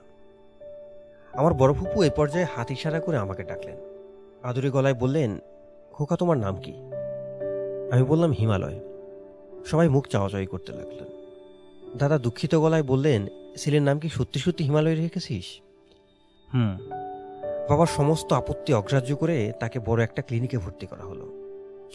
[1.33, 3.75] আমার বড় ফুপু এই পর্যায়ে হাত ইশারা করে আমাকে ডাকলেন।
[4.43, 5.39] আদুরি গলায় বললেন,
[5.91, 6.73] খোকা, তোমার নাম কি?
[7.91, 8.79] আমি বললাম, হিমালয়।
[9.65, 11.05] সবাই মুখ চাওয়াচাই করতে লাগলেন।
[11.97, 15.45] দাদা দুঃখিত গলায় বললেন, ছেলের নাম কি সত্যি সত্যি হিমালয় রেখেছিস?
[16.53, 16.77] হুম।
[17.69, 21.38] বাবার সমস্ত আপত্তি অগ্রাহ্য করে তাকে বড় একটা ক্লিনিকে ভর্তি করা হলো।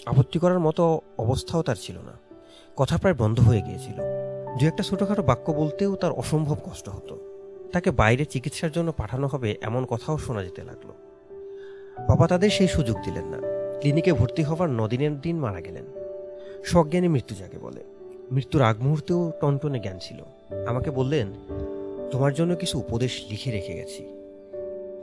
[0.07, 2.13] আপত্তি করার মতো অবস্থাও তার ছিল না।
[2.77, 3.97] কথা প্রায় বন্ধ হয়ে গিয়েছিল।
[4.61, 7.19] দু একটা ছোটোখাটো বাক্য বলতেও তার অসম্ভব কষ্ট হতো।
[7.73, 10.89] তাকে বাইরে চিকিৎসার জন্য পাঠানো হবে এমন কথাও শোনা যেতে লাগল।
[12.09, 13.39] বাবা তাদের সেই সুযোগ দিলেন না।
[13.81, 15.85] ক্লিনিকে ভর্তি হবার নদিনের দিন মারা গেলেন।
[16.65, 17.85] সজ্ঞানী মৃত্যু যাকে বলে।
[18.33, 20.23] মৃত্যুর আগ মুহূর্তেও টনটনে জ্ঞান ছিল।
[20.67, 21.33] আমাকে বললেন,
[22.11, 24.07] তোমার জন্য কিছু উপদেশ লিখে রেখে গেছি।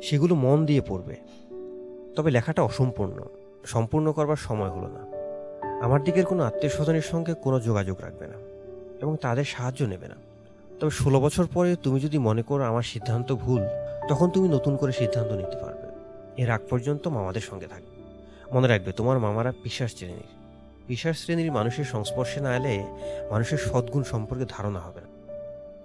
[0.02, 1.16] সেগুলো মন দিয়ে পড়বে।
[2.16, 5.02] তবে লেখাটা অসম্পূর্ণ। সম্পূর্ণ করবার সময় হলো না।
[5.82, 8.36] আমার দিকের কোনো আত্মীয় স্বজনের সঙ্গে কোনো যোগাযোগ রাখবে না
[9.02, 10.16] এবং তাদের সাহায্য নেবে না।
[10.80, 13.62] তবে ষোলো বছর পরে তুমি যদি মনে করো আমার সিদ্ধান্ত ভুল,
[14.10, 15.88] তখন তুমি নতুন করে সিদ্ধান্ত নিতে পারবে।
[16.38, 18.02] এর আগ পর্যন্ত মামাদের সঙ্গে থাকবে
[18.54, 20.42] মনে রাখবে তোমার মামারা পিসার শ্রেণির।
[20.88, 22.84] পিসার শ্রেণির মানুষের সংস্পর্শে না এলে
[23.32, 25.08] মানুষের সদ্গুণ সম্পর্কে ধারণা হবে না।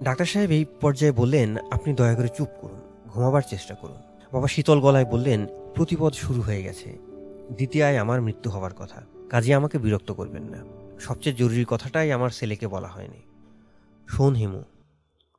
[0.03, 3.97] ডাক্তার সাহেব এই পর্যায়ে বললেন, আপনি দয়া করে চুপ করুন, ঘুমাবার চেষ্টা করুন।
[4.33, 7.06] বাবা শীতল গলায় বললেন, প্রতিপদ শুরু হয়ে গেছে।
[7.53, 10.65] দ্বিতীয়ায় আমার মৃত্যু হওয়ার কথা। কাজে, আমাকে বিরক্ত করবেন না।
[11.01, 13.23] সবচেয়ে জরুরি কথাটাই আমার ছেলেকে বলা হয়নি।
[14.09, 14.63] শোন হিমু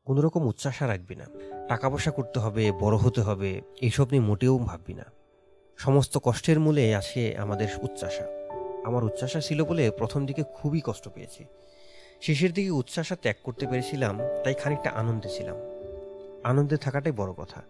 [0.06, 1.26] কোনো রকম উচ্চাসা রাখবি না।
[1.68, 5.06] টাকা পয়সা করতে হবে, বড় হতে হবে এইসব নিয়ে মোটেও ভাববি না।
[5.78, 8.26] সমস্ত কষ্টের মূলে আসে আমাদের উচ্চাসা
[8.84, 11.46] আমার উচ্চাসা ছিল বলে প্রথম দিকে খুবই কষ্ট পেয়েছি।
[12.22, 15.56] শেষের দিকে উচ্চাসা ত্যাগ করতে পেরেছিলাম, তাই খানিকটা আনন্দে ছিলাম।
[16.44, 17.62] আনন্দে থাকাটাই বড় কথা।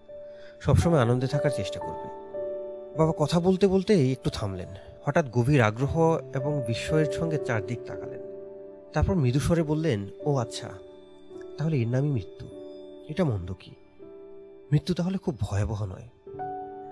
[0.61, 2.26] সবসময় আনন্দে থাকার চেষ্টা করবে।
[2.97, 4.67] বাবা, কথা বলতে বলতে একটু থামলেন।
[5.05, 8.19] হঠাৎ গভীর আগ্রহ এবং বিস্ময়ের সঙ্গে চারদিক তাকালেন।
[8.93, 10.69] তারপর মৃদুস্বরে বললেন, ও আচ্ছা
[11.57, 12.47] তাহলে এর নামই মৃত্যু।
[13.09, 13.71] এটা মন্দ কি?
[14.71, 16.07] মৃত্যু তাহলে খুব ভয়াবহ নয়।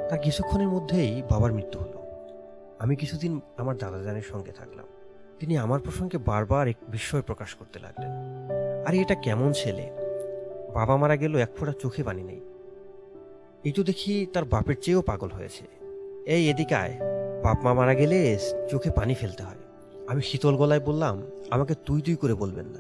[0.10, 2.04] তার কিছুক্ষণের মধ্যেই বাবার মৃত্যু হলো।
[2.80, 4.86] আমি কিছুদিন আমার দাদাজানের সঙ্গে থাকলাম।
[5.40, 8.12] তিনি আমার প্রসঙ্গে বারবার এক বিস্ময় প্রকাশ করতে লাগলেন।
[8.88, 9.90] আরে, এটা কেমন ছেলে?
[10.74, 12.42] বাবা মারা গেল, এক ফোঁটা চোখে পানি নেই।
[13.64, 15.85] এই তো দেখি তার বাপের চেয়েও পাগল হয়েছে।
[16.26, 16.94] এই এদিকে আয়।
[17.44, 18.40] বাপ মা মারা গেলে
[18.72, 19.56] চোখে পানি ফেলতে হয়।
[20.08, 22.80] আমি শীতল গলায় বললাম, আমাকে তুই তুই করে বলবেন না।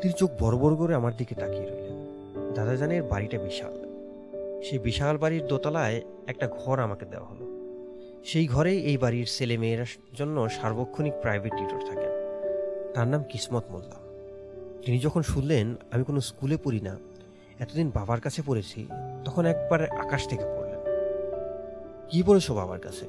[0.00, 1.96] তিনি চোখ বড় বড় করে আমার দিকে তাকিয়ে রইলেন।
[2.54, 3.72] দাদাজানের বাড়িটা বিশাল।
[4.62, 7.46] সেই বিশাল বাড়ির দোতলায় একটা ঘর আমাকে দেওয়া হলো।
[8.24, 9.84] সেই ঘরেই এই বাড়ির ছেলে মেয়ের
[10.14, 12.12] জন্য সার্বক্ষণিক প্রাইভেট টিউটর থাকেন।
[12.94, 13.96] তার নাম কিসমত মোল্লা
[14.86, 16.98] তিনি যখন শুনলেন, আমি কোনো স্কুলে পড়ি না,
[17.58, 18.86] এতদিন বাবার কাছে পড়েছি,
[19.24, 20.69] তখন একবার আকাশ থেকে পড়লেন
[22.10, 23.06] কি পড়েছো বাবার কাছে?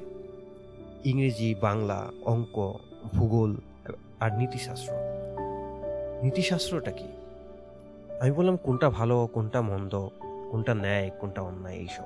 [1.04, 2.74] ইংরেজি, বাংলা, অঙ্ক,
[3.14, 3.56] ভূগোল
[4.20, 4.92] আর নীতিশাস্ত্র।
[6.22, 7.04] নীতিশাস্ত্রটা কি?
[8.20, 10.08] আমি বললাম, কোনটা ভালো, কোনটা মন্দ,
[10.50, 12.04] কোনটা ন্যায়, কোনটা অন্যায়, এইসব।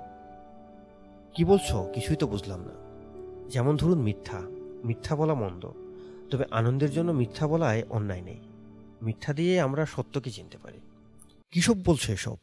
[1.34, 1.90] কি বলছো?
[1.94, 2.72] কিছুই তো বুঝলাম না।
[3.48, 4.40] যেমন ধরুন মিথ্যা।
[4.84, 5.70] মিথ্যা বলা মন্দ।
[6.30, 8.38] তবে আনন্দের জন্য মিথ্যা বলায় অন্যায় নেই।
[9.02, 10.80] মিথ্যা দিয়ে আমরা সত্যকে চিনতে পারি।
[11.50, 12.36] কিসব বলছো এসব?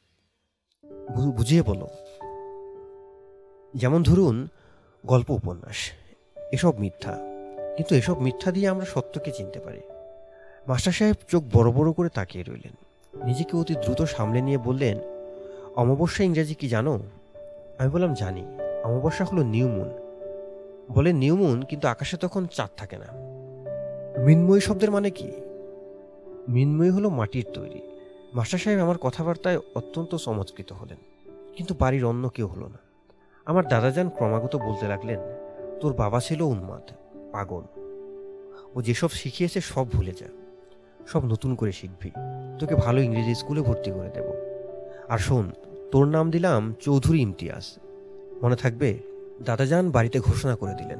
[1.37, 1.87] বুঝিয়ে বলো।
[3.75, 4.47] যেমন ধরুন,
[5.05, 5.75] গল্প উপন্যাস।
[6.51, 7.17] এসব মিথ্যা।
[7.77, 9.81] কিন্তু এসব মিথ্যা দিয়ে আমরা সত্যকে চিনতে পারি।
[10.67, 12.73] মাস্টার সাহেব চোখ বড় বড় করে তাকিয়ে রইলেন।
[13.25, 14.99] নিজেকে অতি দ্রুত সামলে নিয়ে বললেন,
[15.75, 16.99] অমাবস্যা ইংরেজি কি জানো?
[17.77, 18.45] আমি বললাম, জানি।
[18.83, 19.89] অমাবস্যা হলো নিউমুন
[20.91, 23.07] বলে নিউমুন কিন্তু আকাশে তখন চাঁদ থাকে না।
[24.21, 25.31] মিনময়ী শব্দের মানে কি?
[26.49, 27.81] মিনময়ী হলো মাটির তৈরি।
[28.33, 30.97] মাস্টার সাহেব আমার কথাবার্তায় অত্যন্ত চমৎকৃত হলেন।
[31.55, 32.92] কিন্তু বাড়ির অন্য কেউ হলো না।
[33.45, 35.19] আমার দাদা দাদাজান ক্রমাগত বলতে লাগলেন,
[35.81, 36.91] তোর বাবা ছিল উন্মাদ,
[37.31, 37.61] পাগল।
[38.75, 40.25] ও যেসব শিখিয়েছে সব ভুলে যা।
[41.07, 42.11] সব নতুন করে শিখবি।
[42.59, 44.33] তোকে ভালো ইংরেজি স্কুলে ভর্তি করে দেব।
[45.09, 45.51] আর শোন,
[45.91, 47.79] তোর নাম দিলাম চৌধুরী ইমতিয়াজ।
[48.43, 48.97] মনে থাকবে,
[49.43, 50.99] দাদাজান বাড়িতে ঘোষণা করে দিলেন,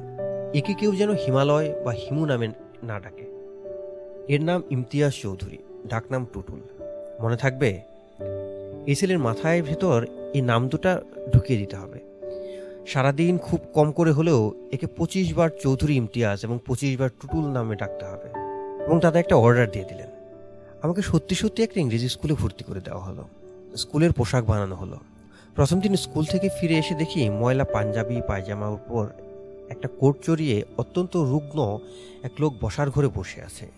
[0.53, 2.47] একে কেউ যেন হিমালয় বা হিমু নামে
[2.83, 3.25] না ডাকে।
[4.27, 6.61] এর নাম ইমতিয়াজ চৌধুরী ডাকনাম টুটুল।
[7.19, 7.81] মনে থাকবে,
[8.87, 11.01] এই ছেলের মাথায় ভেতর এই নাম দুটা
[11.33, 12.12] ঢুকিয়ে দিতে হবে।
[12.87, 17.75] সারাদিন খুব কম করে হলেও একে পঁচিশ বার চৌধুরী ইমতিয়াজ এবং পঁচিশ বার টুটুল নামে
[17.75, 18.29] ডাকতে হবে
[18.85, 20.07] এবং তাদের একটা অর্ডার দিয়ে দিলেন।
[20.81, 23.27] আমাকে সত্যি সত্যি একটা ইংরেজি স্কুলে ভর্তি করে দেওয়া হলো।
[23.77, 24.97] স্কুলের পোশাক বানানো হলো।
[25.55, 29.07] প্রথম দিন স্কুল থেকে ফিরে এসে দেখি ময়লা পাঞ্জাবি, পায়জামার উপর
[29.69, 31.79] একটা কোট চড়িয়ে অত্যন্ত রুগ্ন
[32.23, 33.71] এক লোক বসার ঘরে বসে আছে।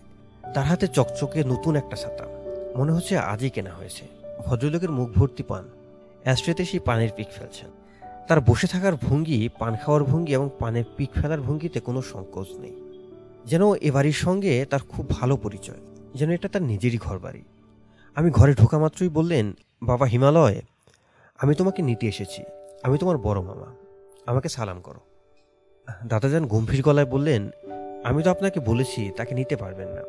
[0.54, 2.24] তার হাতে চকচকে নতুন একটা ছাতা।
[2.76, 4.06] মনে হচ্ছে আজই কেনা হয়েছে।
[4.46, 5.64] ভদ্রলোকের মুখ ভর্তি পান।
[6.22, 7.85] অ্যাস্ট্রেতে সেই পানের পিক ফেলছেন।
[8.28, 12.74] তার বসে থাকার ভঙ্গি, পান খাওয়ার ভঙ্গি এবং পানের পিক ফেলার ভঙ্গিতে কোনো সংকোচ নেই।
[13.44, 15.76] যেন এ বাড়ির সঙ্গে তার খুব ভালো পরিচয়,
[16.14, 17.42] যেন এটা তার নিজেরই ঘর বাড়ি
[18.14, 19.52] আমি ঘরে ঢোকা মাত্রই বললেন,
[19.82, 20.62] বাবা হিমালয়,
[21.38, 22.42] আমি তোমাকে নিতে এসেছি।
[22.82, 23.66] আমি তোমার বড় মামা।
[24.26, 25.00] আমাকে সালাম করো।
[25.88, 27.50] দাদা দাদাজান গম্ভীর গলায় বললেন,
[28.04, 30.02] আমি তো আপনাকে বলেছি, তাকে নিতে পারবেন না।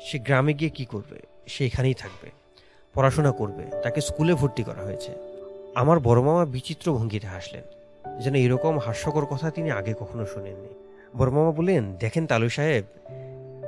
[0.00, 1.20] সে গ্রামে গিয়ে কি করবে?
[1.46, 2.30] সে এখানেই থাকবে।
[2.94, 5.29] পড়াশোনা করবে। তাকে স্কুলে ভর্তি করা হয়েছে।
[5.74, 7.62] আমার বড় মামা বিচিত্র ভঙ্গিতে হাসলেন।
[8.20, 10.74] যেন এরকম হাস্যকর কথা তিনি আগে কখনো শোনেননি।
[11.16, 12.84] বড় মামা বললেন, দেখেন তালু সাহেব,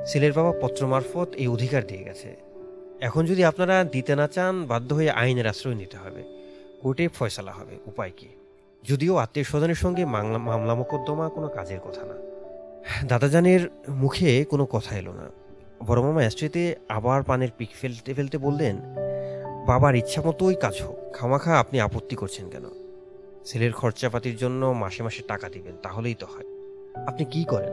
[0.07, 2.37] ছেলের বাবা পত্র মারফত এই অধিকার দিয়ে গেছে।
[3.01, 6.23] এখন যদি আপনারা দিতে না চান, বাধ্য হয়ে আইনের আশ্রয় নিতে হবে।
[6.83, 8.29] কোর্টে ফয়সালা হবে। উপায় কি?
[8.89, 12.15] যদিও আত্মীয় স্বজনের সঙ্গে মামলা মোকদ্দমা কোনো কাজের কথা না।
[13.07, 15.29] দাদাজানের মুখে কোনো কথা এলো না।
[15.87, 16.23] বড় মামা
[16.89, 18.77] আবার পানের পিক ফেলতে ফেলতে বললেন,
[19.67, 22.65] বাবার ইচ্ছা মতোই কাজ হোক। খামাখা আপনি আপত্তি করছেন কেন?
[23.45, 26.45] ছেলের খরচাপাতির জন্য মাসে মাসে টাকা দিবেন, তাহলেই তো হয়।
[27.07, 27.73] আপনি কি করেন?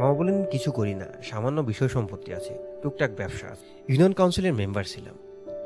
[0.00, 4.84] মামা বলেন, কিছু করি না, সামান্য বিষয় সম্পত্তি আছে, টুকটাক ব্যবসা আছে। ইউনিয়ন কাউন্সিলের মেম্বার
[4.84, 5.14] ছিলাম,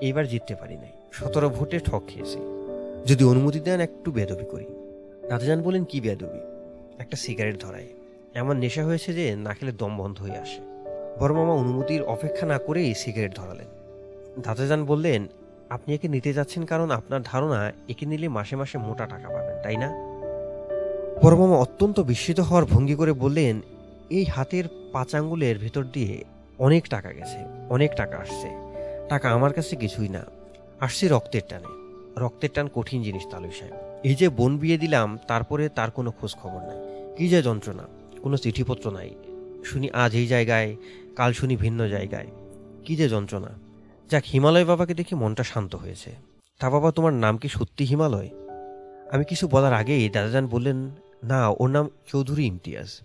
[0.01, 2.39] এইবার জিততে পারি নাই। সতেরো ভোটে ঠক খেয়েছি।
[3.07, 4.67] যদি অনুমতি দেন, একটু বেদবি করি।
[5.29, 6.39] দাদাজান বলেন, কি বেদবি
[6.99, 7.89] একটা সিগারেট ধরায়।
[8.35, 10.61] এমন নেশা হয়েছে যে না খেলে দম বন্ধ হয়ে আসে।
[11.21, 13.67] বড় মামা অনুমতির অপেক্ষা না করেই সিগারেট ধরালেন।
[14.43, 15.27] দাদাজান বললেন
[15.75, 19.77] আপনি একে নিতে যাচ্ছেন কারণ আপনার ধারণা একে নিলে মাসে মাসে মোটা টাকা পাবেন, তাই
[19.77, 19.89] না?
[21.23, 23.61] বড় মামা অত্যন্ত বিস্মিত হওয়ার ভঙ্গি করে বললেন,
[24.11, 26.25] এই হাতের পাঁচ আঙ্গুলের ভেতর দিয়ে
[26.59, 27.39] অনেক টাকা গেছে,
[27.71, 28.49] অনেক টাকা আসছে।
[29.09, 30.23] টাকা আমার কাছে কিছুই না।
[30.81, 31.73] আসছে রক্তের টানে।
[32.21, 36.33] রক্তের টান কঠিন জিনিস তালু সাহেব। এই যে বোন বিয়ে দিলাম, তারপরে তার কোনো খোঁজ
[36.43, 36.79] খবর নাই।
[37.17, 37.85] কি যে যন্ত্রণা,
[38.23, 39.11] কোনো চিঠিপত্র নাই।
[39.65, 40.77] শুনি আজ এই জায়গায়,
[41.17, 42.27] কাল শুনি ভিন্ন জায়গায়।
[42.85, 43.64] কি যে যন্ত্রণা।
[44.11, 46.15] যাক, হিমালয় বাবাকে দেখে মনটা শান্ত হয়েছে।
[46.59, 48.31] তা বাবা, তোমার নাম কি সত্যি হিমালয়?
[49.13, 50.91] আমি কিছু বলার আগেই দাদাজান বললেন,
[51.23, 53.01] না, ওর নাম চৌধুরী ইমতিয়াজ।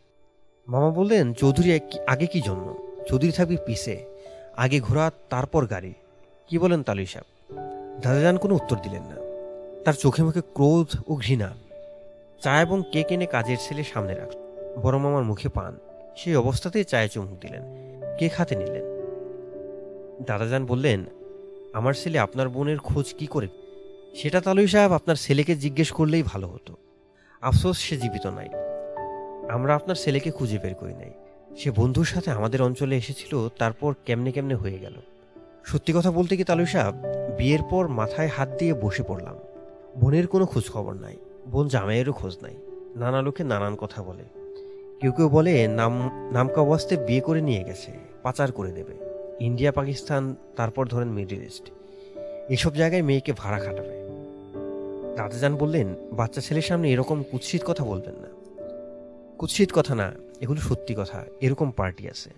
[0.67, 2.77] মামা বললেন, চৌধুরী আগে কি জন্য
[3.07, 4.05] চৌধুরী থাকবে পিসে
[4.57, 5.93] আগে ঘোড়া, তারপর গাড়ি।
[6.47, 7.55] কি বলেন তালুই সাহেব
[8.01, 9.15] দাদাজান কোনো উত্তর দিলেন না।
[9.85, 11.53] তার চোখে মুখে ক্রোধ ও ঘৃণা।
[12.43, 14.39] চা এবং কেক এনে কাজের ছেলে সামনে রাখল
[14.81, 15.79] বড় মামার মুখে পান।
[16.17, 17.63] সেই অবস্থাতেই চায়ে চুমুক দিলেন।
[18.17, 18.98] কেক হাতে নিলেন।
[20.21, 21.05] দাদাজান বললেন,
[21.73, 23.47] আমার ছেলে আপনার বোনের খোঁজ কি করে?
[24.15, 26.75] সেটা তালুই সাহেব আপনার ছেলেকে জিজ্ঞেস করলেই ভালো হতো।
[27.41, 28.49] আফসোস, সে জীবিত নাই।
[29.49, 31.13] আমরা আপনার ছেলেকে খুঁজে বের করি নাই।
[31.57, 34.93] সে বন্ধুর সাথে আমাদের অঞ্চলে এসেছিল, তারপর কেমনে কেমনে হয়ে গেল।
[35.65, 36.93] সত্যি কথা বলতে কি তালুই সাহেব,
[37.37, 39.35] বিয়ের পর মাথায় হাত দিয়ে বসে পড়লাম।
[39.97, 41.17] বোনের কোনো খোঁজ খবর নাই,
[41.47, 42.55] বোন জামাইয়েরও খোঁজ নাই।
[42.95, 44.23] নানা লোকে নানান কথা বলে।
[45.01, 47.91] কেউ কেউ বলে, নাম, নামকা অবস্থায় বিয়ে করে নিয়ে গেছে,
[48.23, 49.08] পাচার করে দেবে।
[49.39, 51.71] ইন্ডিয়া, পাকিস্তান, তারপর ধরেন মিডিল ইস্ট।
[52.49, 53.99] এসব জায়গায় মেয়েকে ভাড়া খাটাবে।
[55.15, 58.27] দাদাজান বললেন, বাচ্চা ছেলের সামনে এরকম কুৎসিত কথা বলবেন না।
[59.37, 62.29] কুৎসিত কথা না, এগুলো সত্যি কথা, এরকম পার্টি আছে।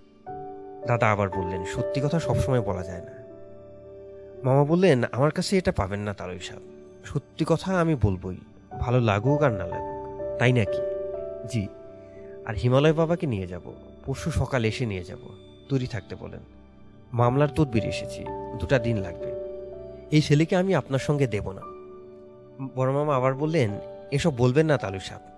[0.88, 3.12] দাদা আবার বললেন, সত্যি কথা সবসময় বলা যায় না।
[4.44, 6.62] মামা বললেন, আমার কাছে এটা পাবেন না তারই সাহেব
[7.06, 8.38] সত্যি কথা আমি বলবই,
[8.80, 9.98] ভালো লাগুক আর না লাগুক,
[10.40, 10.82] তাই নাকি?
[11.48, 11.68] জি,
[12.46, 13.64] আর হিমালয় বাবাকে নিয়ে যাব,
[14.06, 15.20] পরশু সকাল এসে নিয়ে যাব
[15.70, 16.61] তৈরি থাকতে বলেন।
[17.14, 18.26] মামলার তদবির এসেছি।
[18.60, 19.32] দুটা দিন লাগবে।
[20.12, 21.62] এই ছেলেকে আমি আপনার সঙ্গে দেব না।
[22.76, 23.72] বড় মামা আবার বললেন,
[24.12, 25.32] এসব বলবেন না তালু সাহেব।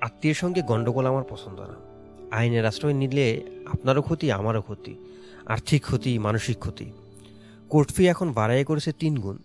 [0.00, 1.74] আত্মীয়ের সঙ্গে গণ্ডগোল আমার পছন্দ না।
[2.30, 3.40] আইনের আশ্রয় নিলে
[3.72, 4.96] আপনারও ক্ষতি, আমারও ক্ষতি।
[5.46, 6.92] আর্থিক ক্ষতি, মানসিক ক্ষতি।
[7.68, 9.38] কোর্ট ফি এখন বাড়াই করেছে তিন গুণ।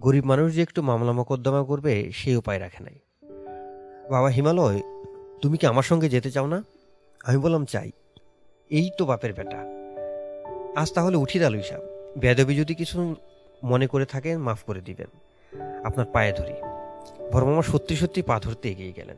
[0.00, 2.98] গরিব মানুষ যে একটু মামলা মোকদ্দমা করবে সেই উপায় রাখে নাই।
[4.10, 4.82] বাবা হিমালয়,
[5.42, 6.64] তুমি কি আমার সঙ্গে যেতে চাও না?
[7.24, 7.90] আমি বললাম, চাই।
[8.70, 9.81] এই তো বাপের বেটা।
[10.76, 11.80] আজ তাহলে উঠি দালু হিসাব
[12.18, 13.14] বেদবি যদি কিছু
[13.64, 15.06] মনে করে থাকেন, মাফ করে দিবেন।
[15.84, 16.52] আপনার পায়ে ধরি।
[17.32, 19.16] বর্মামা সত্যি সত্যি পা ধরতে এগিয়ে গেলেন।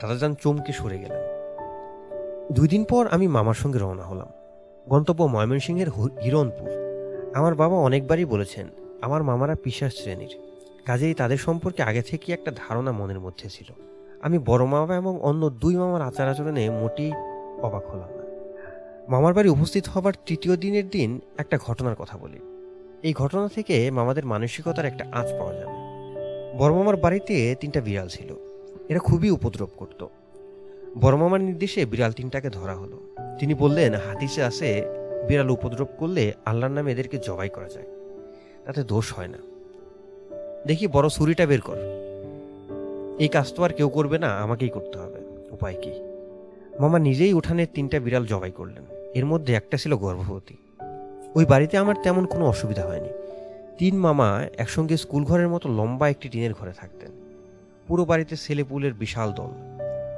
[0.00, 1.20] দাদাজান চমকে সরে গেলেন।
[2.52, 4.28] দুই দিন পর আমি মামার সঙ্গে রওনা হলাম।
[4.88, 6.70] গন্তব্য ময়মনসিংহের হিরণপুর।
[7.34, 8.68] আমার বাবা অনেকবারই বলেছেন,
[9.02, 10.38] আমার মামারা পিসার শ্রেণির।
[10.86, 13.72] কাজেই তাদের সম্পর্কে আগে থেকে একটা ধারণা মনের মধ্যে ছিল।
[14.22, 17.12] আমি বড় মামা এবং অন্য দুই মামার আচার আচরণে মোটেই
[17.62, 18.23] অবাক হলাম না।
[19.08, 22.38] মামার বাড়ি উপস্থিত হবার তৃতীয় দিনের দিন একটা ঘটনার কথা বলি।
[23.02, 25.72] এই ঘটনা থেকে মামাদের মানসিকতার একটা আঁচ পাওয়া যাবে।
[26.58, 28.34] বড় মামার বাড়িতে তিনটা বিড়াল ছিল।
[28.88, 30.06] এরা খুবই উপদ্রব করত।
[31.00, 34.84] বড় মামার নির্দেশে বিড়াল তিনটাকে ধরা হলো। তিনি বললেন হাদিসে আছে,
[35.28, 37.86] বিড়াল উপদ্রব করলে আল্লাহর নামে এদেরকে জবাই করা যায়।
[38.64, 39.38] তাতে দোষ হয় না।
[40.66, 41.76] দেখি বড় ছুরিটা বের কর।
[43.18, 45.92] এই কাজ তো আর কেউ করবে না, আমাকেই করতে হবে। উপায় কি?
[46.80, 50.56] মামা নিজেই উঠানের তিনটা বিড়াল জবাই করলেন। এর মধ্যে একটা ছিল গর্ভবতী।
[51.34, 53.08] ওই বাড়িতে আমার তেমন কোনো অসুবিধা হয়নি।
[53.78, 57.10] তিন মামা একসঙ্গে স্কুল ঘরের মতো লম্বা একটি টিনের ঘরে থাকতেন।
[57.88, 59.50] পুরো বাড়িতে ছেলেপুলের বিশাল দল।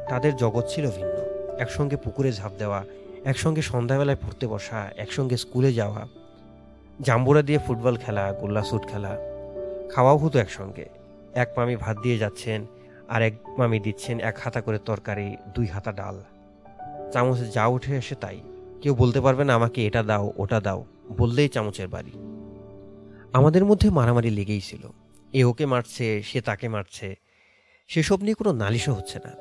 [0.08, 1.16] তাদের জগৎ ছিল ভিন্ন।
[1.58, 2.84] একসঙ্গে পুকুরে ঝাঁপ দেওয়া,
[3.24, 6.06] একসঙ্গে সন্ধ্যাবেলায় পড়তে বসা, একসঙ্গে স্কুলে যাওয়া,
[7.00, 9.18] জাম্বুরা দিয়ে ফুটবল খেলা, গোল্লা শুট খেলা।
[9.94, 10.88] খাওয়াও হতো একসঙ্গে।
[11.34, 12.66] এক মামি ভাত দিয়ে যাচ্ছেন,
[13.08, 16.20] আর এক মামি দিচ্ছেন এক হাতা করে তরকারি, দুই হাতা ডাল।
[17.12, 18.40] চামচে যা উঠে আসে তাই।
[18.82, 20.84] কেউ বলতে পারবে না, আমাকে এটা দাও, ওটা দাও।
[21.18, 22.10] বললেই চামচের বাড়ি।
[23.32, 24.92] আমাদের মধ্যে মারামারি লেগেই ছিল।
[25.32, 27.14] এ ওকে মারছে, সে তাকে মারছে।
[27.88, 29.32] সেসব নিয়ে কোনো নালিশও হচ্ছে না।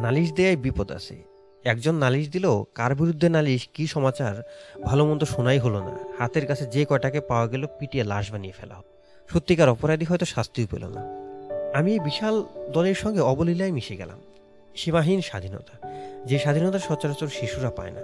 [0.00, 1.22] নালিশ দেয়ায় বিপদ আছে।
[1.64, 3.68] একজন নালিশ দিল, কার বিরুদ্ধে নালিশ?
[3.74, 4.42] কি সমাচার?
[4.82, 8.82] ভালো মন্দ শোনাই হলো না। হাতের কাছে যে কয়টাকে পাওয়া গেল, পিটিয়ে লাশ বানিয়ে ফেলা।
[9.32, 11.00] সত্যিকার অপরাধী হয়তো শাস্তিও পেল না।
[11.78, 14.18] আমি এই বিশাল দলের সঙ্গে অবলীলায় মিশে গেলাম।
[14.76, 15.88] সীমাহীন স্বাধীনতা।
[16.26, 18.00] যে স্বাধীনতা সচরাচর শিশুরা পায় না।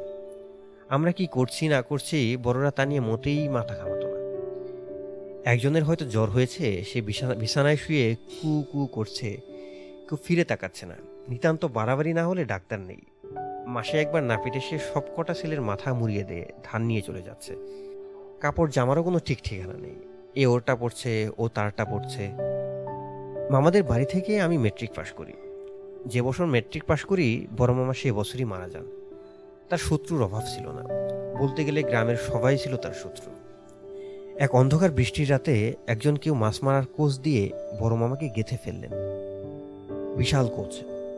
[0.88, 4.18] আমরা কি করছি না করছি বড়রা তা নিয়ে মোটেই মাথা ঘামাতো না।
[5.50, 9.36] একজনের হয়তো জ্বর হয়েছে, সে বিছানা বিছানায় শুয়ে কু কু করছে,
[10.08, 10.94] কেউ ফিরে তাকাচ্ছে না।
[11.28, 13.00] নিতান্ত বাড়াবাড়ি না হলে ডাক্তার নেই।
[13.66, 17.56] মাসে একবার নাপিতে সে সব কটা ছেলের মাথা মুড়িয়ে দিয়ে ধান নিয়ে চলে যাচ্ছে।
[18.40, 19.94] কাপড় জামারও কোনো ঠিক ঠিকানা নেই।
[20.34, 22.30] এ ওরটা পড়ছে ও তারটা পড়ছে
[23.50, 25.32] মামাদের বাড়ি থেকে আমি মেট্রিক পাশ করি।
[26.06, 29.03] যে বছর মেট্রিক পাশ করি, বড় মামা সে বছরই মারা যান।
[29.68, 30.82] তার শত্রুর অভাব ছিল না।
[31.40, 33.32] বলতে গেলে গ্রামের সবাই ছিল তার শত্রু।
[34.38, 37.50] এক অন্ধকার বৃষ্টির রাতে একজন কেউ মাছ মারার কোচ দিয়ে
[37.80, 38.90] বড় মামাকে গেথে ফেললেন।
[40.16, 40.74] বিশাল কোচ।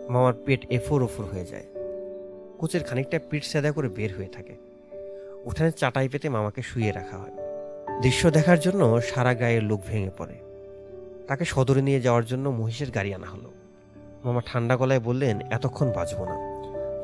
[0.09, 1.65] মামার পেট এফোর ওফোর হয়ে যায়।
[2.59, 4.55] কোচের খানিকটা পিঠ সেদা করে বের হয়ে থাকে।
[5.45, 7.33] উঠানে চাটাই পেতে মামাকে শুয়ে রাখা হয়।
[8.03, 10.35] দৃশ্য দেখার জন্য সারা গায়ের লোক ভেঙে পড়ে।
[11.29, 13.51] তাকে সদরে নিয়ে যাওয়ার জন্য মহিষের গাড়ি আনা হলো।
[14.25, 16.35] মামা ঠান্ডা গলায় বললেন, এতক্ষণ বাঁচবো না।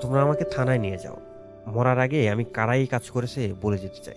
[0.01, 1.17] তোমরা আমাকে থানায় নিয়ে যাও।
[1.67, 4.15] মরার আগে আমি কারাই কাজ করেছে বলে যেতে চাই।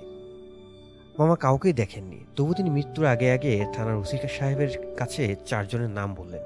[1.20, 6.42] মামা কাউকেই দেখেননি। তবু তিনি মৃত্যুর আগে আগে থানার ওসিকা সাহেবের কাছে চারজনের নাম বললেন।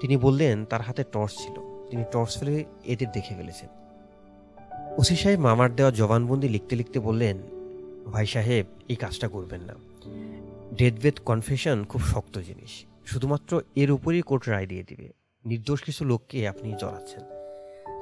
[0.00, 3.68] তিনি বললেন, তার হাতে টর্চ ছিল। তিনি টর্চ ফেলে এদের দেখে ফেলেছেন।
[4.98, 7.38] ওসি সাহেব মামার দেওয়া জবানবন্দি লিখতে লিখতে বললেন,
[8.12, 9.74] ভাই সাহেব, এই কাজটা করবেন না।
[10.74, 15.12] ডেথ বেথ কনফেশন খুব শক্ত জিনিস। শুধুমাত্র এর উপরেই কোর্ট রায় দিয়ে দিবে।
[15.44, 17.20] নির্দোষ কিছু লোককে আপনি জড়াচ্ছেন।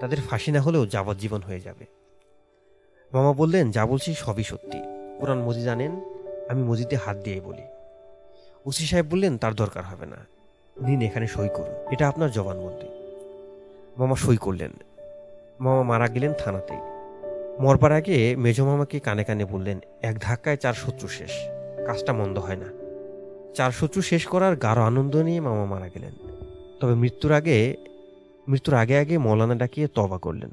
[0.00, 1.95] তাদের ফাঁসি না হলেও যাবজ্জীবন হয়ে যাবে।
[3.16, 4.78] মামা বললেন, যা বলছি সবই সত্যি।
[5.18, 6.01] কোরআন মজি জানেন,
[6.48, 7.62] আমি মসজিদে হাত দিয়ে বলি।
[8.66, 10.16] ওসি সাহেব বললেন, তার দরকার হবে না।
[10.82, 12.88] নিন এখানে সই করুন। এটা আপনার জবানবন্দি।
[13.98, 14.70] মামা সই করলেন।
[15.60, 16.76] মামা মারা গেলেন থানাতেই।
[17.60, 21.30] মরবার আগে মেজ মামাকে কানে কানে বললেন, এক ধাক্কায় চার শত্রু শেষ।
[21.86, 22.66] কাজটা মন্দ হয় না।
[23.55, 26.12] চার শত্রু শেষ করার গাঢ় আনন্দ নিয়ে মামা মারা গেলেন।
[26.80, 27.76] তবে মৃত্যুর আগে
[28.48, 30.51] মৃত্যুর আগে আগে মৌলানা ডাকিয়ে তবা করলেন।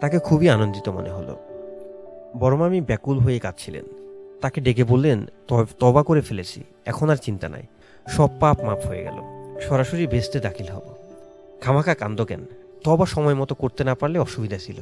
[0.00, 1.36] তাকে খুবই আনন্দিত মনে হলো।
[2.38, 3.84] বড় মামি ব্যাকুল হয়ে কাঁদছিলেন।
[4.40, 7.62] তাকে ডেকে বললেন, "তব- করে ফেলেছি, এখন আর চিন্তা নাই।
[8.08, 9.14] সব পাপ মাপ হয়ে গেল।
[9.60, 10.82] সরাসরি বেসতে দাখিল হব।
[11.60, 12.40] খামাকা কান্দ কেন?
[12.84, 14.76] তবা সময় মতো করতে না পারলে অসুবিধা ছিল।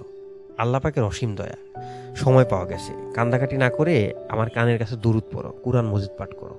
[0.59, 1.85] আল্লাহ পাকের অসীম দয়া।
[2.17, 6.55] সময় পাওয়া গেছে। কান্দাকাটি না করে আমার কানের কাছে দূরত পড়ো, কুরআন মজিদ পাঠ করো।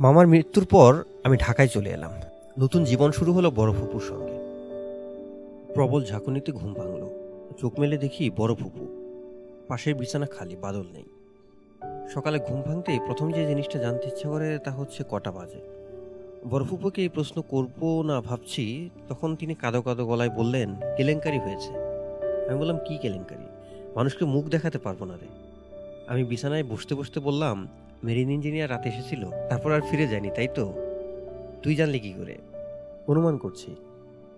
[0.00, 2.10] মামার মৃত্যুর পর আমি ঢাকায় চলে এলাম।
[2.58, 4.32] নতুন জীবন শুরু হলো বড় ফুপুর সঙ্গে।
[5.74, 7.25] প্রবল ঝাঁকুনিতে ঘুম ভাঙল।
[7.58, 8.86] চোখ মেলে দেখি বড় ফুপু।
[9.68, 11.04] পাশের বিছানা খালি, বাদল নেই।
[12.08, 15.60] সকালে ঘুম ভাঙতেই প্রথম যে জিনিসটা জানতে ইচ্ছে করে তা হচ্ছে কটা বাজে।
[16.50, 21.72] বড় ফুপুকে এই প্রশ্ন করব না ভাবছি, তখন তিনি কাদো কাদো গলায় বললেন, কেলেঙ্কারি হয়েছে।
[22.48, 23.44] আমি বললাম, কি কেলেঙ্কারি?
[23.96, 25.26] মানুষকে মুখ দেখাতে পারব না রে।
[26.06, 27.68] আমি বিছানায় বসতে বসতে বললাম,
[28.04, 30.72] মেরিন ইঞ্জিনিয়ার রাতে এসেছিল, তারপর আর ফিরে যায়নি, তাই তো?
[31.62, 32.38] তুই জানলি কি করে?
[33.06, 33.74] অনুমান করছি।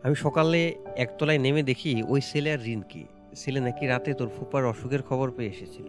[0.02, 3.04] আমি সকালে একতলায় নেমে দেখি ওই ছেলে আর রিনকি।
[3.36, 5.86] ছেলে নাকি রাতে তোর ফুপার অসুখের খবর পেয়ে এসেছিল।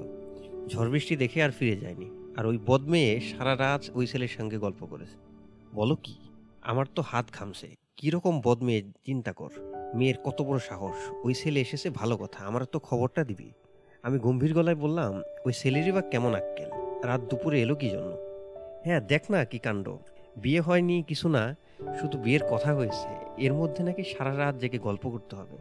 [0.68, 4.86] ঝড় বৃষ্টি দেখে আর ফিরে যায়নি। আর ওই বদমেয়ে সারা রাত ওই ছেলের সঙ্গে গল্প
[4.86, 5.18] করেছে।
[5.76, 6.16] বলো কি?
[6.62, 9.50] আমার তো হাত ঘামছে। কীরকম বদমেয়ে, চিন্তা কর।
[9.96, 13.52] মেয়ের কত বড় সাহস। ওই ছেলে এসেছে ভালো কথা, আমার তো খবরটা দিবি।
[14.04, 16.70] আমি গম্ভীর গলায় বললাম, ওই ছেলেরই বা কেমন আক্কেল?
[17.04, 18.18] রাত দুপুরে এলো কি জন্য?
[18.84, 19.96] হ্যাঁ দেখ না কি কাণ্ড।
[20.38, 23.08] বিয়ে হয়নি, কিছু না। শুধু বিয়ের কথা হয়েছে,
[23.38, 25.58] এর মধ্যে নাকি সারা রাত জেগে গল্প করতে হবে।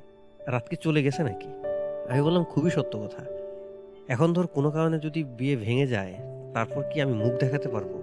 [0.46, 1.48] রাতকে চলে গেছে নাকি?
[2.10, 3.24] আমি বললাম, খুবই সত্য কথা।
[4.08, 6.14] এখন ধর কোনো কারণে যদি বিয়ে ভেঙে যায়,
[6.54, 8.02] তারপর কি আমি মুখ দেখাতে পারব?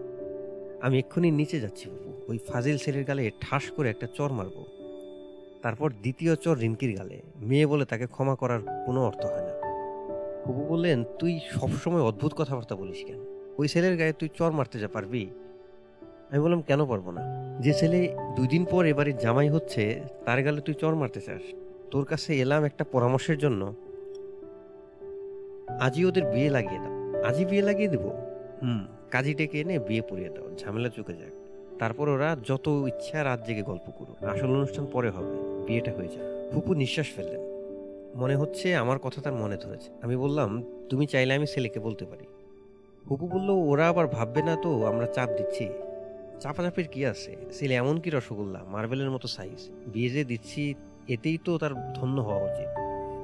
[0.81, 4.65] আমি এক্ষুনি নিচে যাচ্ছি বাবু ওই ফাজিল ছেলের গালে ঠাস করে একটা চর মারবো।
[5.61, 9.53] তারপর দ্বিতীয় চর রিনকির গালে। মেয়ে বলে তাকে ক্ষমা করার কোনো অর্থ হয় না।
[10.45, 13.19] ফুপু বললেন, তুই সবসময় অদ্ভুত কথাবার্তা বলিস কেন?
[13.57, 15.29] ওই ছেলের গায়ে তুই চর মারতে যা পারবি?
[16.31, 17.21] আমি বললাম কেন পারব না?
[17.59, 21.41] যে ছেলে দুই দিন পর এবারে জামাই হচ্ছে তার গালে তুই চর মারতে চাস।
[21.91, 23.73] তোর কাছে এলাম একটা পরামর্শের জন্য।
[25.79, 28.09] আজই ওদের বিয়ে লাগিয়ে দাও। আজই বিয়ে লাগিয়ে দেবো।
[28.61, 31.31] হুম। কাজী ডেকে এনে বিয়ে পড়িয়ে দাও। ঝামেলা চুকে যাক।
[31.79, 36.53] তারপর ওরা যত ইচ্ছা রাত জেগে গল্প করুক। আসল অনুষ্ঠান পরে হবে। বিয়েটা হয়ে যাক।
[36.53, 37.41] ফুপু নিঃশ্বাস ফেললেন।
[38.15, 42.25] মনে হচ্ছে আমার কথা তার মনে ধরেছে। আমি বললাম তুমি চাইলে আমি ছেলেকে বলতে পারি।
[43.09, 45.69] ফুপু বলল ওরা আবার ভাববে না তো আমরা চাপ দিচ্ছি।
[46.41, 47.31] চাপাচাপির কি আছে?
[47.55, 48.61] ছেলে এমন কি রসগোল্লা?
[48.73, 49.59] মার্বেলের মতো সাইজ
[49.93, 50.63] বিয়ে দিচ্ছি,
[51.13, 52.69] এতেই তো তার ধন্য হওয়া উচিত।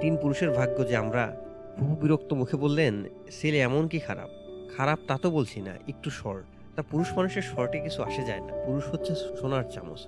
[0.01, 1.23] তিন পুরুষের ভাগ্য যে আমরা
[1.75, 2.93] ফুপু বিরক্ত মুখে বললেন
[3.37, 4.29] ছেলে এমন কি খারাপ?
[4.75, 8.53] খারাপ তা তো বলছি না, একটু শর্ট তা পুরুষ মানুষের শর্টে কিছু আসে যায় না।
[8.65, 10.01] পুরুষ হচ্ছে সোনার চামচ।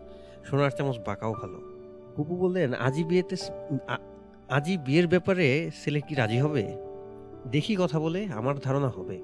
[0.47, 1.57] সোনার চামচ বাঁকাও ভালো।
[2.13, 3.35] ফুপু বললেন আজই বিয়েতে
[4.57, 5.47] আজই বিয়ের ব্যাপারে
[5.81, 6.63] ছেলে কি রাজি হবে?
[7.53, 9.17] দেখি কথা বলে, আমার ধারণা হবে।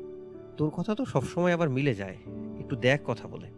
[0.58, 2.18] তোর কথা তো সবসময় আবার মিলে যায়।
[2.62, 3.50] একটু দেখ কথা বলে।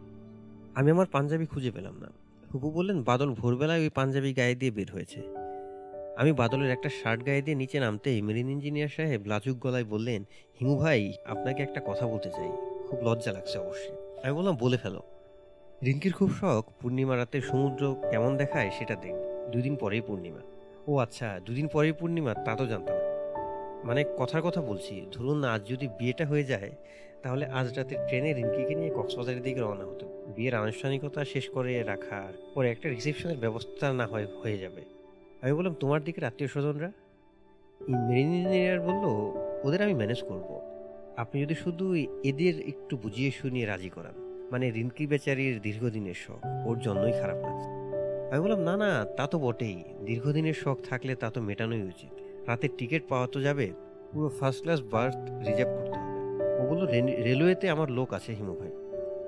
[0.76, 2.08] আমি আমার পাঞ্জাবি খুঁজে পেলাম না।
[2.52, 5.22] ফুপু বললেন, বাদল, ভোরবেলায় ওই পাঞ্জাবি গায়ে দিয়ে বের হয়েছে।
[6.18, 10.24] আমি বাদলের একটা শার্ট গায়ে দিয়ে নিচে নামতেই মেরিন ইঞ্জিনিয়ার সাহেব লাজুক গলায় বললেন,
[10.60, 12.50] হিমু ভাই, আপনাকে একটা কথা বলতে চাই।
[12.90, 15.02] খুব লজ্জা লাগছে অবশ্যই। আমি বললাম, বলে ফেলো।
[15.86, 19.14] রিঙ্কির খুব শখ, পূর্ণিমা রাতে সমুদ্র কেমন দেখায় সেটা দেখ।
[19.52, 20.40] দুদিন পরেই পূর্ণিমা।
[20.88, 22.98] ও আচ্ছা দুদিন পরেই পূর্ণিমা, তা তো জানতাম
[23.84, 26.72] মানে কথার কথা বলছি, ধরুন না আজ যদি বিয়েটা হয়ে যায়,
[27.24, 32.34] তাহলে আজ রাতে ট্রেনে রিঙ্কিকে নিয়ে কক্সবাজারের দিকে রওনা হতো। বিয়ের আনুষ্ঠানিকতা শেষ করে রাখার
[32.56, 34.82] পরে একটা রিসেপশনের ব্যবস্থা না হয়, হয়ে যাবে।
[35.42, 36.92] আমি বললাম, তোমার দিকের আত্মীয় স্বজনরা?
[37.88, 39.06] ইঞ্জিনিয়ার বলল,
[39.68, 40.62] ওদের আমি ম্যানেজ করব।
[41.18, 46.80] আপনি যদি শুধু এদের একটু বুঝিয়ে শুনিয়ে রাজি করান। মানে রিনকি বেচারির দীর্ঘদিনের শখ, ওর
[46.80, 47.70] জন্যই খারাপ লাগছে।
[48.32, 52.70] আমি বললাম, না না, তা তো বটেই। দীর্ঘদিনের শখ থাকলে তা তো মেটানোই উচিত। রাতের
[52.78, 53.72] টিকিট পাওয়া তো যাবে।
[54.12, 56.12] পুরো ফার্স্ট ক্লাস বার্থ রিজার্ভ করতে হবে।
[56.60, 56.86] ও বলল
[57.24, 58.72] রেলওয়েতে আমার লোক আছে হিমু ভাই।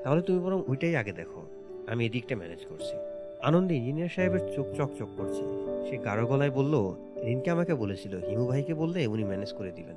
[0.03, 1.41] তাহলে তুমি বরং ওইটাই আগে দেখো।
[1.87, 2.95] আমি এদিকটা ম্যানেজ করছি।
[3.43, 5.41] আনন্দে ইঞ্জিনিয়ার সাহেবের চোখ চকচক করছে।
[5.89, 9.95] সে গাঢ় গলায় বলল, রিনকে আমাকে বলেছিল, হিমু ভাইকে বললে উনি ম্যানেজ করে দিবেন।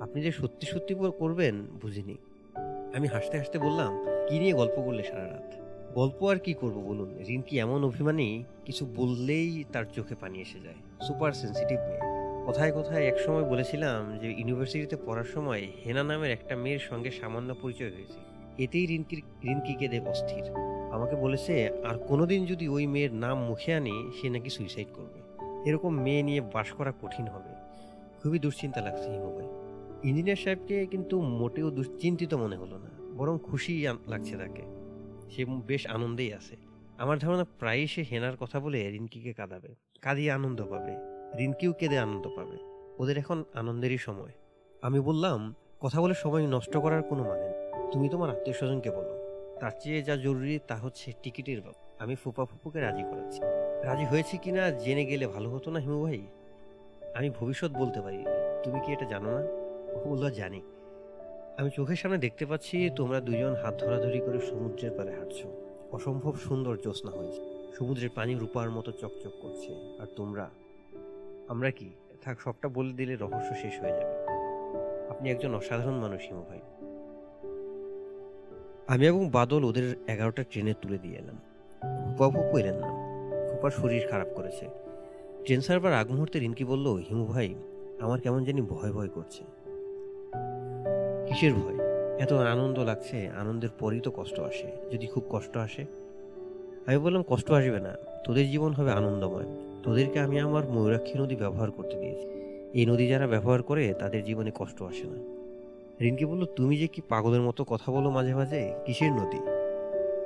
[0.00, 2.16] আপনি যে সত্যি সত্যি করবেন, বুঝিনি।
[2.94, 5.54] আমি হাসতে হাসতে বললাম, কি নিয়ে গল্প করলে সারা রাত?
[5.94, 7.18] গল্প আর কি করব বলুন?
[7.28, 8.44] রিন কি এমন অভিমানী?
[8.64, 10.74] কিছু বললেই তার চোখে পানি এসে যায়।
[11.06, 12.00] সুপার সেন্সিটিভ মেয়ে।
[12.46, 17.90] কোথায় কোথায় একসময় বলেছিলাম যে, ইউনিভার্সিটিতে পড়ার সময় হেনা নামের একটা মেয়ের সঙ্গে সামান্য পরিচয়
[17.90, 18.29] হয়েছে।
[18.60, 20.44] এতেই রিনকির রিনকিকে দেব অস্থির।
[20.92, 25.20] আমাকে বলেছে, আর কোনোদিন যদি ওই মেয়ের নাম মুখে আনি, সে নাকি সুইসাইড করবে।
[25.70, 27.54] এরকম মেয়ে নিয়ে বাস করা কঠিন হবে।
[28.22, 29.46] খুবই দুশ্চিন্তা লাগছে হিমু ভাই
[30.08, 34.62] ইঞ্জিনিয়ার সাহেবকে কিন্তু মোটেও দুশ্চিন্তিত মনে হলো না, বরং খুশি লাগছে তাকে।
[35.30, 36.56] সে বেশ আনন্দেই আছে।
[36.98, 40.96] আমার ধারণা প্রায়ই সে হেনার কথা বলে রিনকিকে কাঁদাবে। কাঁদিয়ে আনন্দ পাবে।
[41.38, 42.56] রিনকিও কেঁদে আনন্দ পাবে।
[42.98, 44.32] ওদের এখন আনন্দেরই সময়।
[44.82, 49.20] আমি বললাম, কথা বলে সময় নষ্ট করার কোনো মানে নেই। তুমি তোমার আত্মীয় স্বজনকে বলো।
[49.60, 53.40] তার চেয়ে যা জরুরি তা হচ্ছে টিকিটের ব্যাপার আমি ফুপা ফুপুকে রাজি করাচ্ছি
[53.82, 56.26] রাজি হয়েছে কিনা জেনে গেলে ভালো হতো না হিমু ভাই?
[57.14, 58.24] আমি ভবিষ্যৎ বলতে পারি।
[58.64, 59.46] তুমি কি এটা জানো না?
[59.92, 60.60] ও বলল জানি।
[61.58, 65.52] আমি চোখের সামনে দেখতে পাচ্ছি তোমরা দুজন হাত ধরাধরি করে সমুদ্রের পারে হাঁটছো।
[65.92, 70.50] অসম্ভব সুন্দর জ্যোৎস্না হয়েছে। সমুদ্রের পানি রূপার মতো চকচক করছে। আর তোমরা?
[71.48, 71.90] আমরা কি?
[72.22, 74.26] থাক, সবটা বলে দিলে রহস্য শেষ হয়ে যাবে।
[75.10, 76.60] আপনি একজন অসাধারণ মানুষ হিমু ভাই।
[78.90, 81.38] আমি এবং বাদল ওদের এগারোটা ট্রেনে তুলে দিয়ে এলাম।
[82.04, 82.88] ফুপা ফুপু না।
[83.52, 84.66] ফুপার শরীর খারাপ করেছে।
[85.44, 87.54] ট্রেন সার্ভার আগ মুহূর্তে রিনকি বলল, হিমু ভাই,
[88.00, 89.44] আমার কেমন জানি ভয় ভয় করছে।
[91.28, 91.74] কিসের ভয়?
[92.18, 95.84] এত আনন্দ লাগছে, আনন্দের পরই তো কষ্ট আসে। যদি খুব কষ্ট আসে?
[96.86, 99.46] আমি বললাম, কষ্ট আসবে না। তোদের জীবন হবে আনন্দময়।
[99.82, 102.28] তোদেরকে আমি আমার ময়ূরাক্ষী নদী ব্যবহার করতে দিয়েছি।
[102.74, 105.39] এই নদী যারা ব্যবহার করে, তাদের জীবনে কষ্ট আসে না।
[106.00, 108.74] রিনকি বলল, তুমি যে কি পাগলের মতো কথা বলো মাঝে মাঝে?
[108.86, 109.38] কিসের নদী?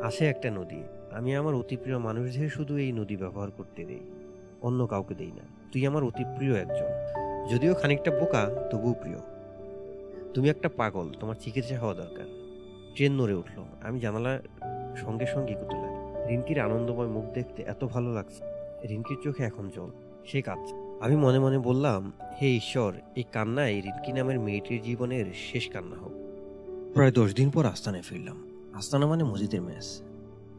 [0.07, 0.83] আছে একটা নদী।
[1.13, 4.01] আমি আমার অতি প্রিয় মানুষদের শুধু এই নদী ব্যবহার করতে দেই।
[4.63, 5.43] অন্য কাউকে দেই না।
[5.73, 6.87] তুই আমার অতি প্রিয় একজন।
[7.51, 9.17] যদিও খানিকটা বোকা, তবুও প্রিয়।
[10.35, 12.25] তুমি একটা পাগল। তোমার চিকিৎসা হওয়া দরকার।
[12.95, 14.39] ট্রেন নড়ে উঠল। আমি জানালার
[14.97, 18.45] সঙ্গে সঙ্গে করতে লাগি। রিনকির আনন্দময় মুখ দেখতে এত ভালো লাগছে।
[18.89, 19.91] রিনকির চোখে এখন জল।
[20.25, 22.13] সে কাঁদছে। আমি মনে মনে বললাম,
[22.43, 26.13] হে ঈশ্বর, এই কান্নায় রিনকি নামের মেয়েটির জীবনের শেষ কান্না হোক।
[26.95, 30.03] প্রায় দশ দিন পর আস্তানায় ফিরলাম। আস্তানা মানে মসজিদের mess,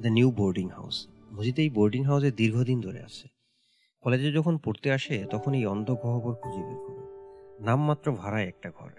[0.01, 1.07] the new boarding house.
[1.33, 3.27] মসজিদ এই বোর্ডিং হাউসে দীর্ঘদিন ধরে আছে।
[4.01, 7.05] কলেজে যখন পড়তে আসে, তখন এই অন্ধ গহবর খুঁজে বের করে।
[7.63, 8.89] নামমাত্র ভাড়ায় একটা ঘর।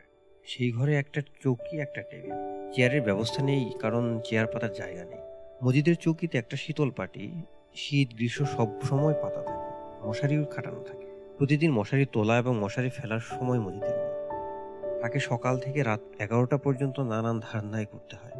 [0.44, 2.32] সেই ঘরে একটা চৌকি, একটা টেবিল।
[2.72, 5.18] চেয়ারের ব্যবস্থা নেই, কারণ চেয়ার পাতার জায়গা নেই।
[5.64, 7.42] মসজিদের চৌকিতে একটা শীতল পাটি,
[7.74, 11.05] শীত, গ্রীষ্ম সব সময় পাতা থাকে। মশারিও খাটানো থাকে।
[11.38, 17.00] প্রতিদিন মশারি তোলা এবং মশারি ফেলার সময় মসজিদের নেই তাকে সকাল থেকে রাত এগারোটা পর্যন্ত
[17.00, 18.32] নানান ধারণায় করতে হয়।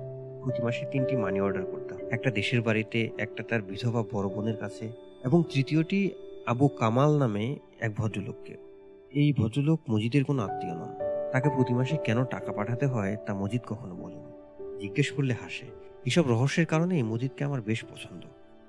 [0.43, 4.56] প্রতি মাসে তিনটি মানি অর্ডার করতে হয়। একটা দেশের বাড়িতে, একটা তার বিধবা বড় বোনের
[4.56, 4.93] কাছে
[5.24, 6.10] এবং তৃতীয়টি
[6.47, 8.56] আবু কামাল নামে এক ভদ্রলোককে।
[9.10, 10.94] এই ভদ্রলোক মজিদের কোনো আত্মীয় নন।
[11.32, 15.66] তাকে প্রতি মাসে কেন টাকা পাঠাতে হয় তা মজিদ কখনো বলেনি। জিজ্ঞেস করলে হাসে,
[16.06, 18.24] এসব রহস্যের কারণেই মজিদকে আমার বেশ পছন্দ।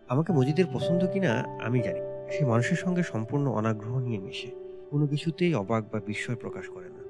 [0.09, 4.47] আমাকে মজিদের পছন্দ কিনা আমি জানি সে মানুষের সঙ্গে সম্পূর্ণ অনাগ্রহ নিয়ে মিশে।
[4.91, 7.03] কোনো কিছুতেই অবাক বা বিস্ময় প্রকাশ করে না।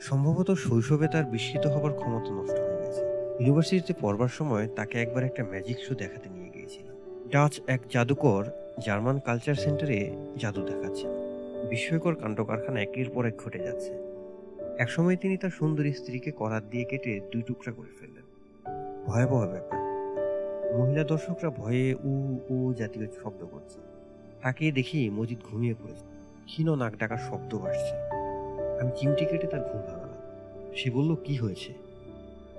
[0.00, 3.02] সম্ভবত শৈশবে তার বিস্মিত হবার ক্ষমতা নষ্ট হয়ে গেছে।
[3.40, 6.96] ইউনিভার্সিটিতে পড়বার সময় তাকে একবার একটা ম্যাজিক শো দেখাতে নিয়ে গিয়েছিলাম।
[7.28, 8.44] ডাচ এক জাদুকর
[8.86, 11.10] জার্মান কালচার সেন্টারে জাদু দেখাচ্ছেন
[11.68, 13.92] বিস্ময়কর কাণ্ড কারখানা একের পর এক ঘটে যাচ্ছে।
[14.78, 18.24] একসময় তিনি তার সুন্দরী স্ত্রীকে করাত দিয়ে কেটে দুই টুকরা করে ফেললেন।
[19.06, 19.78] ভয়াবহ ব্যাপার।
[20.78, 23.89] মহিলা দর্শকরা ভয়ে উ উ জাতীয় শব্দ করছে।
[24.42, 26.04] তাকে দেখি মজিদ ঘুমিয়ে পড়েছে।
[26.46, 27.94] ক্ষীণ নাক ডাকার শব্দ আসছে
[28.80, 30.20] আমি চিমটি কেটে তার ঘুম ভাঙালাম।
[30.76, 31.72] সে বলল, কি হয়েছে?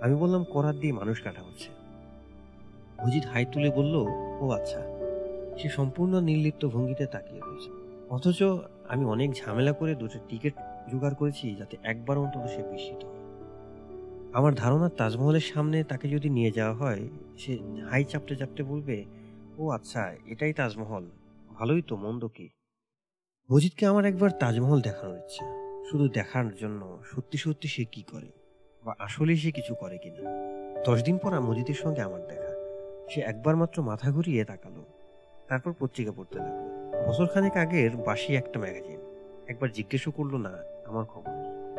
[0.01, 1.69] আমি বললাম করাত দিয়ে মানুষ কাটা হচ্ছে।
[3.05, 3.95] মজিদ হাই তুলে বলল,
[4.39, 4.81] ও আচ্ছা।
[5.57, 7.69] সে সম্পূর্ণ নির্লিপ্ত ভঙ্গিতে তাকিয়ে রয়েছে।
[8.09, 8.43] অথচ
[8.89, 10.53] আমি অনেক ঝামেলা করে দুটো টিকিট
[10.91, 13.05] জোগাড় করেছি যাতে একবার অন্তত সে বিস্মিত
[14.33, 17.57] আমার ধারণা, তাজমহলের সামনে তাকে যদি নিয়ে যাওয়া হয়, সে
[17.89, 19.05] হাই চাপতে চাপতে বলবে,
[19.57, 21.05] ও আচ্ছা এটাই তাজমহল।
[21.61, 22.49] ভালোই তো, মন্দ কি?
[23.51, 25.45] মজিদকে আমার একবার তাজমহল দেখানোর ইচ্ছা।
[25.91, 28.31] শুধু দেখার জন্য সত্যি সত্যি সে কি করে?
[28.83, 30.19] বা আসলে সে কিছু করে কিনা
[30.85, 32.53] দশ দিন পর মজিদের সঙ্গে আমার দেখা।
[33.09, 34.85] সে একবার মাত্র মাথা ঘুরিয়ে তাকালো।
[35.47, 38.99] তারপর পত্রিকা পড়তে লাগল। বছরখানেক আগের বাসি একটা ম্যাগাজিন।
[39.47, 41.31] একবার জিজ্ঞেসও করল, না, আমার খবর?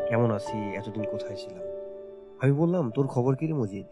[0.09, 0.59] কেমন আছি?
[0.59, 1.63] এতদিন কোথায় ছিলাম?
[2.41, 3.87] আমি বললাম, তোর খবর কি রে মজিদ?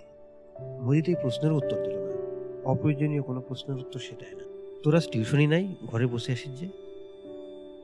[0.60, 2.16] মজিদ এই প্রশ্নের উত্তর দিল না।
[2.64, 4.49] অপ্রয়োজনীয় কোনো প্রশ্নের উত্তর সে দেয় না।
[4.82, 5.74] তোর আজ টিউশনই নাই?
[5.86, 6.68] ঘরে বসে আসিস যে?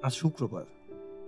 [0.03, 0.65] আজ শুক্রবার।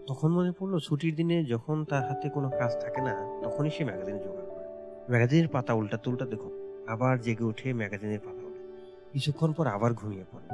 [0.07, 4.19] তখন মনে পড়ল ছুটির দিনে যখন তার হাতে কোনো কাজ থাকে না তখনই সে ম্যাগাজিন
[4.19, 4.65] জোগাড় করে।
[5.11, 6.51] ম্যাগাজিনের পাতা উল্টাতে উল্টাতে দেখো
[6.87, 10.47] আবার জেগে উঠে ম্যাগাজিনের পাতা উল্টে। কিছুক্ষণ পর আবার ঘুমিয়ে পড়ে।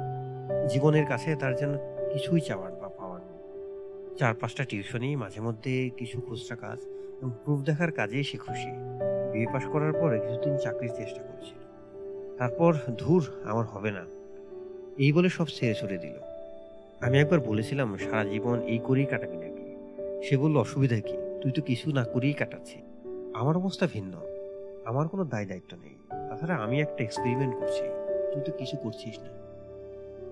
[0.69, 1.73] জীবনের কাছে তার যেন
[2.13, 6.79] কিছুই চাওয়ার বা পাওয়ার নেই। চার পাঁচটা টিউশনি মাঝে মধ্যে কিছু খুচরা কাজ
[7.21, 8.71] এবং প্রুফ দেখার কাজেই সে খুশি।
[9.33, 11.57] বিয়ে পাশ করার পরে কিছুদিন চাকরির চেষ্টা করেছিল।
[12.37, 14.05] তারপর ধুর আমার হবে না।
[14.97, 16.13] এই বলে সব ছেড়ে ছড়ে দিল।
[17.01, 19.75] আমি একবার বলেছিলাম, সারা জীবন এই করেই কাটাবি নাকি?
[20.29, 21.17] সে বলল, অসুবিধা কি?
[21.41, 22.81] তুই তো কিছু না করেই কাটাচ্ছি।
[23.33, 24.21] আমার অবস্থা ভিন্ন।
[24.85, 25.95] আমার কোনো দায় দায়িত্ব নেই।
[26.29, 27.83] তাছাড়া আমি একটা এক্সপেরিমেন্ট করছি।
[28.33, 29.29] তুই তো কিছু করছিস না।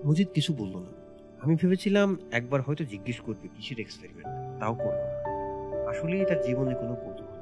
[0.06, 0.92] মজিদ কিছু বলল না।
[1.40, 6.94] আমি ভেবেছিলাম, একবার হয়তো জিজ্ঞেস করবে কিসের এক্সপেরিমেন্ট তাও করল না। আসলেই তার জীবনে কোনো
[6.94, 7.34] কৌতূহল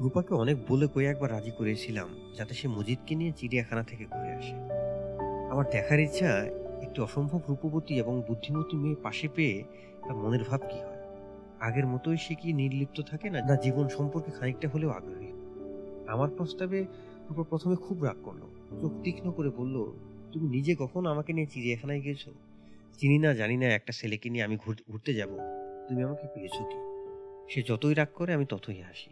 [0.00, 2.08] রূপাকে অনেক বলে কয়ে একবার রাজি করেছিলাম,
[2.38, 4.73] যাতে সে মজিদকে নিয়ে চিড়িয়াখানা থেকে ঘুরে আসে।
[5.54, 6.28] আমার দেখার ইচ্ছা,
[6.82, 9.64] একটি অসম্ভব রূপবতী এবং বুদ্ধিমতী মেয়ে পাশে পেয়ে
[10.02, 11.04] তার মনের ভাব কি হয়?
[11.60, 15.26] আগের মতোই সে কি নির্লিপ্ত থাকে না না জীবন সম্পর্কে খানিকটা হলেও আগ্রহী?
[16.08, 16.84] আমার প্রস্তাবে
[17.30, 18.40] রূপা প্রথমে খুব রাগ করল।
[18.80, 19.92] চোখ তীক্ষ্ণ করে বলল,
[20.32, 22.32] তুমি নিজে কখন আমাকে নিয়ে চিড়িয়াখানায় গেছো
[22.98, 25.28] চিনি না, জানি না, একটা ছেলেকে নিয়ে আমি ঘুর- ঘুরতে যাব।
[25.88, 26.76] তুমি আমাকে পেয়েছ কি?
[27.54, 29.10] সে যতই রাগ করে, আমি ততই হাসি।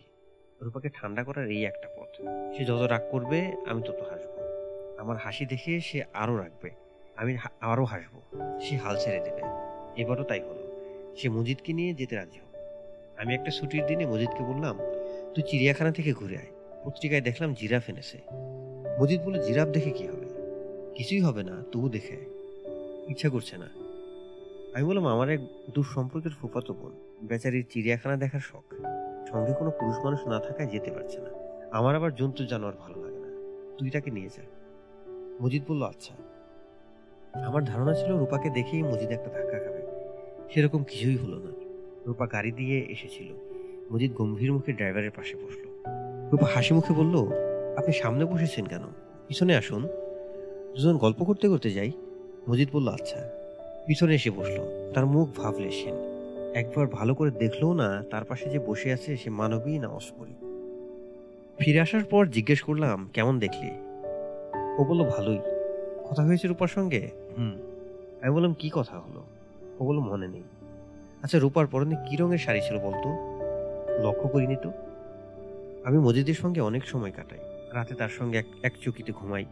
[0.63, 2.23] রূপাকে ঠান্ডা করার এই একটা পথ।
[2.57, 4.32] সে যত রাগ করবে, আমি তত হাসবো।
[5.03, 6.71] আমার হাসি দেখে সে আরও রাখবে
[7.17, 8.23] আমি হা- আরও হাসবো।
[8.61, 9.41] সে হাল ছেড়ে দেবে।
[10.03, 10.81] এবারও তাই হলো।
[11.17, 12.59] সে মজিদকে নিয়ে যেতে রাজি হল
[13.17, 14.79] আমি একটা ছুটির দিনে মজিদকে বললাম,
[15.35, 16.47] তুই চিড়িয়াখানা থেকে ঘুরে আয়।
[16.85, 18.19] পত্রিকায় দেখলাম জিরাফ এনেছে।
[19.01, 20.27] মজিদ বলে জিরাফ দেখে কি হবে?
[20.95, 22.17] কিছুই হবে না, তবু দেখে
[23.09, 23.69] ইচ্ছা করছে না।
[24.75, 25.41] আমি বললাম, আমার এক
[25.75, 26.93] দূর সম্পর্কের ফুফাতো বোন।
[27.23, 28.75] বেচারির চিড়িয়াখানা দেখার শখ।
[29.31, 31.29] সঙ্গে কোনো পুরুষ মানুষ না থাকায় যেতে পারছে না।
[31.73, 33.29] আমার আবার জন্তু জানোয়ার ভালো লাগে না।
[33.79, 34.62] তুই তাকে নিয়ে যা।
[35.41, 36.15] মজিদ বলল আচ্ছা।
[37.45, 39.83] আমার ধারণা ছিল রূপাকে দেখেই মজিদ একটা ধাক্কা খাবে।
[40.55, 41.51] সেরকম কিছুই হলো না।
[42.07, 43.33] রূপা গাড়ি দিয়ে এসেছিল।
[43.93, 45.85] মজিদ গম্ভীর মুখে ড্রাইভারের পাশে বসল।
[46.33, 47.17] রূপা হাসি মুখে বলল,
[47.77, 48.83] আপনি সামনে বসেছেন কেন?
[49.29, 49.83] পিছনে আসুন।
[50.75, 51.93] দুজন গল্প করতে করতে যাই।
[52.49, 53.29] মজিদ বলল আচ্ছা।
[53.87, 55.95] পিছনে এসে বসল। তার মুখ ভাবলেশীন
[56.55, 60.35] একবার ভালো করে দেখলেও না, তার পাশে যে বসে আছে সে মানবী না অস্পরী।
[61.59, 63.92] ফিরে আসার পর জিজ্ঞেস করলাম, কেমন দেখলি?
[64.79, 65.39] ও বলল, ভালোই।
[66.11, 67.11] কথা হয়েছে রূপার সঙ্গে?
[67.39, 67.55] হুম।
[68.23, 69.23] আমি বললাম, কি কথা হলো?
[69.81, 70.43] ও বলল, মনে নেই।
[71.23, 73.09] আচ্ছা রূপার পরনে কি রঙের শাড়ি ছিল বলতো?
[74.03, 74.73] লক্ষ্য করিনি তো।
[75.85, 77.39] আমি মজিদের সঙ্গে অনেক সময় কাটাই।
[77.73, 79.45] রাতে তার সঙ্গে এক এক চকিতে ঘুমাই।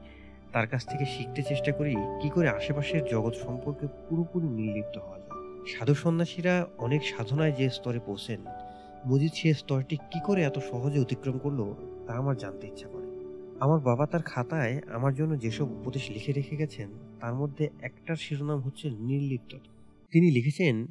[0.53, 5.67] তার কাছ থেকে শিখতে চেষ্টা করি কি করে আশেপাশের জগৎ সম্পর্কে পুরোপুরি নির্লিপ্ত হওয়া যায়।
[5.67, 8.41] সাধু সন্ন্যাসীরা অনেক সাধনায় যে স্তরে পৌঁছেন,
[9.07, 11.75] মজিদ সে স্তরটি কি করে এত সহজে অতিক্রম করল
[12.07, 13.00] তা আমার জানতে ইচ্ছা করে
[13.61, 16.89] আমার বাবা তার খাতায় আমার জন্য যেসব উপদেশ লিখে রেখে গেছেন,
[17.21, 19.71] তার মধ্যে একটার শিরোনাম হচ্ছে নির্লিপ্ততা
[20.13, 20.87] তিনি লিখেছেন,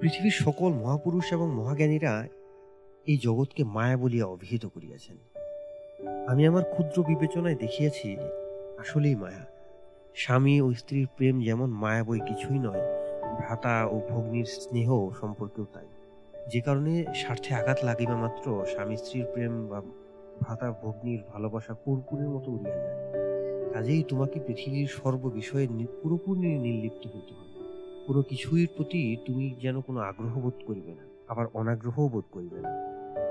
[0.00, 2.28] পৃথিবীর সকল মহাপুরুষ এবং মহাজ্ঞানীরা
[3.06, 5.16] এই জগৎকে মায়া বলিয়া অভিহিত করিয়াছেন।
[6.28, 8.16] আমি আমার ক্ষুদ্র বিবেচনায় দেখিয়াছি,
[8.78, 9.44] আসলেই মায়া।
[10.14, 12.82] স্বামী ও স্ত্রীর প্রেম যেমন মায়া বই কিছুই নয়,
[13.38, 15.86] ভ্রাতা ও ভগ্নির স্নেহ সম্পর্কেও তাই।
[16.52, 19.82] যে কারণে স্বার্থে আঘাত লাগিবা মাত্র স্বামী স্ত্রীর প্রেম বা
[20.42, 22.94] ভ্রাতা ভগ্নির ভালোবাসা পুরপুরের মতো উড়িয়া যায়।
[23.72, 27.64] কাজেই তোমাকে পৃথিবীর সর্ব বিষয়ে নি- পুরোপুরি নির্লিপ্ত হইতে হবে।
[28.06, 32.68] কোনো কিছুর প্রতি তুমি যেন কোনো আগ্রহ বোধ করিবে না, আবার অনাগ্রহও বোধ করিবে না।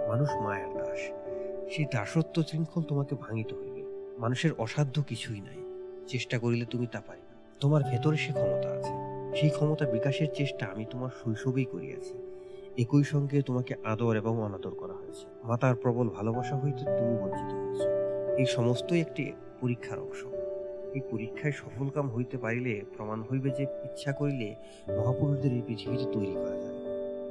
[0.07, 0.99] মানুষ মায়ার দাস।
[1.75, 3.83] সেই দাসত্ব শৃঙ্খল তোমাকে ভাঙিতে হইবে।
[4.17, 5.57] মানুষের অসাধ্য কিছুই নাই।
[6.07, 7.27] চেষ্টা করিলে তুমি তা পারিবে।
[7.59, 8.89] তোমার ভেতরে সে ক্ষমতা আছে।
[9.41, 12.30] সেই ক্ষমতা বিকাশের চেষ্টা আমি তোমার শৈশবেই করিয়াছি।
[12.77, 17.81] একই সঙ্গে তোমাকে আদর এবং অনাদর করা হয়েছে। মাতার প্রবল ভালোবাসা হইতে তুমি বঞ্চিত হয়েছ।
[18.39, 19.31] এই সমস্তই একটি
[19.61, 20.25] পরীক্ষার অংশ।
[20.93, 24.55] এই পরীক্ষায় সফলকাম হইতে পারিলে প্রমাণ হইবে যে ইচ্ছা করিলে
[24.97, 26.71] মহাপুরুষদের এই পৃথিবীতে তৈরি করা যায়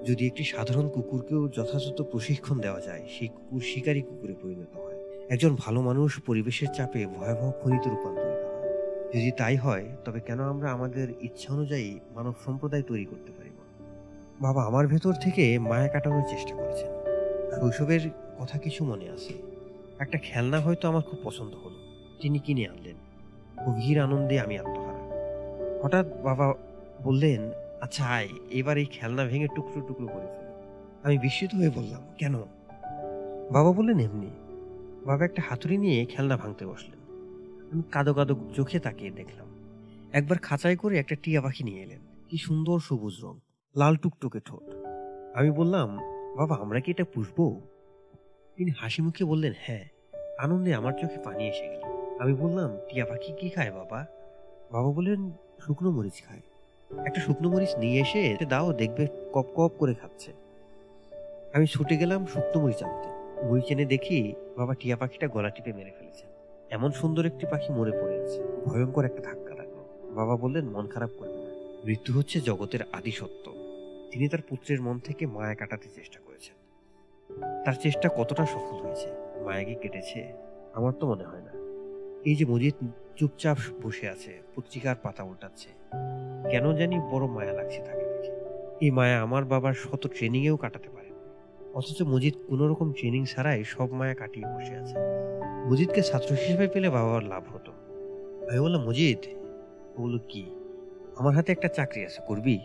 [0.07, 4.95] যদি একটি সাধারণ কুকুরকেও যথাযথ প্রশিক্ষণ দেওয়া যায়, সেই কুকুর শিকারী কুকুরে পরিণত হয়।
[5.29, 8.71] একজন ভালো মানুষ পরিবেশের চাপে ভয়াবহ খনিতে রূপান্তরিত হয়।
[9.15, 13.40] যদি তাই হয়, তবে কেন আমরা আমাদের ইচ্ছা অনুযায়ী মানব সম্প্রদায় তৈরি করতে পারিব না?
[14.41, 16.91] বাবা, আমার ভেতর থেকে মায়া কাটানোর চেষ্টা করেছেন।
[17.61, 19.35] শৈশবের কথা কিছু মনে আছে।
[19.99, 21.77] একটা খেলনা হয়তো আমার খুব পছন্দ হলো।
[22.23, 22.97] তিনি কিনে আনলেন।
[23.67, 24.99] গভীর আনন্দে আমি আত্মহারা।
[25.83, 26.55] হঠাৎ বাবা
[27.03, 27.41] বললেন
[27.81, 30.62] আচ্ছা আয়, এবার এই খেলনা ভেঙে টুকরো টুকরো করে ফেলো।
[31.03, 32.35] আমি বিস্মিত হয়ে বললাম, কেন?
[33.51, 34.31] বাবা বললেন, এমনি।
[35.07, 37.15] বাবা একটা হাতুড়ি নিয়ে খেলনা ভাঙতে বসলেন।
[37.73, 39.47] আমি কাদো কাদো চোখে তাকিয়ে দেখলাম।
[40.12, 41.99] একবার খাঁচায় করে একটা টিয়া পাখি নিয়ে এলেন।
[42.29, 43.39] কি সুন্দর সবুজ রং।
[43.77, 44.75] লাল টুকটুকে ঠোঁট।
[45.35, 45.97] আমি বললাম,
[46.37, 47.61] বাবা, আমরা কি এটা পুষবো?
[48.57, 49.85] তিনি হাসি মুখে বললেন হ্যাঁ
[50.39, 51.83] আনন্দে আমার চোখে পানি এসে গেল।
[52.21, 54.07] আমি বললাম, টিয়া পাখি কি খায় বাবা?
[54.73, 55.33] বাবা বললেন,
[55.67, 56.41] শুকনো মরিচ খায়।
[57.07, 60.33] একটা শুকনো মরিচ নিয়ে এসে এতে দাও, দেখবে কপ কপ করে খাচ্ছে।
[61.55, 63.09] আমি ছুটে গেলাম শুকনো মরিচ আনতে।
[63.47, 66.27] মরিচ এনে দেখি, বাবা টিয়া পাখিটা গলা টিপে মেরে ফেলেছে।
[66.71, 71.11] এমন সুন্দর একটি পাখি মরে পড়ে আছে ভয়ঙ্কর একটা ধাক্কা লাগল। বাবা বললেন, মন খারাপ
[71.19, 71.51] করবে না।
[71.85, 73.60] মৃত্যু হচ্ছে জগতের আদি সত্য
[74.11, 76.57] তিনি তার পুত্রের মন থেকে মায়া কাটাতে চেষ্টা করেছেন।
[77.65, 79.09] তার চেষ্টা কতটা সফল হয়েছে,
[79.45, 80.32] মায়া কি কেটেছে,
[80.74, 81.53] আমার তো মনে হয় না।
[82.24, 82.74] এই যে মজিদ
[83.16, 85.69] চুপচাপ বসে আছে, পত্রিকার পাতা উল্টাচ্ছে,
[86.51, 88.32] কেন জানি বড় মায়া লাগছে তাকে দেখে।
[88.81, 91.11] এই মায়া আমার বাবার শত ট্রেনিংয়েও কাটাতে পারে
[91.74, 94.95] অথচ মজিদ কোনো রকম ট্রেনিং ছাড়াই সব মায়া কাটিয়ে বসে আছে।
[95.66, 97.73] মজিদকে ছাত্র হিসেবে পেলে বাবার লাভ হতো।
[98.51, 99.19] আমি বললাম, মজিদ
[99.97, 100.45] বলল কি?
[101.16, 102.59] আমার হাতে একটা চাকরি আছে, করবি?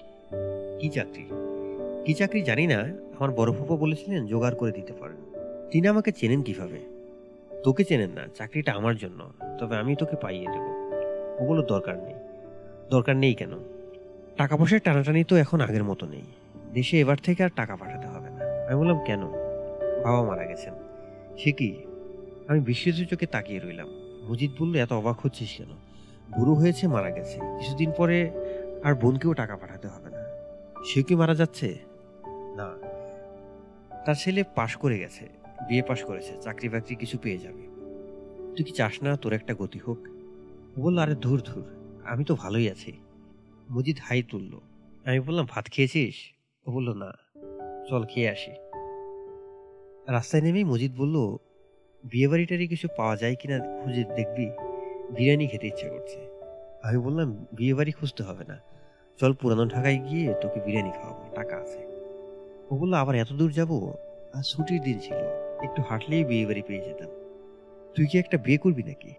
[0.80, 1.26] কি চাকরি?
[2.06, 2.80] কি চাকরি জানি না,
[3.19, 5.18] আমার বড় ফুপা বলেছিলেন জোগাড় করে দিতে পারেন।
[5.72, 6.80] তিনি আমাকে চেনেন কীভাবে?
[7.64, 10.91] তোকে চেনেন না, চাকরিটা আমার জন্য, তবে আমি তোকে পাইয়ে দেব।
[11.39, 12.14] ওগুলো দরকার নেই।
[12.89, 13.52] দরকার নেই কেন?
[14.38, 16.22] টাকা পয়সার টানাটানি তো এখন আগের মতো নেই।
[16.73, 19.22] দেশে এবার থেকে আর টাকা পাঠাতে হবে না। আমি বললাম, কেন?
[20.03, 20.73] বাবা মারা গেছেন।
[21.38, 21.76] সে কি?
[22.47, 23.88] আমি বিস্মিত চোখে তাকিয়ে রইলাম।
[24.30, 25.68] মজিদ বলল, এত অবাক হচ্ছিস কেন?
[26.35, 28.31] বুড়ো হয়েছে, মারা গেছে। কিছুদিন পরে
[28.84, 30.05] আর বোনকেও টাকা পাঠাতে হবে।
[30.85, 31.77] সে কি মারা যাচ্ছে?
[32.55, 32.69] না।
[34.05, 35.29] তার ছেলে পাশ করে গেছে
[35.67, 37.63] বিয়ে পাশ করেছে, চাকরি বাকরি কিছু পেয়ে যাবে।
[38.55, 40.07] তুই কি চাস না তোর একটা গতি হোক?
[40.79, 41.65] বলল, আরে ধুর ধুর,
[42.05, 42.93] আমি তো ভালোই আছি।
[43.71, 44.59] মজিদ হাই তুলল,
[45.05, 46.15] আমি বললাম, ভাত খেয়েছিস?
[46.65, 47.13] ও বলল, না,
[47.89, 48.51] চল খেয়ে আসি।
[50.07, 51.37] রাস্তায় নেমেই মজিদ বলল
[52.03, 54.45] বিয়ে বাড়িটারি কিছু পাওয়া যায় কিনা খুঁজে দেখবি?
[55.11, 56.19] বিরিয়ানি খেতে ইচ্ছে করছে।
[56.83, 58.74] আমি বললাম বিয়ে বাড়ি খুঁজতে হবে না।
[59.17, 61.87] চল পুরানো ঢাকায় গিয়ে তোকে বিরিয়ানি খাওয়াবো, টাকা আছে।
[62.71, 63.93] ও বলল, আবার এত দূর যাব?
[64.33, 65.17] আর ছুটির দিন ছিল,
[65.63, 67.09] একটু হাঁটলেই বিয়ে বাড়ি পেয়ে যেতাম।
[67.95, 69.13] তুই কি একটা বিয়ে করবি নাকি?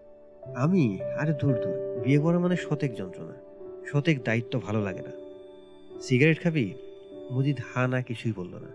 [0.55, 0.99] আমি?
[1.01, 3.33] আরে দূর দূর। বিয়ে করা মানে শতেক যন্ত্রণা।
[3.85, 5.11] শতেক দায়িত্ব ভালো লাগে না।
[6.01, 6.73] সিগারেট খাবি?
[7.31, 8.67] মজিদ হা না কিছুই বলল না।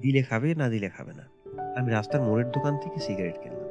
[0.00, 3.68] দিলে খাবে, না দিলে খাবে না। আমি রাস্তার মোড়ের দোকান থেকে সিগারেট কিনলাম।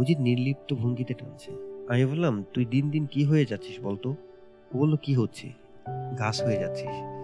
[0.00, 1.50] মজিদ নির্লিপ্ত ভঙ্গিতে টানছে।
[1.88, 4.10] আমি বললাম, তুই দিন দিন কি হয়ে যাচ্ছিস বলতো?
[4.74, 5.63] ও বলল, কি হচ্ছে?
[6.18, 7.14] গাছ হয়ে যাচ্ছিস।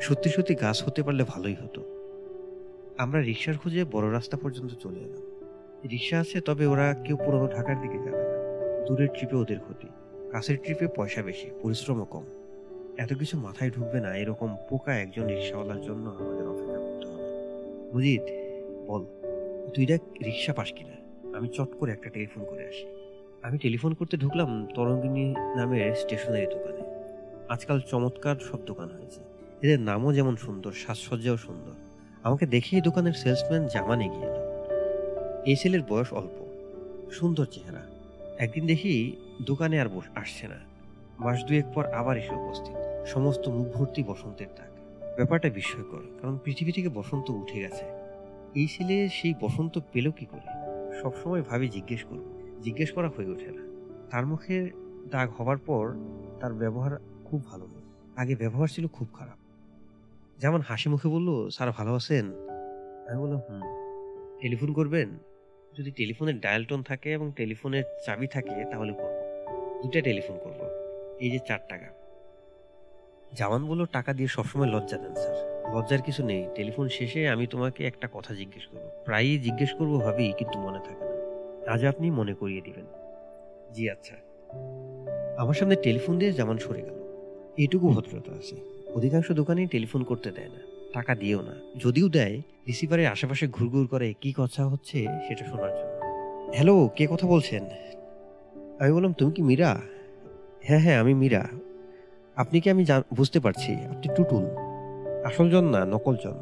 [0.00, 1.82] সত্যি সত্যি গাছ হতে পারলে ভালোই হতো।
[2.98, 5.22] আমরা রিক্সার খুঁজে বড় রাস্তা পর্যন্ত চলে এলাম।
[5.90, 9.88] রিক্সা আছে, তবে ওরা কেউ পুরনো ঢাকার দিকে যাবে না। দূরের ট্রিপে ওদের ক্ষতি।
[10.32, 12.24] কাছের ট্রিপে পয়সা বেশি, পরিশ্রমও কম।
[12.98, 18.22] এত কিছু মাথায় ঢুকবে না, এরকম পোকা একজন রিক্সাওয়ালার জন্য আমাদের অপেক্ষা করতে হবে। বুঝিত
[18.90, 19.04] বল,
[19.74, 20.94] তুই দেখ রিক্সা পাস কিনা?
[21.36, 22.86] আমি চট করে একটা টেলিফোন করে আসি।
[23.42, 26.83] আমি টেলিফোন করতে ঢুকলাম তরঙ্গিনী নামের স্টেশনারি দোকানে।
[27.48, 29.20] আজকাল চমৎকার সব দোকান হয়েছে।
[29.62, 31.72] এদের নামও যেমন সুন্দর, সাজসজ্জাও সুন্দর।
[32.22, 34.64] আমাকে দেখেই দোকানের সেলসম্যান জামা এগিয়ে এলো।
[35.46, 36.44] এই ছেলের বয়স অল্প।
[37.12, 37.80] সুন্দর চেহারা।
[38.38, 39.16] একদিন দেখি
[39.46, 40.56] দোকানে আর বস আসছে না।
[41.18, 44.70] মাস দুয়েক পর আবার এসে উপস্থিত। সমস্ত মুখ ভর্তি বসন্তের দাগ।
[45.16, 47.84] ব্যাপারটা বিস্ময়কর, কারণ পৃথিবী থেকে বসন্ত উঠে গেছে।
[48.54, 50.74] এই ছেলে সেই বসন্ত পেল কি করে?
[51.02, 52.24] সবসময় ভাবি জিজ্ঞেস করব।
[52.62, 53.62] জিজ্ঞেস করা হয়ে ওঠে না।
[54.10, 54.70] তার মুখে
[55.10, 55.92] দাগ হবার পর
[56.40, 56.98] তার ব্যবহার
[57.34, 57.68] খুব ভালো।
[58.16, 59.36] আগে ব্যবহার ছিল খুব খারাপ।
[60.38, 62.26] যেমন হাসি মুখে বলল, স্যার ভালো আছেন?
[63.08, 63.60] আমি বললাম, হুম।
[64.40, 65.18] টেলিফোন করবেন?
[65.78, 70.70] যদি টেলিফোনের ডায়াল টোন থাকে এবং টেলিফোনের চাবি থাকে, তাহলে করব। দুটা টেলিফোন করব।
[71.20, 71.86] এই যে চার টাকা।
[73.32, 77.86] জামান বলল, টাকা দিয়ে সবসময় লজ্জা দেন, স্যার। লজ্জার কিছু নেই। টেলিফোন শেষে আমি তোমাকে
[77.86, 82.34] একটা কথা জিজ্ঞেস করব। প্রায়ই জিজ্ঞেস করব ভাবি, কিন্তু মনে থাকে না। আজ আপনি মনে
[82.34, 82.84] করিয়ে দিবেন।
[83.72, 84.16] জি আচ্ছা।
[85.38, 87.03] আমার সামনে টেলিফোন দিয়ে জামান সরে গেল।
[87.58, 88.56] এইটুকু ভদ্রতা আছে।
[88.94, 90.58] অধিকাংশ দোকানেই টেলিফোন করতে দেয় না।
[90.92, 91.54] টাকা দিয়েও না।
[91.84, 95.94] যদিও দেয় রিসিভারের আশেপাশে ঘুরঘুর করে কি কথা হচ্ছে সেটা শোনার জন্য।
[96.54, 97.64] হ্যালো কে কথা বলছেন?
[98.78, 99.80] আমি বললাম তুমি কি মীরা?
[100.62, 101.48] হ্যাঁ হ্যাঁ আমি মীরা।
[102.36, 102.84] আপনি কি আমি
[103.16, 104.44] বুঝতে পারছি আপনি টুটুল।
[105.24, 106.34] আসল জন না নকল জন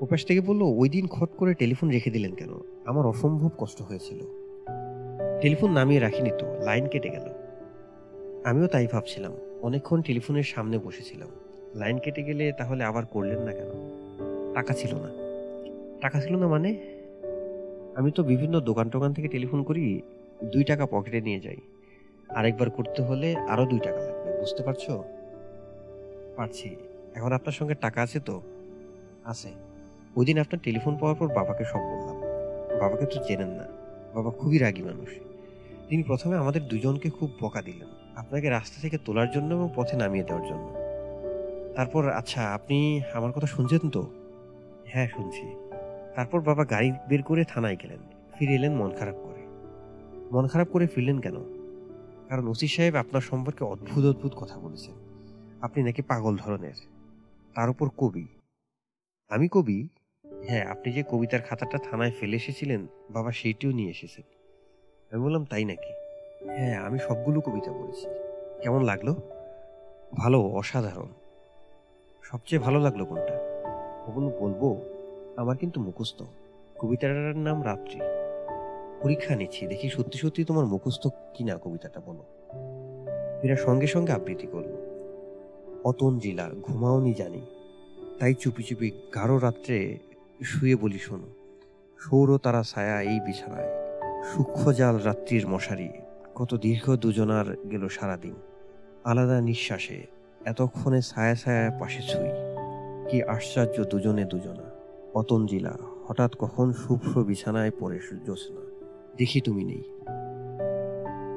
[0.00, 2.48] ওপাশ থেকে বলল ওই দিন খট করে টেলিফোন রেখে দিলেন কেন?
[2.86, 4.18] আমার অসম্ভব কষ্ট হয়েছিল।
[5.40, 7.28] টেলিফোন নামিয়ে রাখিনি তো লাইন কেটে গেল।
[8.44, 9.32] আমিও তাই ভাবছিলাম।
[9.64, 11.28] অনেকক্ষণ টেলিফোনের সামনে বসেছিলাম।
[11.74, 13.66] লাইন কেটে গেলে তাহলে আবার করলেন না কেন?
[14.54, 15.08] টাকা ছিল না।
[16.00, 17.00] টাকা ছিল না মানে?
[17.96, 20.02] আমি তো বিভিন্ন দোকান টোকান থেকে টেলিফোন করি,
[20.44, 21.56] দুই টাকা পকেটে নিয়ে যাই।
[22.28, 24.90] আরেকবার করতে হলে আরও দুই টাকা লাগবে, বুঝতে পারছ?
[26.36, 26.76] পারছি।
[27.14, 28.42] এখন আপনার সঙ্গে টাকা আছে তো?
[29.24, 29.48] আছে।
[30.16, 32.16] ওই দিন আপনার টেলিফোন পাওয়ার পর বাবাকে সব বললাম।
[32.80, 33.64] বাবাকে তো চেনেন না।
[34.14, 35.08] বাবা খুবই রাগী মানুষ।
[35.88, 40.24] তিনি প্রথমে আমাদের দুজনকে খুব বকা দিলেন। আপনাকে রাস্তা থেকে তোলার জন্য এবং পথে নামিয়ে
[40.24, 40.74] দেওয়ার জন্য।
[41.76, 44.10] তারপর আচ্ছা আপনি আমার কথা শুনছেন তো?
[44.86, 45.42] হ্যাঁ শুনছি।
[46.14, 47.98] তারপর বাবা গাড়ি বের করে থানায় গেলেন।
[48.34, 49.46] ফিরে এলেন মন খারাপ করে।
[50.32, 51.34] মন খারাপ করে ফিরলেন কেন?
[52.28, 54.94] কারণ ওসি সাহেব আপনার সম্পর্কে অদ্ভুত অদ্ভুত কথা বলেছেন।
[55.60, 56.74] আপনি নাকি পাগল ধরনের।
[57.54, 58.26] তার উপর কবি।
[59.28, 59.88] আমি কবি?
[60.48, 64.24] হ্যাঁ আপনি যে কবিতার খাতাটা থানায় ফেলে এসেছিলেন, বাবা সেইটিও নিয়ে এসেছেন।
[65.12, 66.03] আমি বললাম, তাই নাকি?
[66.46, 68.06] হ্যাঁ আমি সবগুলো কবিতা পড়েছি।
[68.62, 69.14] কেমন লাগল?
[70.14, 71.08] ভালো, অসাধারণ।
[72.22, 73.40] সবচেয়ে ভালো লাগল কোনটা?
[74.08, 74.80] ওগুলো বলব,
[75.36, 76.22] আমার কিন্তু মুখস্থ।
[76.78, 78.00] কবিতাটার নাম রাত্রি।
[79.02, 82.24] পরীক্ষা নিচ্ছি, দেখি সত্যি সত্যি তোমার মুখস্থ কিনা কবিতাটা, বলো।
[83.42, 84.76] এরা সঙ্গে সঙ্গে আবৃত্তি করল।
[85.84, 87.40] অতন জিলা ঘুমাওনি জানি।
[88.20, 89.98] তাই চুপি চুপি গাঢ় রাত্রে
[90.44, 91.26] শুয়ে বলি শোনো।
[91.98, 93.68] সৌর তারা ছায়া এই বিছানায়।
[94.24, 95.88] সূক্ষ্ম জাল রাত্রির মশারি।
[96.34, 98.34] কত দীর্ঘ দুজনার গেল সারাদিন।
[99.04, 100.06] আলাদা নিঃশ্বাসে,
[100.44, 102.28] এতক্ষণে ছায়া ছায়া পাশে ছুই।
[103.10, 104.70] কি আশ্চর্য দুজনে দুজনা।
[105.12, 105.76] পতঞ্জিলা
[106.08, 108.60] হঠাৎ কখন শুভ্র বিছানায় পড়ে জ্যোৎস্না।
[109.16, 109.82] দেখি তুমি নেই।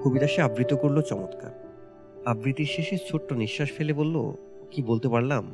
[0.03, 1.51] কবিতা সে আবৃত করল চমৎকার।
[2.25, 4.33] আবৃত্তির শেষে ছোট্ট নিঃশ্বাস ফেলে বলল,
[4.71, 5.51] কি বলতে পারলাম?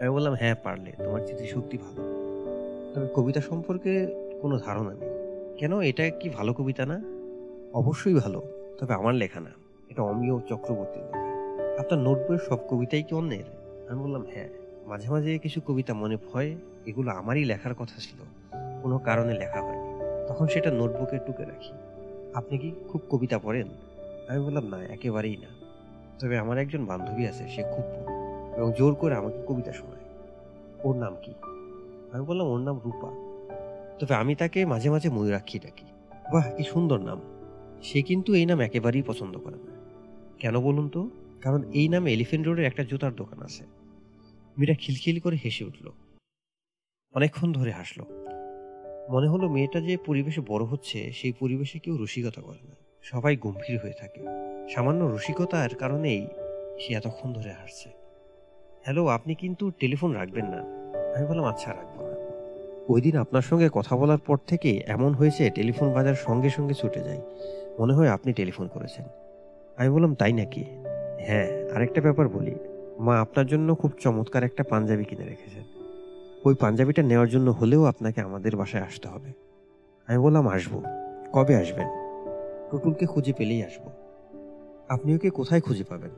[0.00, 2.02] আমি বললাম হ্যাঁ পারলে। তোমার স্মৃতিশক্তি ভালো।
[2.94, 4.06] তবে কবিতা সম্পর্কে
[4.42, 5.08] কোনো ধারণা নেই।
[5.58, 5.80] কেন?
[5.80, 7.02] এটা কি ভালো কবিতা না?
[7.74, 8.42] অবশ্যই ভালো।
[8.80, 9.50] তবে আমার লেখা না,
[9.88, 11.22] এটা অমিয় চক্রবর্তীর লেখা।
[11.80, 13.48] আপনার নোটবইয়ের সব কবিতাই কি অন্যের?
[13.88, 14.48] আমি বললাম হ্যাঁ
[14.86, 18.18] মাঝে মাঝে কিছু কবিতা মনে হয় এগুলো আমারই লেখার কথা ছিল,
[18.82, 19.88] কোনো কারণে লেখা হয়নি।
[20.28, 21.72] তখন সেটা নোটবুকে টুকে রাখি।
[22.34, 23.68] আপনি কি খুব কবিতা পড়েন?
[24.28, 25.50] আমি বললাম, না, একেবারেই না।
[26.18, 27.84] তবে আমার একজন বান্ধবী আছে, সে খুব
[28.56, 30.06] এবং জোর করে আমাকে কবিতা শোনায়।
[30.84, 31.34] ওর নাম কি?
[32.12, 33.10] আমি বললাম, ওর নাম রূপা।
[33.98, 35.84] তবে আমি তাকে মাঝে মাঝে ময়ূরাক্ষী ডাকি।
[36.32, 37.20] বাহ, কি সুন্দর নাম।
[37.82, 39.72] সে কিন্তু এই নাম একেবারেই পছন্দ করে না।
[40.38, 41.10] কেন বলুন তো?
[41.40, 43.64] কারণ এই নামে এলিফেন্ট রোডের একটা জুতার দোকান আছে।
[44.58, 45.90] মেয়েটা খিলখিল করে হেসে উঠল।
[47.14, 48.04] অনেকক্ষণ ধরে হাসলো।
[49.10, 53.78] মনে হলো মেয়েটা যে পরিবেশে বড় হচ্ছে, সেই পরিবেশে কেউ রসিকতা করে না। সবাই গম্ভীর
[53.78, 54.20] হয়ে থাকে।
[54.74, 56.26] সামান্য রসিকতার কারণেই
[56.80, 57.90] সে এতক্ষণ ধরে হাসছে।
[58.84, 60.58] হ্যালো, আপনি কিন্তু টেলিফোন রাখবেন না।
[61.16, 62.12] আমি বললাম আচ্ছা রাখব না।
[62.88, 67.00] ওই দিন আপনার সঙ্গে কথা বলার পর থেকে এমন হয়েছে, টেলিফোন বাজার সঙ্গে সঙ্গে ছুটে
[67.00, 67.20] যায়।
[67.78, 69.04] মনে হয় আপনি টেলিফোন করেছেন।
[69.76, 70.64] আমি বললাম, তাই নাকি?
[71.20, 72.54] হ্যাঁ আরেকটা ব্যাপার বলি।
[72.98, 75.62] মা আপনার জন্য খুব চমৎকার একটা পাঞ্জাবি কিনে রেখেছেন।
[76.44, 79.32] ওই পাঞ্জাবিটা নেওয়ার জন্য হলেও আপনাকে আমাদের বাসায় আসতে হবে।
[80.06, 80.82] আমি বললাম, আসব।
[81.32, 81.88] কবে আসবেন?
[82.70, 83.90] টুটুলকে খুঁজে পেলেই আসব।
[84.88, 86.10] আপনি ওকে কোথায় খুঁজে পাবেন?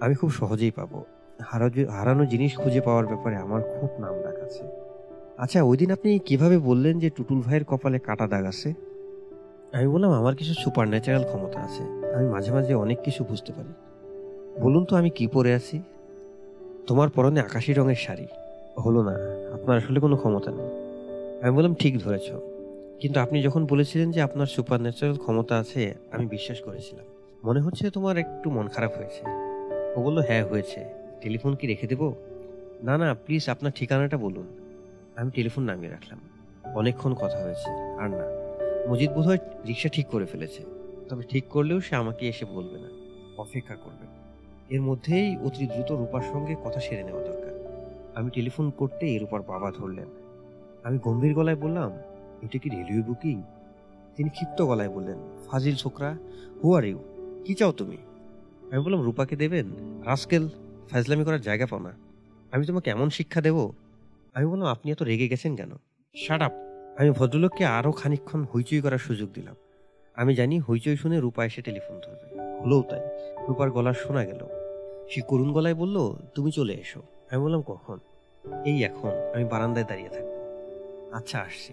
[0.00, 1.04] আমি খুব সহজেই পাবো।
[1.42, 4.62] হারা- হারানো জিনিস খুঁজে পাওয়ার ব্যাপারে আমার খুব নাম ডাক আছে।
[5.38, 8.74] আচ্ছা ওই দিন আপনি কীভাবে বললেন যে টুটুল ভাইয়ের কপালে কাটা দাগ আছে?
[9.74, 11.82] আমি বললাম, আমার কিছু সুপার ন্যাচারাল ক্ষমতা আছে।
[12.14, 13.68] আমি মাঝে মাঝে অনেক কিছু বুঝতে পারি।
[14.60, 15.82] বলুন তো আমি কি পরে আছি?
[16.86, 18.26] তোমার পরনে আকাশি রঙের শাড়ি।
[18.86, 19.16] হলো না,
[19.54, 20.66] আপনার আসলে কোনো ক্ষমতা নেই।
[21.42, 22.32] আমি বললাম, ঠিক ধরেছ।
[23.00, 27.04] কিন্তু আপনি যখন বলেছিলেন যে আপনার সুপার ন্যাচারাল ক্ষমতা আছে, আমি বিশ্বাস করেছিলাম।
[27.44, 29.22] মনে হচ্ছে তোমার একটু মন খারাপ হয়েছে।
[29.96, 30.84] ও বলল হ্যাঁ হয়েছে।
[31.20, 32.14] টেলিফোন কি রেখে দেবো?
[32.82, 34.46] না না প্লিজ আপনার ঠিকানাটা বলুন।
[35.16, 36.20] আমি টেলিফোন নামিয়ে রাখলাম।
[36.74, 37.70] অনেকক্ষণ কথা হয়েছে,
[38.00, 38.43] আর না।
[38.88, 39.38] মজিদ বোধহয়
[39.68, 40.64] রিক্সা ঠিক করে ফেলেছে।
[41.08, 42.88] তবে ঠিক করলেও সে আমাকে এসে বলবে না।
[43.38, 44.06] অপেক্ষা করবে।
[44.74, 47.54] এর মধ্যেই অতি দ্রুত রূপার সঙ্গে কথা সেরে নেওয়া দরকার।
[48.14, 50.06] আমি টেলিফোন করতে রূপার বাবা ধরলেন।
[50.84, 51.92] আমি গম্ভীর গলায় বললাম,
[52.42, 53.42] এটা কি রেলওয়ে বুকিং?
[54.16, 56.18] তিনি ক্ষিপ্ত গলায় বললেন, ফাজিল ছোকরা
[56.64, 56.98] হু আর ইউ
[57.44, 57.96] কি চাও তুমি?
[58.70, 59.66] আমি বললাম, রূপাকে দেবেন?
[60.04, 60.48] রাস্কেল,
[60.90, 61.92] ফাজলামি করার জায়গা পাও না।
[62.52, 63.72] আমি তোমাকে এমন শিক্ষা দেব?
[64.34, 65.70] আমি বললাম, আপনি এত রেগে গেছেন কেন?
[66.14, 66.52] শাট আপ
[66.98, 69.56] আমি ভদ্রলোককে আরও খানিকক্ষণ হইচই করার সুযোগ দিলাম।
[70.14, 73.00] আমি জানি হইচই শুনে রূপা এসে টেলিফোন ধরবে। হলোও তাই।
[73.48, 74.46] রূপার গলা শোনা গেল।
[75.10, 77.98] সে করুণ গলায় বলল, তুমি চলে এসো। আমি বললাম, কখন?
[78.64, 80.30] এই এখন। আমি বারান্দায় দাঁড়িয়ে থাকব।
[81.12, 81.72] আচ্ছা আসছি।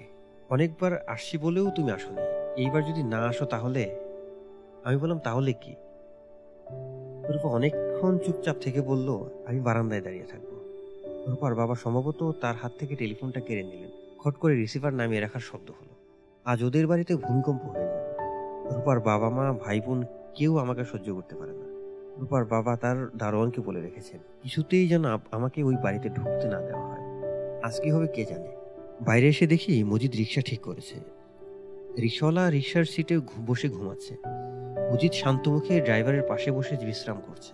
[0.49, 2.21] অনেকবার আসছি বলেও তুমি আসোনি।
[2.61, 3.99] এইবার যদি না আসো তাহলে?
[4.83, 5.75] আমি বললাম, তাহলে কি?
[7.29, 10.59] রূপা অনেকক্ষণ চুপচাপ থেকে বলল, আমি বারান্দায় দাঁড়িয়ে থাকব।
[11.27, 15.71] রূপার বাবা সম্ভবত তার হাত থেকে টেলিফোনটা কেড়ে নিলেন। খট করে রিসিভার নামিয়ে রাখার শব্দ
[15.79, 15.93] হলো।
[16.45, 18.11] আজ ওদের বাড়িতে ভূমিকম্প হয়ে যাবে
[18.75, 21.65] রূপার বাবা মা ভাই বোন কেউ আমাকে সহ্য করতে পারে না।
[22.17, 27.03] রূপার বাবা তার দারোয়ানকে বলে রেখেছেন, কিছুতেই যেন আমাকে ওই বাড়িতে ঢুকতে না দেওয়া হয়।
[27.63, 28.51] আজ কি হবে কে জানে?
[29.01, 30.95] বাইরে এসে দেখি মজিদ রিক্সা ঠিক করেছে।
[32.01, 34.17] রিক্সাওয়ালা রিক্সার সিটে বসে ঘুমাচ্ছে।
[34.91, 37.53] মজিদ শান্ত মুখে ড্রাইভারের পাশে বসে বিশ্রাম করছে।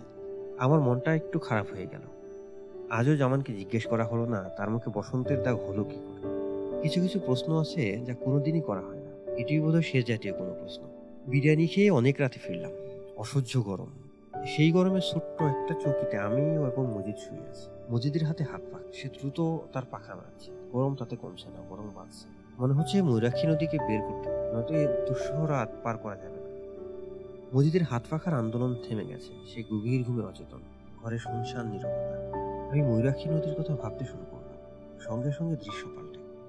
[0.58, 2.04] আমার মনটা একটু খারাপ হয়ে গেল।
[2.90, 6.37] আজও জামানকে জিজ্ঞেস করা হলো না, তার মুখে বসন্তের দাগ হলো কি করে?
[6.82, 10.82] কিছু কিছু প্রশ্ন আছে যা কোনোদিনই করা হয় না। এটিই বোধহয় শেষ জাতীয় কোনো প্রশ্ন।
[11.26, 12.70] বিরিয়ানি খেয়ে অনেক রাতে ফিরলাম।
[13.16, 13.86] অসহ্য গরম।
[14.46, 19.08] সেই গরমে ছোট্ট একটা চৌকিতে আমি এবং মজিদ শুয়ে আছি। মজিদের হাতে হাত পাক। সে
[19.08, 22.28] দ্রুত তার পাখা নাড়ছে। গরম তাতে কমছে না, গরম বাড়ছে।
[22.58, 26.48] মনে হচ্ছে ময়ূরাক্ষী নদীকে বের করতে নয়তো দুঃসহ রাত পার করা যাবে না।
[27.58, 30.60] মজিদের হাত পাখার আন্দোলন থেমে গেছে। সে গভীর ঘুমে অচেতন।
[31.02, 32.32] ঘরে শুনশান নীরবতা।
[32.70, 34.54] আমি ময়ূরাক্ষী নদীর কথা ভাবতে শুরু করলাম।
[35.00, 36.07] সঙ্গে সঙ্গে দৃশ্য পাল্টে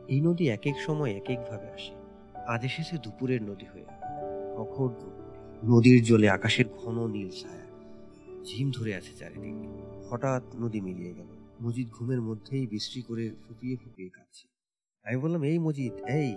[0.09, 1.93] এই নদী এক এক সময় এক এক ভাবে আসে।
[2.47, 4.91] আজ এসেছে দুপুরের নদী হয়ে। দুপুর।
[5.63, 7.65] নদীর জলে আকাশের ঘন নীল ছায়া।
[8.43, 9.53] ঝিম ধরে আছে চারিদিক।
[10.11, 11.27] হঠাৎ নদী মিলিয়ে গেল।
[11.61, 14.47] মজিদ ঘুমের মধ্যেই বৃষ্টি করে ফুপিয়ে ফুপিয়ে কাঁদছে।
[15.03, 16.35] আমি বললাম, এই মজিদ এই।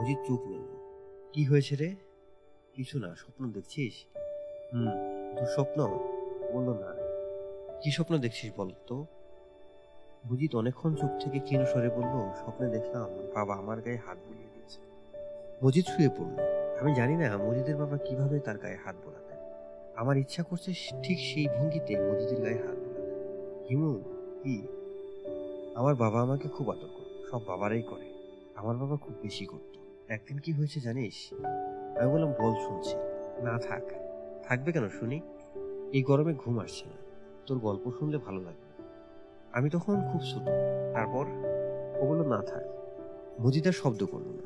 [0.00, 0.76] মজিদ চোখ মেলল।
[1.32, 1.94] কি হয়েছে রে?
[2.74, 3.94] কিছু না, স্বপ্ন দেখছিস?
[4.74, 4.86] হুম
[5.38, 5.86] দুঃস্বপ্ন
[6.52, 6.94] বলল না
[7.82, 9.06] কি স্বপ্ন দেখছিস বল তো
[10.28, 14.80] বুঝিত অনেকক্ষণ চুপ থেকে ক্ষীণ স্বরে বলল, স্বপ্নে দেখলাম বাবা আমার গায়ে হাত বুলিয়ে দিয়েছে।
[15.66, 16.36] মজিদ শুয়ে পড়ল।
[16.80, 19.38] আমি জানি না মজিদের বাবা কীভাবে তার গায়ে হাত বোলাতেন।
[19.96, 20.72] আমার ইচ্ছা করছে
[21.02, 24.02] ঠিক সেই ভঙ্গিতে মজিদের গায়ে হাত বোলাতেন। হিমু,
[24.42, 24.66] কি?
[25.74, 26.88] আমার বাবা আমাকে খুব আদর
[27.30, 28.12] সব বাবারাই করে।
[28.54, 31.34] আমার বাবা খুব বেশি করতো। একদিন কি হয়েছে জানিস?
[32.00, 32.96] আমি বললাম, বল শুনছি।
[33.42, 33.82] না থাক,
[34.42, 35.20] থাকবে কেন শুনি?
[35.92, 36.96] এই গরমে ঘুম আসছে না।
[37.46, 38.61] তোর গল্প শুনলে ভালো লাগবে।
[39.52, 40.42] আমি তখন খুব ছোট।
[40.94, 41.26] তারপর
[42.00, 42.62] ও বলল না থাক।
[43.40, 44.42] মজিদার শব্দ করল না।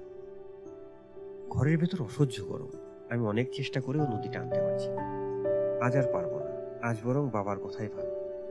[1.50, 2.68] ঘরের ভেতর অসহ্য গরম।
[3.10, 4.88] আমি অনেক চেষ্টা করেও নদী টানতে পারছি
[5.82, 8.06] আজ আর পারব না। আজ বরং বাবার কথাই ভাব।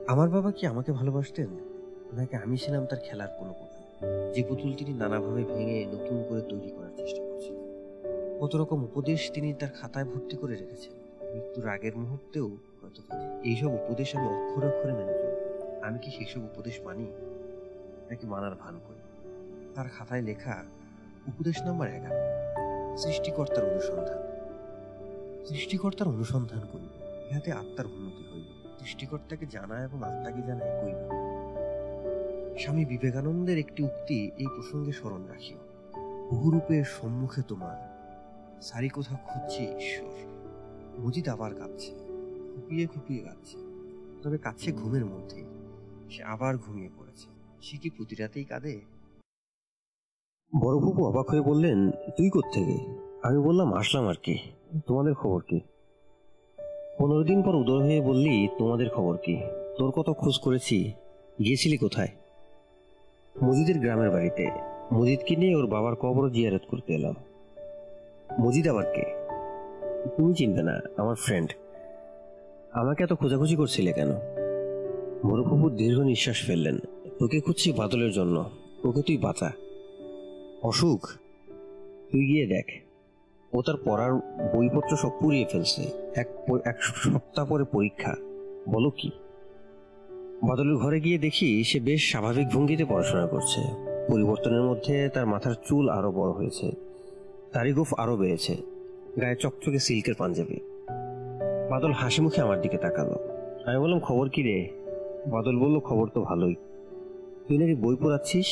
[0.07, 1.47] আমার বাবা কি আমাকে ভালোবাসতেন?
[2.13, 6.69] নাকি আমি ছিলাম তার খেলার কোনো পুতুল যে পুতুল তিনি নানাভাবে ভেঙে নতুন করে তৈরি
[6.69, 7.61] করার চেষ্টা করছিলেন।
[8.41, 10.93] কত রকম উপদেশ তিনি তার খাতায় ভর্তি করে রেখেছেন।
[11.33, 13.01] মৃত্যুর আগের মুহূর্তেও হয়তো
[13.43, 15.24] এইসব উপদেশ আমি অক্ষরে অক্ষরে মেনে
[15.85, 17.03] আমি কি সেসব উপদেশ মানি?
[18.09, 18.99] নাকি মানার ভান করি?
[19.75, 20.63] তার খাতায় লেখা,
[21.27, 24.17] উপদেশ নাম্বার এগারো, সৃষ্টিকর্তার অনুসন্ধান।
[25.45, 26.89] সৃষ্টিকর্তার অনুসন্ধান করিব।
[27.31, 30.91] ইহাতে আত্মার উন্নতি হইবে। সৃষ্টিকর্তাকে জানা এবং আত্মাকে জানা একই
[32.59, 35.57] স্বামী বিবেকানন্দের একটি উক্তি এই প্রসঙ্গে স্মরণ রাখিও।
[36.31, 37.77] বহুরূপের সম্মুখে তোমার,
[38.61, 40.27] সারি কোথাও খুঁজছি ঈশ্বর।
[40.99, 41.91] মজিদ আবার কাঁদছে
[42.55, 43.57] খুপিয়ে খুপিয়ে কাঁদছে।
[44.23, 45.54] তবে কাছে ঘুমের মধ্যেই।
[46.09, 47.27] সে আবার ঘুমিয়ে পড়েছে।
[47.61, 48.81] সে কি প্রতি রাতেই কাঁদে?
[50.61, 52.77] বড় ফুপু অবাক হয়ে বললেন, তুই থেকে
[53.23, 54.37] আমি বললাম, আসলাম আর কি।
[54.87, 55.59] তোমাদের খবর কি?
[56.99, 59.41] পনেরো দিন পর উদয় হয়ে বললি, তোমাদের খবর কি?
[59.77, 60.93] তোর কত খোঁজ করেছি?
[61.43, 62.07] গিয়েছিলি কোথায়?
[63.43, 64.51] মজিদের গ্রামের বাড়িতে।
[64.93, 67.15] মজিদকে নিয়ে ওর বাবার কবর জিয়ারত করতে এলাম।
[68.39, 69.03] মজিদ আবার কে?
[70.17, 71.53] তুমি চিনবে না, আমার ফ্রেন্ড
[72.71, 74.34] আমাকে এত খোঁজাখুঁজি করছিলে কেন?
[75.23, 76.77] বড় দীর্ঘ নিঃশ্বাস ফেললেন।
[77.19, 78.49] তোকে খুঁজছি বাদলের জন্য।
[78.83, 79.51] ওকে তুই বাঁচা।
[80.61, 81.09] অসুখ?
[82.11, 82.65] তুই গিয়ে দেখ।
[83.53, 84.13] ও তার পড়ার
[84.57, 85.83] বইপত্র সব পুড়িয়ে ফেলছে।
[86.15, 86.27] এক
[86.65, 88.15] এক সপ্তাহ পরে পরীক্ষা।
[88.69, 89.11] বলো কি?
[90.47, 93.61] বাদলের ঘরে গিয়ে দেখি সে বেশ স্বাভাবিক ভঙ্গিতে পড়াশোনা করছে।
[94.07, 96.71] পরিবর্তনের মধ্যে তার মাথার চুল আরও বড় হয়েছে।
[97.53, 98.55] তারই গোফ আরও বেড়েছে।
[99.21, 100.59] গায়ে চকচকে সিল্কের পাঞ্জাবি।
[101.69, 103.15] বাদল হাসি মুখে আমার দিকে তাকালো।
[103.65, 104.84] আমি বললাম খবর কি রে?
[105.27, 106.55] বাদল বলল খবর তো ভালোই।
[107.47, 108.45] তুই নাকি বই পড়াচ্ছিস?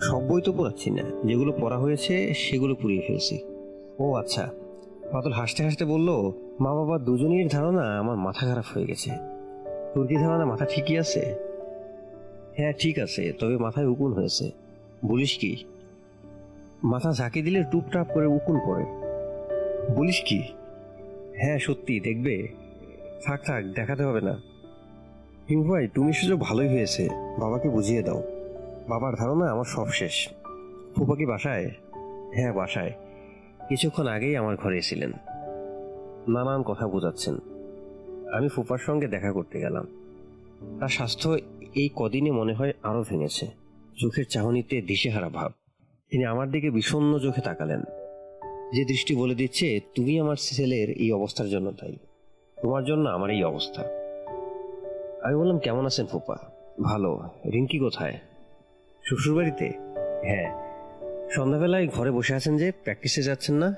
[0.00, 3.38] সব বই তো পড়াচ্ছি না। যেগুলো পড়া হয়েছে সেগুলো পুড়িয়ে ফেলছি।
[3.98, 4.48] ও আচ্ছা।
[5.12, 9.10] বাদল হাসতে হাসতে বলল মা বাবা দুজনের ধারণা আমার মাথা খারাপ হয়ে গেছে।
[9.94, 10.44] তোর কি ধারণা?
[10.44, 11.34] মাথা ঠিকই আছে?
[12.56, 14.50] হ্যাঁ ঠিক আছে তবে মাথায় উকুন হয়েছে।
[15.04, 15.64] বলিস কি?
[16.84, 18.84] মাথা ঝাঁকি দিলে টুপটাপ করে উকুন পড়ে।
[19.94, 20.42] বলিস কি?
[21.36, 22.48] হ্যাঁ সত্যি দেখবে।
[23.24, 24.53] থাক থাক দেখাতে হবে না।
[25.48, 27.08] হিমু ভাই, তুমি সুযোগ ভালোই হয়েছে।
[27.40, 28.22] বাবাকে বুঝিয়ে দাও।
[28.88, 30.28] বাবার ধারণা আমার সব শেষ।
[30.96, 31.70] ফুপা কি বাসায়?
[32.34, 32.92] হ্যাঁ বাসায়।
[33.68, 35.12] কিছুক্ষণ আগেই আমার ঘরে এসেছিলেন।
[36.28, 37.34] নানান কথা বোঝাচ্ছেন।
[38.32, 39.86] আমি ফুপার সঙ্গে দেখা করতে গেলাম।
[40.80, 41.38] তার স্বাস্থ্য
[41.74, 43.46] এই কদিনে মনে হয় আরও ভেঙেছে।
[44.00, 45.52] চোখের চাহনিতে দিশেহারা ভাব।
[46.10, 47.82] তিনি আমার দিকে বিষণ্ণ চোখে তাকালেন।
[48.72, 51.96] যে দৃষ্টি বলে দিচ্ছে, তুমি আমার ছেলের এই অবস্থার জন্য তাই
[52.62, 54.03] তোমার জন্য আমার এই অবস্থা।
[55.24, 56.36] আমি বললাম, কেমন আছেন ফুপা?
[56.82, 57.22] ভালো।
[57.52, 58.18] রিঙ্কি কোথায়?
[59.04, 59.72] শ্বশুর বাড়িতে
[60.22, 60.62] হ্যাঁ।
[61.30, 63.74] সন্ধ্যাবেলায় ঘরে বসে আছেন যে প্র্যাকটিসে যাচ্ছেন না?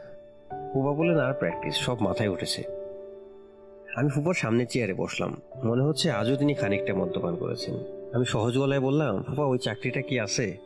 [0.73, 2.63] ফুপা বললেন, আর প্র্যাকটিস সব মাথায় উঠেছে।
[3.97, 7.75] আমি ফুপার সামনে চেয়ারে বসলাম। মনে হচ্ছে আজও তিনি খানিকটা মদ্যপান করেছেন।
[8.13, 10.57] আমি সহজ গলায় বললাম, ফুপা, ওই চাকরিটা কি আছে?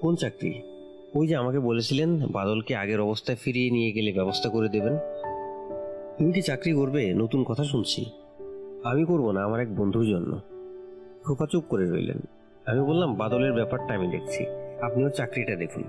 [0.00, 0.62] কোন চাকরি?
[1.14, 4.96] ওই যে আমাকে বলেছিলেন, বাদলকে আগের অবস্থায় ফিরিয়ে নিয়ে গেলে ব্যবস্থা করে দেবেন।
[6.18, 7.14] তুমি কি চাকরি করবে?
[7.14, 8.25] নতুন কথা শুনছি।
[8.86, 10.40] আমি করব না আমার এক বন্ধুর জন্য।
[11.24, 12.18] ফুপা চুপ করে রইলেন।
[12.66, 14.46] আমি বললাম, বাদলের ব্যাপারটা আমি দেখছি।
[14.82, 15.82] আপনি ওর চাকরিটা দেখুন।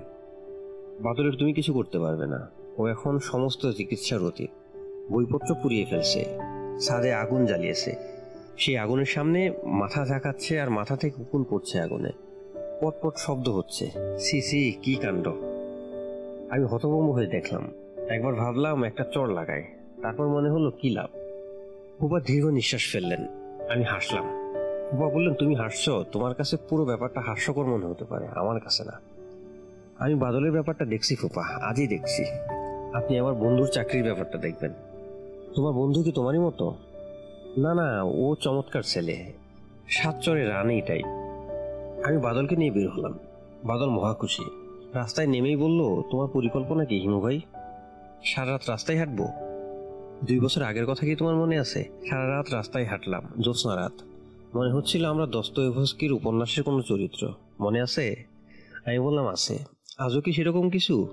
[1.00, 4.50] বাদলের তুমি কিছু করতে পারবে না। ও এখন সমস্ত চিকিৎসার অতীত।
[5.12, 6.24] বইপত্র পুড়িয়ে ফেলছে।
[6.80, 7.96] ছাদে আগুন জ্বালিয়েছে।
[8.56, 12.10] সেই আগুনের সামনে মাথা ঝাঁকাচ্ছে আর মাথা থেকে উকুন পড়ছে আগুনে।
[12.80, 15.28] পটপট শব্দ হচ্ছে। সি সি কি কাণ্ড?
[16.50, 17.70] আমি হতভম্ব হয়ে দেখলাম।
[18.08, 19.64] একবার ভাবলাম একটা চড় লাগায়।
[20.02, 21.17] তারপর মনে হলো, কি লাভ?
[22.00, 23.26] ফুপা দীর্ঘ নিঃশ্বাস ফেললেন।
[23.70, 24.24] আমি হাসলাম।
[24.90, 29.00] ফুপা বললেন, তুমি হাসছো। তোমার কাছে পুরো ব্যাপারটা হাস্যকর মনে হতে পারে, আমার কাছে না।
[29.98, 32.24] আমি বাদলের ব্যাপারটা দেখছি, ফুপা। আজই দেখছি।
[32.94, 34.72] আপনি আমার বন্ধুর চাকরির ব্যাপারটা দেখবেন।
[35.54, 36.74] তোমার বন্ধু কি তোমারই মতো?
[37.58, 39.32] না না, ও চমৎকার ছেলে।
[39.88, 41.02] সাত চরে রান এটাই
[42.04, 43.18] আমি বাদলকে নিয়ে বের হলাম।
[43.64, 44.44] বাদল মহা খুশি।
[44.94, 47.40] রাস্তায় নেমেই বলল, তোমার পরিকল্পনা কি হিমু ভাই?
[48.24, 49.47] সারা রাত রাস্তায় হাঁটবো?
[50.24, 51.84] দুই বছর আগের কথা কি তোমার মনে আছে?
[52.10, 53.92] সারা রাত রাস্তায় হাঁটলাম, জ্যোৎস্না রাত।
[54.56, 58.24] মনে হচ্ছিল আমরা দস্তয়েভস্কির উপন্যাসের কোনো চরিত্র। মনে আছে?
[58.86, 59.58] আমি বললাম, আছে।
[59.98, 61.08] আজও কি সেরকম কিছু?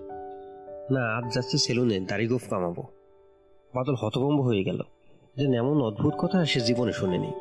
[0.91, 2.83] না, আজ যাচ্ছে সেলুনে, দাড়ি গোফ কামাবো।
[3.75, 4.81] বাদল হতভম্ব হয়ে গেল।
[5.37, 7.31] যে এমন অদ্ভুত কথা সে জীবনে শুনেনি।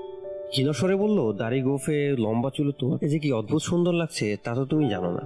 [0.57, 4.89] হিনস্বরে বলল, দাড়ি গোফে লম্বা চুলে তোমাকে যে কি অদ্ভুত সুন্দর লাগছে, তা তো তুমি
[4.89, 5.21] জানো না।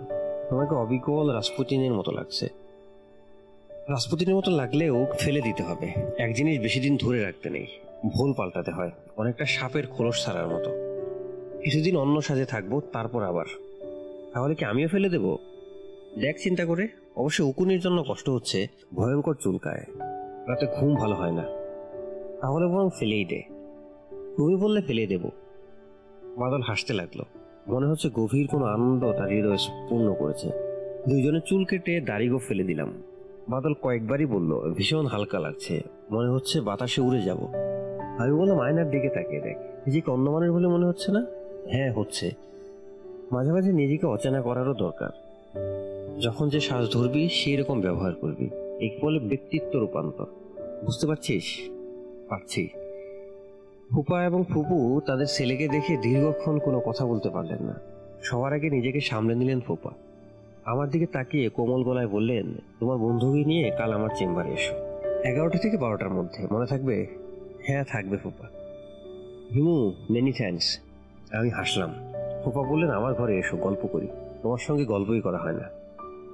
[0.50, 2.48] তোমাকে অবিকল রাসপুতিনের মতো লাগছে।
[3.88, 7.66] রাসপুতিনের মতো লাগলেও ফেলে দিতে হবে। এক জিনিস বেশি দিন ধরে রাখতে নেই,
[8.18, 10.70] ভুল পাল্টাতে হয়, অনেকটা সাপের খোলস ছাড়ার মতো।
[11.62, 13.44] কিছুদিন অন্য সাজে থাকব, তারপর আবার।
[14.32, 15.36] তাহলে কি আমিও ফেলে দেব?
[16.20, 19.84] দেখ চিন্তা করে, অবশ্য উকুনির জন্য কষ্ট হচ্ছে, ভয়ঙ্কর চুলকায়।
[20.46, 21.42] রাতে ঘুম ভালো হয় না।
[22.40, 23.42] তাহলে বরং ফেলেই দে।
[24.36, 25.24] তুমি বললে ফেলে দেব।
[26.36, 27.22] বাদল হাসতে লাগল।
[27.68, 29.56] মনে হচ্ছে গভীর কোনো আনন্দ তার হৃদয়
[29.88, 30.50] পূর্ণ করেছে।
[31.08, 33.02] দুইজনে চুল কেটে দাড়িগো ফেলে দিলাম।
[33.48, 35.80] বাদল কয়েকবারই বলল ভীষণ হালকা লাগছে
[36.10, 37.38] মনে হচ্ছে বাতাসে উড়ে যাব।
[38.18, 41.26] আমি বললাম আয়নার দিকে তাকিয়ে দেখ। নিজেকে অন্য মানুষ বলে মনে হচ্ছে না?
[41.70, 42.30] হ্যাঁ হচ্ছে।
[43.32, 45.10] মাঝে মাঝে নিজেকে অচেনা করারও দরকার।
[46.20, 48.50] যখন যে শ্বাস ধরবি সেই রকম ব্যবহার করবি।
[48.86, 50.26] এক বলে ব্যক্তিত্ব রূপান্তর।
[50.84, 51.44] বুঝতে পারছিস?
[52.28, 52.68] পারছি।
[53.90, 57.80] ফুপা এবং ফুপু তাদের ছেলেকে দেখে দীর্ঘক্ষণ কোনো কথা বলতে পারলেন না।
[58.22, 59.90] সবার আগে নিজেকে সামলে নিলেন ফুপা।
[60.68, 64.74] আমার দিকে তাকিয়ে কোমল গলায় বললেন, তোমার বন্ধুকে নিয়ে কাল আমার চেম্বারে এসো।
[65.24, 67.06] এগারোটা থেকে বারোটার মধ্যে, মনে থাকবে?
[67.66, 68.48] হ্যাঁ থাকবে ফুপা।
[69.54, 70.78] হিমু মেনি থ্যাঙ্কস
[71.32, 71.94] আমি হাসলাম।
[72.44, 74.08] ফুপা বললেন, আমার ঘরে এসো, গল্প করি।
[74.42, 75.64] তোমার সঙ্গে গল্পই করা হয় না।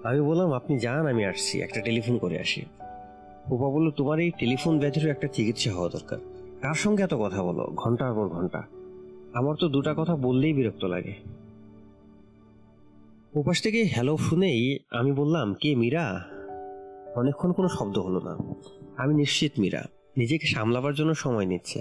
[0.05, 2.63] আমি বললাম, আপনি যান, আমি আসছি। একটা টেলিফোন করে আসি।
[3.49, 6.19] ফুপা বলল, তোমার এই টেলিফোন ব্যাধিরও একটা চিকিৎসা হওয়া দরকার।
[6.63, 7.65] কার সঙ্গে এত কথা বলো?
[7.77, 8.63] ঘণ্টার পর ঘণ্টা।
[9.35, 11.15] আমার তো দুটা কথা বললেই বিরক্ত লাগে।
[13.37, 16.25] ওপাশ থেকে হ্যালো শুনেই আমি বললাম, কে মীরা?
[17.17, 18.35] অনেকক্ষণ কোনো শব্দ হলো না।
[18.97, 19.83] আমি নিশ্চিত মীরা,
[20.17, 21.81] নিজেকে সামলাবার জন্য সময় নিচ্ছে।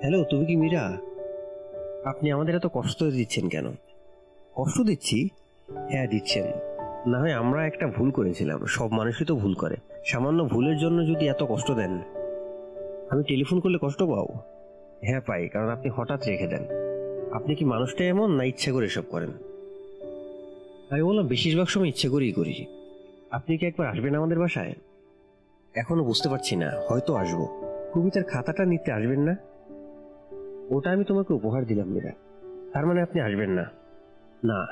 [0.00, 0.98] হ্যালো তুমি কি মীরা?
[2.04, 3.66] আপনি আমাদের এত কষ্ট দিচ্ছেন কেন?
[4.54, 5.28] কষ্ট দিচ্ছি?
[5.90, 6.46] হ্যাঁ দিচ্ছেন।
[7.10, 9.76] না হয় আমরা একটা ভুল করেছিলাম, সব মানুষই তো ভুল করে।
[10.06, 11.92] সামান্য ভুলের জন্য যদি এত কষ্ট দেন,
[13.10, 14.28] আমি টেলিফোন করলে কষ্ট পাও?
[15.02, 16.64] হ্যাঁ পাই, কারণ আপনি হঠাৎ রেখে দেন।
[17.32, 19.32] আপনি কি মানুষটা এমন, না ইচ্ছে করে এসব করেন?
[20.90, 22.66] আমি বললাম, বেশিরভাগ সময় ইচ্ছে করেই করি।
[23.30, 24.74] আপনি কি একবার আসবেন আমাদের বাসায়?
[25.74, 27.48] এখনও বুঝতে পারছি না, হয়তো আসব।
[27.94, 29.36] কবিতার খাতাটা নিতে আসবেন না?
[30.70, 32.10] ওটা আমি তোমাকে উপহার দিলাম, মীরা।
[32.72, 33.62] তার মানে আপনি আসবেন না।
[34.44, 34.66] না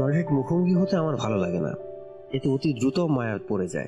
[0.00, 1.74] মানুষের মুখোমুখি হতে আমার ভালো লাগে না।
[2.32, 3.86] এতে অতি দ্রুত মায়া পড়ে যায়।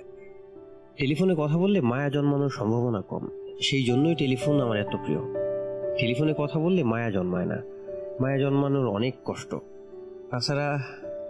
[0.96, 3.28] টেলিফোনে কথা বললে মায়া জন্মানোর সম্ভাবনা কম।
[3.62, 5.18] সেই জন্যই টেলিফোন আমার এত প্রিয়।
[5.98, 7.62] টেলিফোনে কথা বললে মায়া জন্মায় না।
[8.20, 9.54] মায়া জন্মানোর অনেক কষ্ট।
[10.30, 10.78] তাছাড়া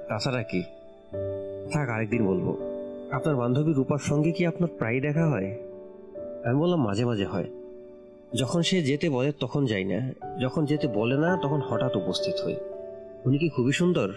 [0.09, 0.62] তাছাড়া কি?
[1.73, 2.57] থাক, আরেকদিন বলব।
[3.11, 5.59] আপনার বান্ধবী রূপার সঙ্গে কি আপনার প্রায় দেখা হয়?
[6.45, 7.45] আমি বললাম মাঝে মাঝে হয়।
[8.35, 12.57] যখন সে যেতে বলে, তখন যাই না। যখন যেতে বলে না, তখন হঠাৎ উপস্থিত হই।
[13.24, 14.12] উনি কি খুবই সুন্দর?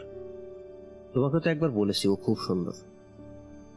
[1.14, 2.72] তোমাকে তো একবার বলেছি, ও খুব সুন্দর।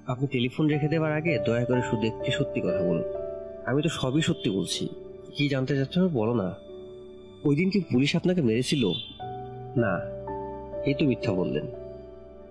[0.06, 3.04] আপনি টেলিফোন রেখে দেওয়ার আগে দয়া করে শুধু একটি সত্যি কথা বলুন।
[3.66, 4.88] আমি তো সবই সত্যি বলছি।
[5.34, 6.54] কি জানতে চাচ্ছ বলো না।
[7.44, 8.92] ওই দিন কি পুলিশ আপনাকে মেরেছিল?
[9.76, 10.00] না
[10.86, 11.81] এই তো মিথ্যা বললেন।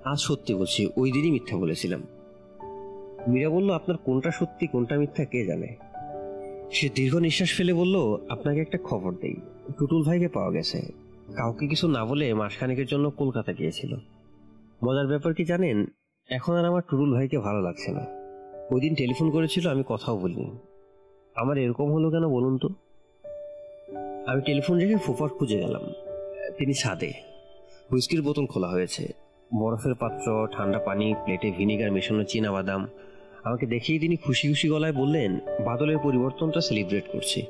[0.06, 2.04] আজ সত্যি বলছি, ওই দিনই মিথ্যা বলেছিলাম।
[3.28, 5.76] মীরা বলল, আপনার কোনটা সত্যি, কোনটা মিথ্যা, কে জানে?
[6.72, 9.36] সে দীর্ঘ নিঃশ্বাস ফেলে বলল, আপনাকে একটা খবর দেই।
[9.78, 10.82] টুটুল ভাইকে পাওয়া গেছে।
[11.36, 13.96] কাউকে কিছু না বলে মাসখানেকের জন্য কলকাতা গিয়েছিল।
[14.86, 15.86] মজার ব্যাপার কি জানেন,
[16.30, 18.06] এখন আর আমার টুটুল ভাইকে ভালো লাগছে না।
[18.72, 20.58] ওই দিন টেলিফোন করেছিল, আমি কথাও বলিনি।
[21.36, 22.70] আমার এরকম হলো কেন বলুন তো?
[24.28, 25.82] আমি টেলিফোন রেখে ফুফার খুঁজে গেলাম।
[26.58, 27.14] তিনি ছাদে।
[27.92, 32.88] হুইস্কির বোতল খোলা হয়েছে। বরফের পাত্র, ঠান্ডা পানি প্লেটে ভিনিগার মেশানো চীনা বাদাম
[33.44, 37.42] আমাকে দেখেই তিনি খুশি খুশি গলায় বললেন, বাদলের পরিবর্তনটা সেলিব্রেট করছি।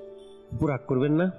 [0.52, 1.32] ফুপু রাগ করবেন না?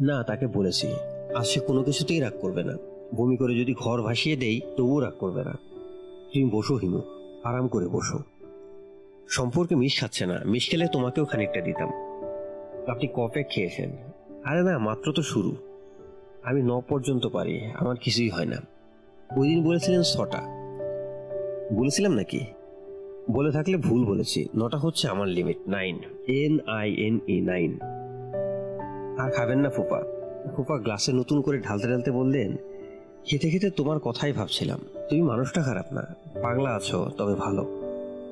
[0.00, 0.92] না, তাকে বলেছি।
[1.38, 2.76] আজ সে কোনো কিছুতেই রাগ করবে না।
[3.14, 5.52] বমি করে যদি ঘর ভাসিয়ে দেই, তবুও রাগ করবে না।
[6.32, 7.00] তুমি বসো, হিমু।
[7.44, 8.18] আরাম করে বসো।
[9.28, 11.88] সম্পর্কে মিশ খাচ্ছে না। মিশ খেলে তোমাকেও খানিকটা দিতাম।
[12.88, 13.90] আপনি কপে খেয়েছেন?
[14.44, 15.56] আরে না, মাত্র তো শুরু।
[16.42, 18.77] আমি ন পর্যন্ত পারি। আমার কিছুই হয় না।
[19.36, 20.42] ওই দিন বলেছিলেন ছটা।
[21.72, 22.40] বলেছিলাম নাকি?
[23.30, 27.78] বলে থাকলে ভুল বলেছি। নটা হচ্ছে আমার limit nine N I N E nine
[29.18, 30.02] আর খাবেন না ফুপা।
[30.56, 32.56] ফুপা গ্লাসে নতুন করে ঢালতে ঢালতে বললেন,
[33.24, 36.02] খেতে খেতে তোমার কথাই ভাবছিলাম। তুমি মানুষটা খারাপ না।
[36.42, 37.62] পাগলা আছো, তবে ভালো।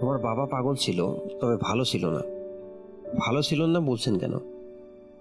[0.01, 2.21] তোমার বাবা পাগল ছিল, তবে ভালো ছিল না।
[3.27, 4.33] ভালো ছিল না বলছেন কেন?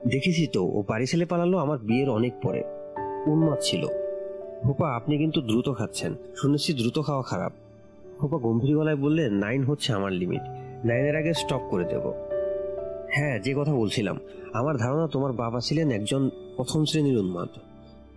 [0.08, 2.64] দেখেছি তো, ও বাড়ি ছেলে পালালো, আমার বিয়ের অনেক পরে।
[3.28, 4.05] উন্মাদ ছিল।
[4.66, 7.54] ফুপা, আপনি কিন্তু দ্রুত খাচ্ছেন। শুনেছি দ্রুত খাওয়া খারাপ।
[8.20, 10.42] ফুপা গম্ভীর গলায় বললেন নাইন হচ্ছে আমার লিমিট
[10.86, 12.06] নাইনের আগে স্টপ করে দেব।
[13.12, 14.18] হ্যাঁ যে কথা বলছিলাম।
[14.54, 17.50] আমার ধারণা তোমার বাবা ছিলেন একজন প্রথম শ্রেণির উন্মাদ।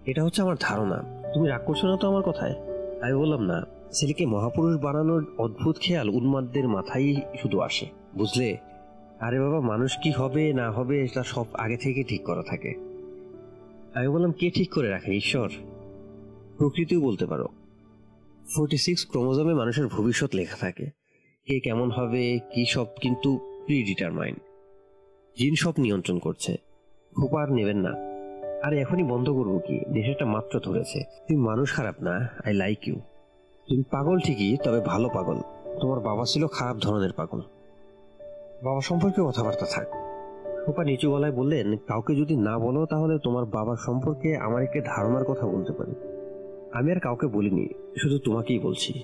[0.07, 1.05] এটা হচ্ছে আমার ধারণা।
[1.35, 2.55] তুমি রাগ করছ না তো আমার কথায়?
[3.03, 8.57] আমি বললাম না। ছেলেকে মহাপুরুষ বানানোর অদ্ভুত খেয়াল উন্মাদদের মাথায় শুধু আসে, বুঝলে?
[9.21, 12.75] আরে বাবা, মানুষ কি হবে, না হবে এটা সব আগে থেকে ঠিক করা থাকে।
[13.95, 15.51] আমি বললাম, কে ঠিক করে রাখে, ঈশ্বর?
[16.59, 17.47] প্রকৃতিও বলতে পারো।
[18.57, 20.87] ফোর্টি সিক্স ক্রোমোজোমে মানুষের ভবিষ্যৎ লেখা থাকে।
[21.47, 24.35] কে কেমন হবে, কি সব কিন্তু প্রি ডিটারমাইন
[25.39, 26.57] জিন সব নিয়ন্ত্রণ করছে।
[27.17, 27.91] ফুপা আর নেবেন না।
[28.63, 29.81] আরে এখনই বন্ধ করব কি?
[29.89, 32.97] নেশাটা মাত্র ধরেছে। তুমি মানুষ খারাপ না আই লাইক ইউ
[33.69, 35.41] তুমি পাগল ঠিকই, তবে ভালো পাগল।
[35.81, 37.41] তোমার বাবা ছিল খারাপ ধরনের পাগল।
[38.65, 39.89] বাবা সম্পর্কে কথাবার্তা থাক।
[40.67, 45.25] ফুপা নিচু গলায় বললেন, কাউকে যদি না বলো, তাহলে তোমার বাবার সম্পর্কে আমার একটি ধারণার
[45.25, 46.18] কথা বলতে পারি।
[46.73, 47.69] আমি আর কাউকে বলিনি,
[48.03, 49.03] শুধু তোমাকেই বলছি।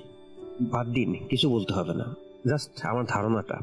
[0.60, 2.14] বাদ দিন, কিছু বলতে হবে না।
[2.48, 3.58] জাস্ট আমার ধারণাটা।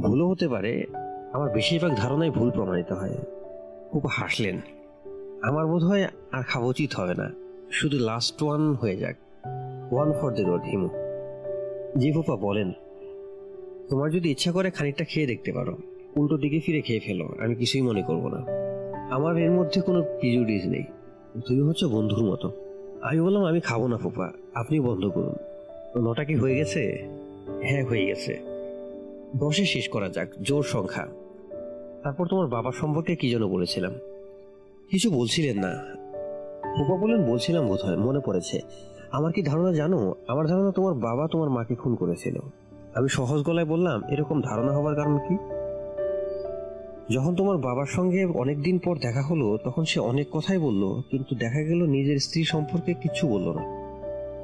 [0.00, 0.84] ভুলও হতে পারে,
[1.32, 3.16] আমার বেশিরভাগ ধারণাই ভুল প্রমাণিত হয়।
[3.90, 4.60] খুব হাসলেন।
[5.42, 7.30] আমার বোধ হয় আর খাওয়া উচিত হবে না।
[7.72, 9.16] শুধু লাস্ট ওয়ান হয়ে যাক।
[9.92, 10.88] One for the road Himu.
[11.98, 12.72] জি ফুপা বলেন।
[13.90, 15.76] তোমার যদি ইচ্ছা করে খানিকটা খেয়ে দেখতে পারো।
[16.16, 18.42] উল্টো দিকে ফিরে খেয়ে ফেলো, আমি কিছুই মনে করব না।
[19.10, 20.84] আমার এর মধ্যে কোনো প্রিজুডিস নেই।
[21.46, 22.52] তুমি হচ্ছে বন্ধুর মতো।
[23.02, 25.34] আমি বললাম, আমি খাব না ফুপা আপনি বন্ধ করুন।
[26.08, 27.08] নটা কি হয়ে গেছে?
[27.62, 28.38] হ্যাঁ হয়ে গেছে।
[29.36, 31.06] দশে শেষ করা যাক, জোর সংখ্যা।
[32.02, 33.92] তারপর তোমার বাবা সম্পর্কে কি যেন বলেছিলাম?
[34.90, 35.84] কিছু বলছিলেন না।
[36.78, 38.60] ফুপা বললেন, বলছিলাম বোধ হয় মনে পড়েছে।
[39.12, 40.14] আমার কি ধারণা জানো?
[40.28, 42.36] আমার ধারণা তোমার বাবা তোমার মাকে খুন করেছিল।
[42.94, 45.36] আমি সহজ গলায় বললাম, এরকম ধারণা হওয়ার কারণ কি?
[47.10, 51.62] যখন তোমার বাবার সঙ্গে অনেকদিন পর দেখা হলো, তখন সে অনেক কথাই বলল, কিন্তু দেখা
[51.62, 53.82] গেল নিজের স্ত্রী সম্পর্কে কিছু বলল না।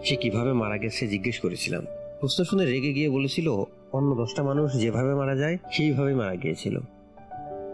[0.05, 1.85] সে কীভাবে মারা গেছে জিজ্ঞেস করেছিলাম।
[2.21, 3.49] প্রশ্ন শুনে রেগে গিয়ে বলেছিল,
[3.93, 6.79] অন্য দশটা মানুষ যেভাবে মারা যায় সেইভাবে মারা গিয়েছিল।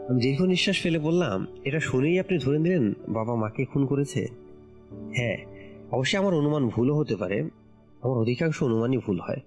[0.08, 4.26] আমি দীর্ঘ নিঃশ্বাস ফেলে বললাম, এটা শুনেই আপনি ধরে নিলেন বাবা মাকে খুন করেছে?
[5.16, 5.36] হ্যাঁ
[5.92, 7.40] অবশ্যই আমার অনুমান ভুলও হতে পারে।
[8.02, 9.40] আমার অধিকাংশ অনুমানই ভুল হয়।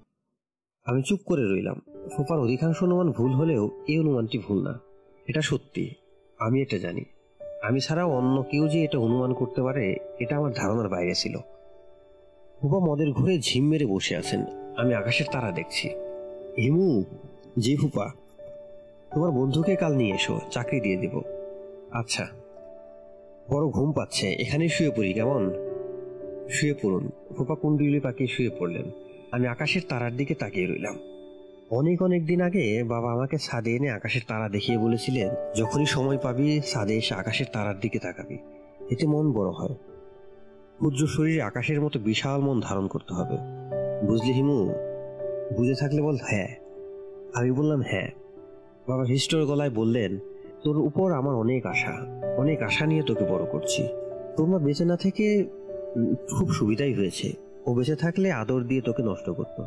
[0.85, 1.81] আমি চুপ করে রইলাম।
[2.15, 4.86] ফুপার অধিকাংশ অনুমান ভুল হলেও এই অনুমানটি ভুল না।
[5.28, 5.94] এটা সত্যি,
[6.40, 7.06] আমি এটা জানি।
[7.64, 11.38] আমি ছাড়াও অন্য কেউ যে এটা অনুমান করতে পারে, এটা আমার ধারণার বাইরে ছিল।
[12.60, 14.45] ফুপা মদের ঘুরে ঝিম মেরে বসে আছেন,
[14.78, 15.90] আমি আকাশের তারা দেখছি।
[16.58, 17.04] হিমু,
[17.60, 18.12] জি ফুপা,
[19.14, 21.22] তোমার বন্ধুকে কাল নিয়ে এসো, চাকরি দিয়ে দেব।
[21.91, 22.28] আচ্ছা
[23.52, 25.54] বড় ঘুম পাচ্ছে এখানেই শুয়ে পড়ি, কেমন?
[26.49, 28.91] শুয়ে পড়ুন, ফুপা কুণ্ডুলি পাকিয়ে শুয়ে পড়লেন।
[29.32, 30.99] আমি আকাশের তারার দিকে তাকিয়ে রইলাম।
[31.69, 36.61] অনেক অনেক দিন আগে বাবা আমাকে ছাদে এনে আকাশের তারা দেখিয়ে বলেছিলেন, যখনই সময় পাবি,
[36.68, 38.38] ছাদে এসে আকাশের তারার দিকে তাকাবি।
[38.91, 39.76] এতে মন বড় হয়।
[40.76, 43.38] ক্ষুদ্র শরীরে আকাশের মতো বিশাল মন ধারণ করতে হবে।
[44.07, 44.65] বুঝলি হিমু?
[45.57, 46.48] বুঝে থাকলে বল হ্যাঁ।
[47.34, 48.07] আমি বললাম হ্যাঁ।
[48.88, 50.18] বাবা হিস্টোর গলায় বললেন,
[50.64, 53.88] তোর উপর আমার অনেক আশা। অনেক আশা নিয়ে তোকে বড় করছি।
[54.38, 55.44] তোমরা বেঁচে না থেকে
[56.38, 57.31] খুব সুবিধাই হয়েছে।
[57.65, 59.65] ও বেঁচে থাকলে আদর দিয়ে তোকে নষ্ট করতো।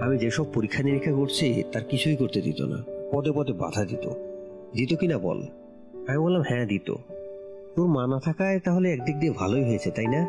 [0.00, 2.82] আমি যেসব পরীক্ষা নিরীক্ষা করছি, তার কিছুই করতে দিত না।
[3.12, 4.08] পদে পদে বাধা দিত।
[4.74, 5.42] দিত কিনা বল?
[6.08, 6.94] আমি বললাম হ্যাঁ দিত।
[7.76, 10.20] তোর মা না থাকায় তাহলে একদিক দিয়ে ভালোই হয়েছে, তাই না?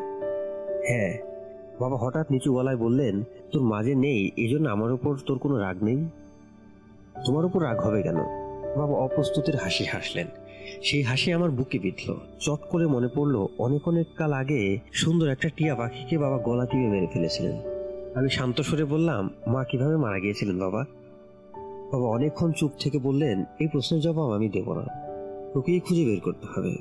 [0.87, 1.17] হ্যাঁ।
[1.79, 5.83] বাবা হঠাৎ নিচু গলায় বললেন, তোর মাঝে নেই এই জন্য আমার উপর তোর কোনো রাগ
[5.83, 6.05] নেই?
[7.25, 8.15] তোমার উপর রাগ হবে কেন?
[8.75, 10.27] বাবা অপ্রস্তুতের হাসি হাসলেন।
[10.83, 15.49] সেই হাসি আমার বুকে বিঁধল। চট করে মনে পড়ল, অনেক অনেক কাল আগে সুন্দর একটা
[15.49, 17.74] টিয়া পাখিকে বাবা গলা টিপে মেরে ফেলেছিলেন।
[18.15, 20.85] আমি শান্ত স্বরে বললাম, মা, কীভাবে মারা গিয়েছিলেন বাবা?
[21.91, 24.85] বাবা অনেকক্ষণ চুপ থেকে বললেন, এই প্রশ্নের জবাব আমি দেব না।
[25.53, 26.75] তোকেই খুঁজে বের করতে হবে।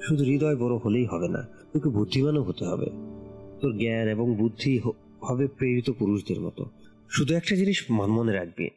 [0.00, 2.86] শুধু হৃদয় বড় হলেই হবে না, তোকে বুদ্ধিমানও হতে হবে।
[3.60, 4.80] তোর জ্ঞান এবং বুদ্ধি
[5.20, 6.64] হবে প্রেরিত পুরুষদের মতো।
[7.10, 8.70] শুধু একটা জিনিস মন মনে রাখবি,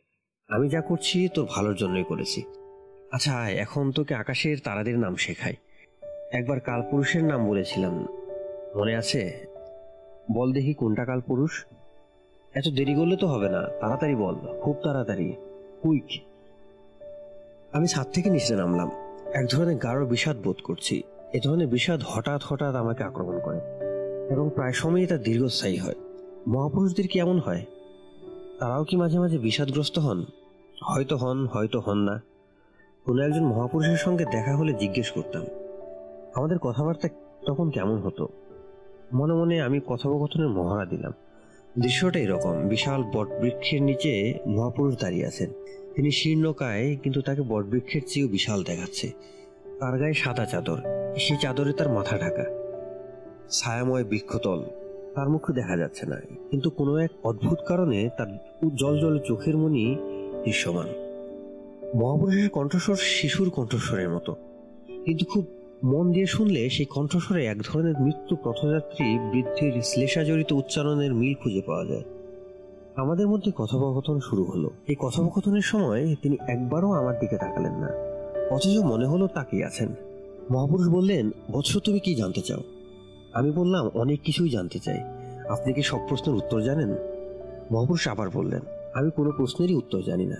[0.48, 2.44] আমি যা করছি তোর ভালোর জন্যই করেছি।
[3.12, 5.56] আচ্ছা এখন তোকে আকাশের তারাদের নাম শেখাই।
[6.32, 8.06] একবার কালপুরুষের নাম বলেছিলাম,
[8.76, 9.22] মনে আছে?
[10.32, 11.66] বল দেখি কোনটা কালপুরুষ?
[12.54, 15.36] এত দেরি করলে তো হবে না। তাড়াতাড়ি বল, খুব তাড়াতাড়ি।
[15.82, 16.22] কুইক।
[17.72, 18.92] আমি ছাদ থেকে নিচে নামলাম।
[19.34, 21.04] এক ধরনের গাঢ় বিষাদ বোধ করছি।
[21.34, 23.60] এ ধরনের বিষাদ হঠাৎ হঠাৎ আমাকে আক্রমণ করে
[24.32, 25.96] এবং প্রায় সময়ই তা দীর্ঘস্থায়ী হয়।
[26.48, 27.66] মহাপুরুষদের কি এমন হয়?
[28.60, 30.26] তারাও কি মাঝে মাঝে বিষাদগ্রস্ত হন?
[30.84, 32.22] হয়তো হন হয়তো হন না।
[33.06, 35.46] কোনো একজন মহাপুরুষের সঙ্গে দেখা হলে জিজ্ঞেস করতাম,
[36.36, 37.08] আমাদের কথাবার্তা
[37.46, 38.28] তখন কেমন হতো?
[39.14, 41.14] মনে মনে আমি কথোপকথনের মহড়া দিলাম।
[41.78, 45.50] দৃশ্যটা এরকম। বিশাল বটবৃক্ষের নিচে মহাপুরুষ দাঁড়িয়ে আছেন।
[45.96, 49.12] তিনি শীর্ণকায় কিন্তু তাকে বটবৃক্ষের চেয়েও বিশাল দেখাচ্ছে।
[49.80, 50.78] তার গায়ে সাদা চাদর।
[51.18, 52.46] সেই চাদরে তার মাথা ঢাকা।
[53.50, 54.64] ছায়াময় বৃক্ষতল।
[55.16, 56.22] তার মুখে দেখা যাচ্ছে না।
[56.52, 58.28] কিন্তু কোনো এক অদ্ভুত কারণে তার
[58.76, 59.98] জল জল চোখের মনি
[60.46, 60.88] দৃশ্যমান।
[61.96, 64.36] মহাপুরুষের কণ্ঠস্বর শিশুর কণ্ঠস্বরের মতো।
[65.06, 65.46] কিন্তু খুব
[65.84, 71.85] মন দিয়ে শুনলে সেই কণ্ঠস্বরে এক ধরনের মৃত্যু পথযাত্রী বৃদ্ধির শ্লেষাজড়িত উচ্চারণের মিল খুঁজে পাওয়া
[71.85, 72.03] যায়।
[72.95, 77.89] আমাদের মধ্যে কথোপকথন শুরু হলো। এই কথোপকথনের সময় তিনি একবারও আমার দিকে তাকালেন না।
[78.51, 79.95] অথচ মনে হলো তাকিয়ে আছেন।
[80.51, 82.60] মহাপুরুষ বললেন বৎস তুমি কি জানতে চাও?
[83.34, 84.99] আমি বললাম, অনেক কিছুই জানতে চাই।
[85.49, 86.95] আপনি কি সব প্রশ্নের উত্তর জানেন?
[87.72, 88.61] মহাপুরুষ আবার বললেন,
[88.93, 90.38] আমি কোনো প্রশ্নেরই উত্তর জানি না।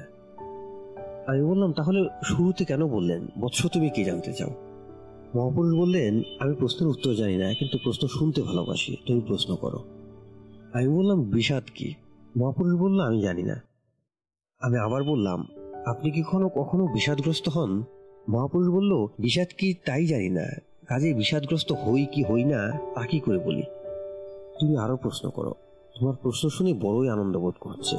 [1.28, 3.28] আমি বললাম, তাহলে শুরুতে কেন বললেন?
[3.40, 4.69] বৎস তুমি কি জানতে চাও?
[5.36, 9.84] মহাপুরুষ বললেন, আমি প্রশ্নের উত্তর জানি না, কিন্তু প্রশ্ন শুনতে ভালোবাসি। তুমি প্রশ্ন করো।
[10.74, 11.94] আমি বললাম, বিষাদ কি?
[12.38, 13.62] মহাপুরুষ বলল, আমি জানি না।
[14.60, 15.48] আমি আবার বললাম,
[15.86, 17.84] আপনি কি কখনো কখনো বিষাদগ্রস্ত হন?
[18.30, 20.46] মহাপুরুষ বলল, বিষাদ কি তাই জানি না।
[20.88, 23.64] কাজে বিষাদগ্রস্ত হই কি হই না, তা কি করে বলি?
[24.60, 25.54] তুমি আরও প্রশ্ন করো।
[26.00, 27.96] তোমার প্রশ্ন শুনে বড়ই আনন্দ বোধ করছে।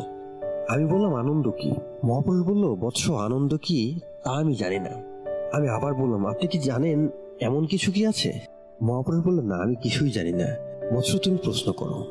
[0.68, 1.72] আমি বললাম, আনন্দ কি?
[2.04, 5.09] মহাপুরুষ বলল, বৎস আনন্দ কি, তা আমি জানি না।
[5.52, 7.08] আমি আবার বললাম, আপনি কি জানেন
[7.40, 8.40] এমন কিছু কি আছে?
[8.82, 10.46] মহাপুরুষ বলল না, আমি কিছুই জানি না।
[10.94, 12.04] বৎস তুমি প্রশ্ন করো।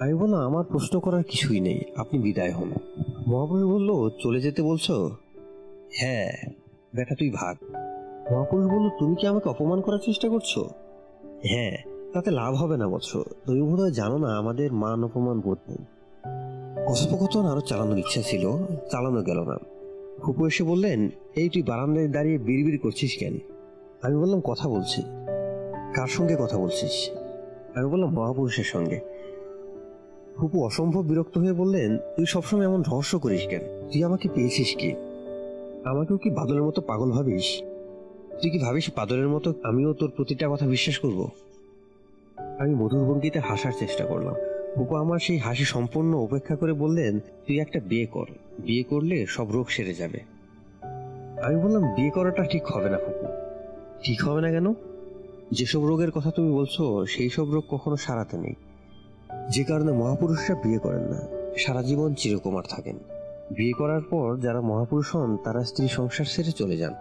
[0.00, 2.70] আমি বললাম, আমার প্রশ্ন করার কিছুই নেই, আপনি বিদায় হন।
[3.26, 5.16] মহাপুরুষ বলল, চলে যেতে বলছো?
[6.00, 6.32] হ্যাঁ
[6.94, 7.56] বেটা তুই ভাগ।
[8.32, 10.58] মহাপুরুষ বলল, তুমি কি আমাকে অপমান করার চেষ্টা করছ?
[11.44, 11.76] হ্যাঁ
[12.14, 13.16] তাতে লাভ হবে না বৎস।
[13.46, 15.84] তুমি বোধহয় জানো না, আমাদের মান অপমান বোধ নেই।
[16.88, 18.52] কথোপকথন আরও চালানোর ইচ্ছা ছিল,
[18.90, 19.56] চালানো গেল না।
[20.20, 23.38] ফুপু এসে বললেন, এই তুই বারান্দায় দাঁড়িয়ে বিড়বিড় করছিস কেন?
[24.02, 25.02] আমি বললাম, কথা বলছি।
[25.94, 27.10] কার সঙ্গে কথা বলছিস?
[27.74, 29.00] আমি বললাম, মহাপুরুষের সঙ্গে।
[30.36, 33.60] ফুপু অসম্ভব বিরক্ত হয়ে বললেন, তুই সবসময় এমন রহস্য করিস কেন?
[33.92, 34.92] তুই আমাকে পেয়েছিস কি?
[35.84, 37.62] আমাকেও কি বাদলের মতো পাগল ভাবিস?
[38.42, 41.28] তুই কি ভাবিস বাদলের মতো আমিও তোর প্রতিটা কথা বিশ্বাস করব?
[42.58, 44.34] আমি মধুর ভঙ্গিতে হাসার চেষ্টা করলাম।
[44.74, 48.24] ফুপু আমার সেই হাসি সম্পূর্ণ উপেক্ষা করে বললেন, তুই একটা বিয়ে কর।
[48.58, 50.20] বিয়ে করলে সব রোগ সেরে যাবে।
[51.42, 53.26] আমি বললাম, বিয়ে করাটা ঠিক হবে না ফুপু।
[54.02, 54.74] ঠিক হবে না কেন?
[55.50, 58.54] যেসব রোগের কথা তুমি বলছো, সেই সব রোগ কখনো সারাতে নেই।
[59.50, 61.20] যে কারণে মহাপুরুষরা বিয়ে করেন না।
[61.58, 62.96] সারা জীবন চিরকুমার থাকেন।
[63.56, 66.94] বিয়ে করার পর যারা মহাপুরুষ হন, তারা স্ত্রী সংসার ছেড়ে চলে যান।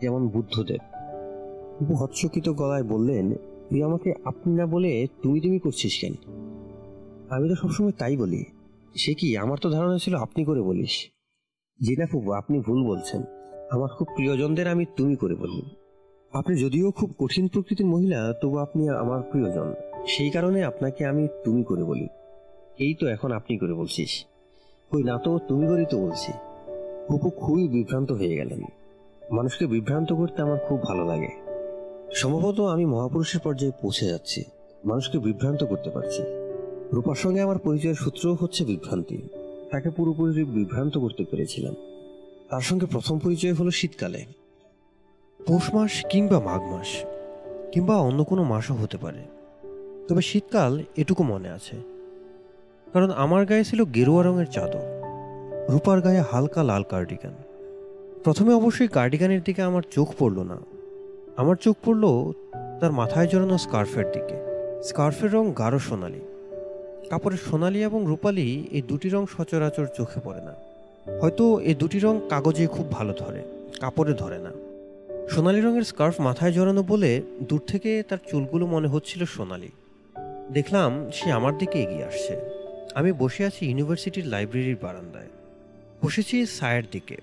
[0.00, 0.80] যেমন বুদ্ধদেব।
[1.78, 3.34] ফুপু হৎসকিত গলায় বললেন,
[3.70, 6.14] তুই আমাকে আপনি না বলে তুমি তুমি করছিস কেন?
[7.30, 8.44] আমি তো সবসময় তাই বলি।
[8.94, 11.10] সে কি, আমার তো ধারণা ছিল আপনি করে বলিস।
[11.86, 13.22] জি না ফুপু, আপনি ভুল বলছেন।
[13.70, 15.62] আমার খুব প্রিয়জনদের আমি তুমি করে বলি।
[16.32, 19.74] আপনি যদিও খুব কঠিন প্রকৃতির মহিলা, তবু আপনি আমার প্রিয়জন।
[20.06, 22.08] সেই কারণে আপনাকে আমি তুমি করে বলি।
[22.78, 24.24] এই তো এখন আপনি করে বলছিস।
[24.90, 26.32] কই, না তো, তুমি করেই তো বলছি।
[27.08, 28.62] ফুপু খুবই বিভ্রান্ত হয়ে গেলেন।
[29.32, 31.28] মানুষকে বিভ্রান্ত করতে আমার খুব ভালো লাগে।
[32.14, 34.44] সম্ভবত আমি মহাপুরুষের পর্যায়ে পৌঁছে যাচ্ছি।
[34.84, 36.39] মানুষকে বিভ্রান্ত করতে পারছি।
[36.92, 39.18] রূপার সঙ্গে আমার পরিচয়ের সূত্র হচ্ছে বিভ্রান্তি।
[39.70, 41.74] তাকে পুরোপুরি বিভ্রান্ত করতে পেরেছিলাম।
[42.50, 44.24] তার সঙ্গে প্রথম পরিচয় হলো শীতকালে।
[45.46, 46.86] পৌষ মাস কিংবা মাঘ মাস,
[47.72, 49.18] কিংবা অন্য কোনো মাসও হতে পারে।
[50.08, 51.76] তবে শীতকাল এটুকু মনে আছে।
[52.92, 55.02] কারণ আমার গায়ে ছিল গেরুয়া রঙের চাদর,
[55.68, 57.34] রূপার গায়ে হালকা লাল কার্ডিগান।
[58.24, 60.56] প্রথমে অবশ্যই কার্ডিগানের দিকে আমার চোখ পড়ল না।
[61.36, 62.32] আমার চোখ পড়ল
[62.80, 64.36] তার মাথায় জড়ানো স্কার্ফের দিকে।
[64.82, 66.20] স্কার্ফের রং গাঢ় সোনালি।
[67.10, 70.54] কাপড়ের সোনালি এবং রূপালি এই দুটি রং সচরাচর চোখে পড়ে না।
[71.20, 73.42] হয়তো এই দুটি রং কাগজে খুব ভালো ধরে,
[73.80, 74.52] কাপড়ে ধরে না।
[75.28, 79.70] সোনালি রঙের স্কার্ফ মাথায় জড়ানো বলে দূর থেকে তার চুলগুলো মনে হচ্ছিল সোনালি।
[80.52, 82.34] দেখলাম সে আমার দিকে এগিয়ে আসছে।
[82.94, 85.30] আমি বসে আছি ইউনিভার্সিটির লাইব্রেরির বারান্দায়।
[86.02, 87.16] বসেছি সায়ের দিকে।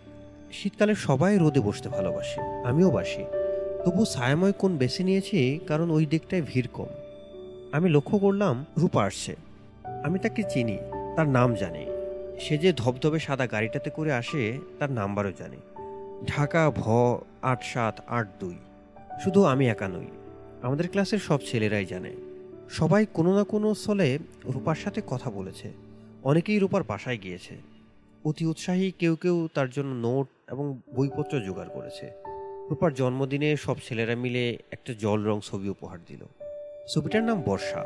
[0.51, 3.23] শীতকালে সবাই রোদে বসতে ভালোবাসে, আমিও বাসি।
[3.85, 6.91] তবু ছায়াময় কোন বেছে নিয়েছি, কারণ ওই দিকটায় ভিড় কম।
[7.71, 9.35] আমি লক্ষ্য করলাম রূপা আসছে।
[10.03, 10.77] আমি তাকে চিনি,
[11.15, 11.85] তার নাম জানি।
[12.39, 15.57] সে যে ধবধবে সাদা গাড়িটাতে করে আসে, তার নাম্বারও জানি।
[16.27, 16.89] ঢাকা ভ
[17.41, 18.55] আট সাত আট দুই।
[19.23, 20.07] শুধু আমি একা নই,
[20.61, 22.15] আমাদের ক্লাসের সব ছেলেরাই জানে।
[22.69, 25.71] সবাই কোনো না কোনো স্থলে রূপার সাথে কথা বলেছে।
[26.23, 27.55] অনেকেই রূপার বাসায় গিয়েছে।
[28.25, 32.11] অতি উৎসাহী কেউ কেউ তার জন্য নোট এবং বইপত্র জোগাড় করেছে।
[32.69, 36.25] রূপার জন্মদিনে সব ছেলেরা মিলে একটা জল রং ছবি উপহার দিল।
[36.95, 37.85] ছবিটার নাম বর্ষা।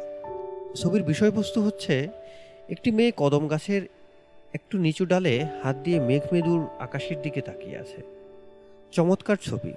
[0.76, 2.07] ছবির বিষয়বস্তু হচ্ছে,
[2.69, 3.81] একটি মেয়ে কদম গাছের
[4.53, 8.02] একটু নিচু ডালে হাত দিয়ে মেঘমেদুর আকাশের দিকে তাকিয়ে আছে।
[8.91, 9.73] চমৎকার ছবি।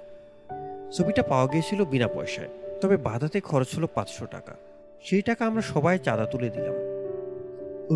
[0.91, 2.47] ছবিটা পাওয়া গিয়েছিল বিনা পয়সায়,
[2.81, 4.55] তবে বাধাতে খরচ হলো পাঁচশো টাকা।
[5.03, 6.73] সেই টাকা আমরা সবাই চাঁদা তুলে দিলাম।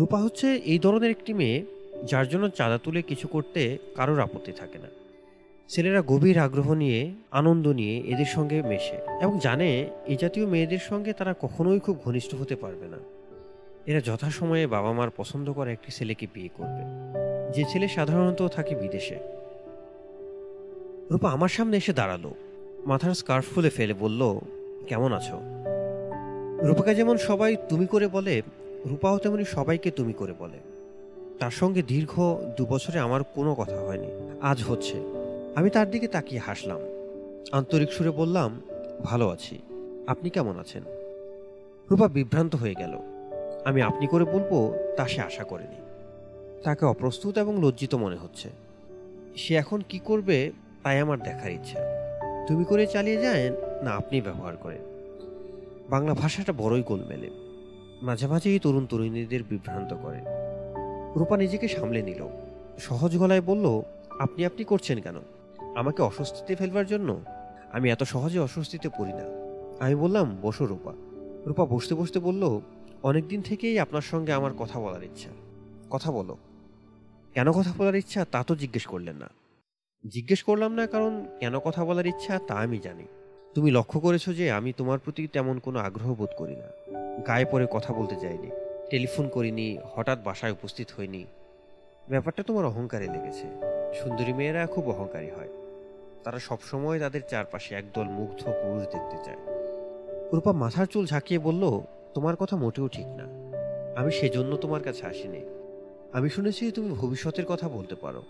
[0.00, 1.64] রূপা হচ্ছে এই ধরনের একটি মেয়ে,
[2.04, 4.99] যার জন্য চাঁদা তুলে কিছু করতে কারোর আপত্তি থাকে না।
[5.70, 11.12] ছেলেরা গভীর আগ্রহ নিয়ে, আনন্দ নিয়ে এদের সঙ্গে মেশে এবং জানে এই জাতীয় মেয়েদের সঙ্গে
[11.12, 12.96] তারা কখনোই খুব ঘনিষ্ঠ হতে পারবে না।
[13.86, 16.82] এরা যথাসময়ে বাবা মার পছন্দ করা একটি ছেলেকে বিয়ে করবে।
[17.52, 19.18] যে ছেলে সাধারণত থাকে বিদেশে।
[21.10, 22.30] রূপা আমার সামনে এসে দাঁড়াল।
[22.86, 24.38] মাথার স্কার্ফ খুলে ফেলে বলল,
[24.86, 25.40] কেমন আছো?
[26.62, 28.42] রূপাকে যেমন সবাই তুমি করে বলে,
[28.86, 30.58] রূপাও তেমনি সবাইকে তুমি করে বলে।
[31.38, 32.20] তার সঙ্গে দীর্ঘ
[32.58, 34.06] দু বছরে আমার কোনো কথা হয়নি।
[34.40, 35.19] আজ হচ্ছে।
[35.54, 36.80] আমি তার দিকে তাকিয়ে হাসলাম।
[37.52, 38.60] আন্তরিক সুরে বললাম,
[39.02, 39.58] ভালো আছি।
[40.06, 40.82] আপনি কেমন আছেন?
[41.90, 42.98] রূপা বিভ্রান্ত হয়ে গেল।
[43.64, 45.76] আমি আপনি করে বলব, তা সে আশা করেনি।
[46.62, 48.50] তাকে অপ্রস্তুত এবং লজ্জিত মনে হচ্ছে।
[49.36, 50.52] সে এখন কি করবে,
[50.82, 51.78] তাই আমার দেখার ইচ্ছা।
[52.48, 53.50] তুমি করে চালিয়ে যায়,
[53.82, 54.80] না আপনি ব্যবহার করেন।
[55.90, 57.30] বাংলা ভাষাটা বড়ই গোলমেলে।
[58.02, 60.18] মাঝে মাঝেই তরুণ তরুণীদের বিভ্রান্ত করে।
[61.16, 62.28] রূপা নিজেকে সামলে নিল।
[62.78, 63.82] সহজ গলায় বলল,
[64.18, 65.14] আপনি আপনি করছেন কেন?
[65.76, 67.24] আমাকে অস্বস্তিতে ফেলবার জন্য
[67.72, 69.24] আমি এত সহজে অস্বস্তিতে পড়ি না।
[69.80, 70.92] আমি বললাম, বসো রূপা।
[71.46, 72.60] রূপা বসতে বসতে বলল
[73.02, 75.30] অনেক দিন থেকেই আপনার সঙ্গে আমার কথা বলার ইচ্ছা।
[75.90, 76.36] কথা বলো।
[77.34, 78.24] কেন কথা বলার ইচ্ছা?
[78.24, 79.30] তা তো জিজ্ঞেস করলেন না।
[80.08, 83.04] জিজ্ঞেস করলাম না কারণ কেন কথা বলার ইচ্ছা তা আমি জানি।
[83.54, 87.66] তুমি লক্ষ্য করেছ যে আমি তোমার প্রতি তেমন কোনো আগ্রহ বোধ করি না। গায়ে পরে
[87.70, 88.50] কথা বলতে যাইনি,
[88.90, 91.24] টেলিফোন করিনি, হঠাৎ বাসায় উপস্থিত হইনি।
[92.08, 95.48] ব্যাপারটা তোমার অহংকারে লেগেছে। সুন্দরী মেয়েরা খুব অহংকারী হয়।
[96.24, 99.36] তারা সবসময় তাদের চারপাশে একদল মুগ্ধ পুরুষ দেখতে চায়।
[100.32, 101.80] রূপা মাথার চুল ঝাঁকিয়ে বলল,
[102.14, 103.24] তোমার কথা মোটেও ঠিক না।
[104.00, 105.40] আমি সেজন্য তোমার কাছে আসিনি।
[106.12, 108.22] আমি শুনেছি তুমি ভবিষ্যতের কথা বলতে পারো,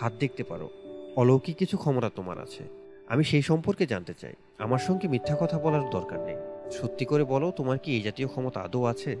[0.00, 0.70] হাত দেখতে পারো।
[1.16, 2.64] অলৌকিক কিছু ক্ষমতা তোমার আছে।
[3.08, 6.36] আমি সেই সম্পর্কে জানতে চাই। আমার সঙ্গে মিথ্যা কথা বলার দরকার নেই।
[6.70, 9.16] সত্যি করে বলো, তোমার কি এই জাতীয় ক্ষমতা আদৌ আছে?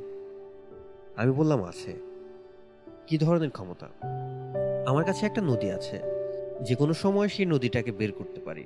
[1.16, 1.92] আমি বললাম, আছে।
[3.06, 3.86] কি ধরনের ক্ষমতা?
[4.90, 6.00] আমার কাছে একটা নদী আছে।
[6.62, 8.64] যে কোনো সময় সেই নদীটাকে বের করতে পারি।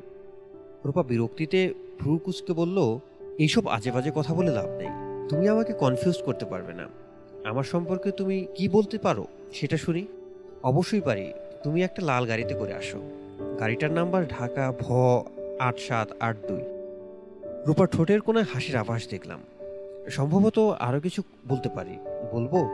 [0.84, 2.18] রূপা বিরক্তিতে ভ্রু
[2.56, 2.98] বলল,
[3.38, 4.86] এইসব আজে বাজে কথা বলে লাভ নেই।
[5.28, 6.88] তুমি আমাকে কনফিউজ করতে পারবে না।
[7.44, 10.06] আমার সম্পর্কে তুমি কি বলতে পারো, সেটা শুনি।
[10.62, 11.32] অবশ্যই পারি।
[11.64, 13.00] তুমি একটা লাল গাড়িতে করে আসো।
[13.60, 14.92] গাড়িটার নাম্বার ঢাকা ভ
[15.58, 16.62] আট সাত আট দুই।
[17.66, 19.40] রূপার ঠোঁটের কোনায় হাসির আভাস দেখলাম।
[20.10, 21.98] সম্ভবত আরও কিছু বলতে পারি।
[22.32, 22.68] বলব?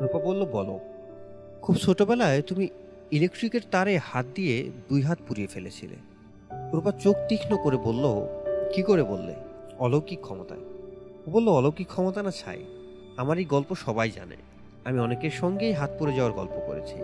[0.00, 0.78] রূপা বলল, বলো।
[1.62, 2.68] খুব ছোটবেলায় তুমি
[3.10, 5.96] ইলেকট্রিকের তারে হাত দিয়ে দুই হাত পুড়িয়ে ফেলেছিলে।
[6.72, 8.04] রূপা চোখ তীক্ষ্ণ করে বলল,
[8.74, 9.34] কি করে বললে?
[9.78, 10.60] অলৌকিক ক্ষমতায়।
[11.26, 12.64] ও বলল, অলৌকিক ক্ষমতা না ছাই।
[13.16, 14.36] আমার এই গল্প সবাই জানে।
[14.84, 16.94] আমি অনেকের সঙ্গেই হাত পড়ে যাওয়ার গল্প করেছি।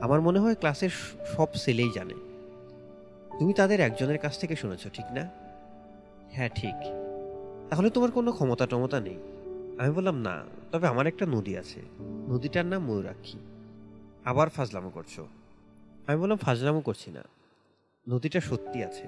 [0.00, 0.90] আমার মনে হয় ক্লাসের
[1.36, 2.14] সব ছেলেই জানে।
[3.38, 5.28] তুমি তাদের একজনের কাছ থেকে শুনেছ, ঠিক না?
[6.32, 6.74] হ্যাঁ ঠিক।
[7.70, 9.16] তাহলে তোমার কোনো ক্ষমতা টমতা নেই?
[9.78, 10.42] আমি বললাম, না,
[10.72, 11.80] তবে আমার একটা নদী আছে।
[12.28, 13.38] নদীটার নাম ময়ূরাক্ষী।
[14.24, 15.20] আবার ফাজলামো করছ?
[16.06, 17.22] আমি বললাম, ফাজলামো করছি না।
[18.08, 19.04] নদীটা সত্যি আছে।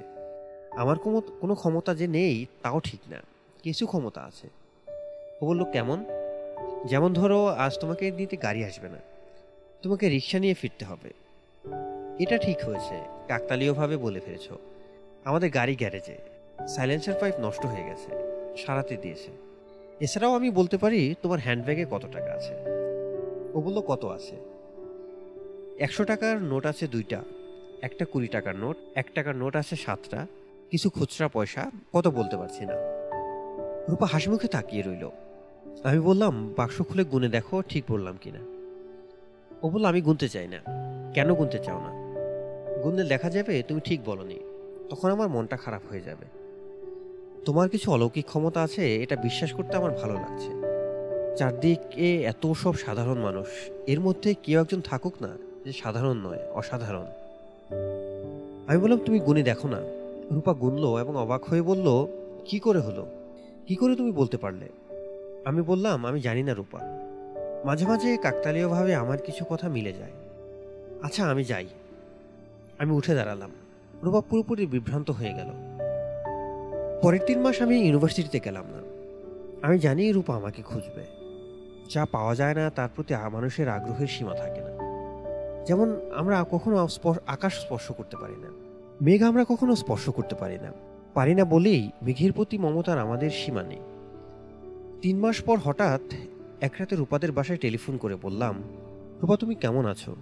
[0.71, 0.99] আমার
[1.41, 3.17] কোনো ক্ষমতা যে নেই, তাও ঠিক না।
[3.63, 4.49] কিছু ক্ষমতা আছে।
[5.43, 6.05] ও বলল, কেমন?
[6.85, 8.99] যেমন ধরো, আজ তোমাকে দিতে গাড়ি আসবে না।
[9.83, 11.13] তোমাকে রিক্সা নিয়ে ফিরতে হবে।
[12.19, 14.53] এটা ঠিক হয়েছে, কাকতালীয়ভাবে বলে ফেলেছ।
[15.25, 16.19] আমাদের গাড়ি গ্যারেজে।
[16.69, 18.11] সাইলেন্সার পাইপ নষ্ট হয়ে গেছে।
[18.57, 19.31] সারাতে দিয়েছে।
[20.01, 22.55] এছাড়াও আমি বলতে পারি, তোমার হ্যান্ডব্যাগে কত টাকা আছে?
[23.55, 24.54] ও বলল, কত আছে?
[25.79, 27.23] একশো টাকার নোট আছে দুইটা।
[27.83, 30.27] একটা কুড়ি টাকার নোট, এক টাকার নোট আছে সাতটা।
[30.71, 32.73] কিছু খুচরা পয়সা, কত বলতে পারছি না।
[33.89, 35.11] রূপা হাসিমুখে তাকিয়ে রইল।
[35.85, 38.39] আমি বললাম, বাক্স খুলে গুনে দেখো, ঠিক বললাম কিনা।
[39.63, 40.61] ও বলল, আমি গুনতে চাই না।
[41.15, 41.93] কেন গুনতে চাও না?
[42.81, 44.39] গুনলে দেখা যাবে, তুমি ঠিক বলনি।
[44.91, 46.27] তখন আমার মনটা খারাপ হয়ে যাবে।
[47.45, 50.51] তোমার কিছু অলৌকিক ক্ষমতা আছে, এটা বিশ্বাস করতে আমার ভালো লাগছে।
[51.37, 53.47] চারদিকে এত সব সাধারণ মানুষ,
[53.87, 55.37] এর মধ্যে কেউ একজন থাকুক না?
[55.65, 57.07] যে সাধারণ নয়, অসাধারণ।
[58.67, 59.81] আমি বললাম, তুমি গুনে দেখো না।
[60.31, 62.07] রূপা গুনলো এবং অবাক হয়ে বলল,
[62.45, 63.07] কি করে হলো?
[63.67, 64.69] কি করে তুমি বলতে পারলে?
[65.45, 66.79] আমি বললাম, আমি জানি না রূপা।
[67.65, 70.11] মাঝে মাঝে কাকতালীয়ভাবে আমার কিছু কথা মিলে যায়।
[71.03, 71.67] আচ্ছা আমি যাই।
[72.79, 73.51] আমি উঠে দাঁড়ালাম।
[74.03, 75.47] রূপা পুরোপুরি বিভ্রান্ত হয়ে গেল।
[77.03, 78.83] পরের তিন মাস আমি ইউনিভার্সিটিতে গেলাম না।
[79.67, 81.05] আমি জানি রূপা আমাকে খুঁজবে।
[81.91, 84.74] যা পাওয়া যায় না, তার প্রতি মানুষের আগ্রহের সীমা থাকে না।
[85.67, 86.89] যেমন আমরা কখনো
[87.27, 88.49] আকাশ স্পর্শ করতে পারি না।
[89.03, 90.73] মেঘ আমরা কখনো স্পর্শ করতে পারি না।
[91.15, 93.79] পারি না বলেই মেঘের প্রতি মমতার আমাদের সীমা নেই।
[95.03, 96.01] তিন মাস পর হঠাৎ
[96.61, 98.63] এক রাতে রূপাদের বাসায় টেলিফোন করে বললাম,
[99.23, 100.17] রূপা, তুমি কেমন আছো?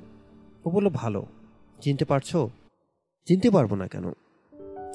[0.64, 1.27] ও বলল, ভালো।
[1.81, 2.36] চিনতে পারছ?
[3.27, 4.10] চিনতে পারব না কেন?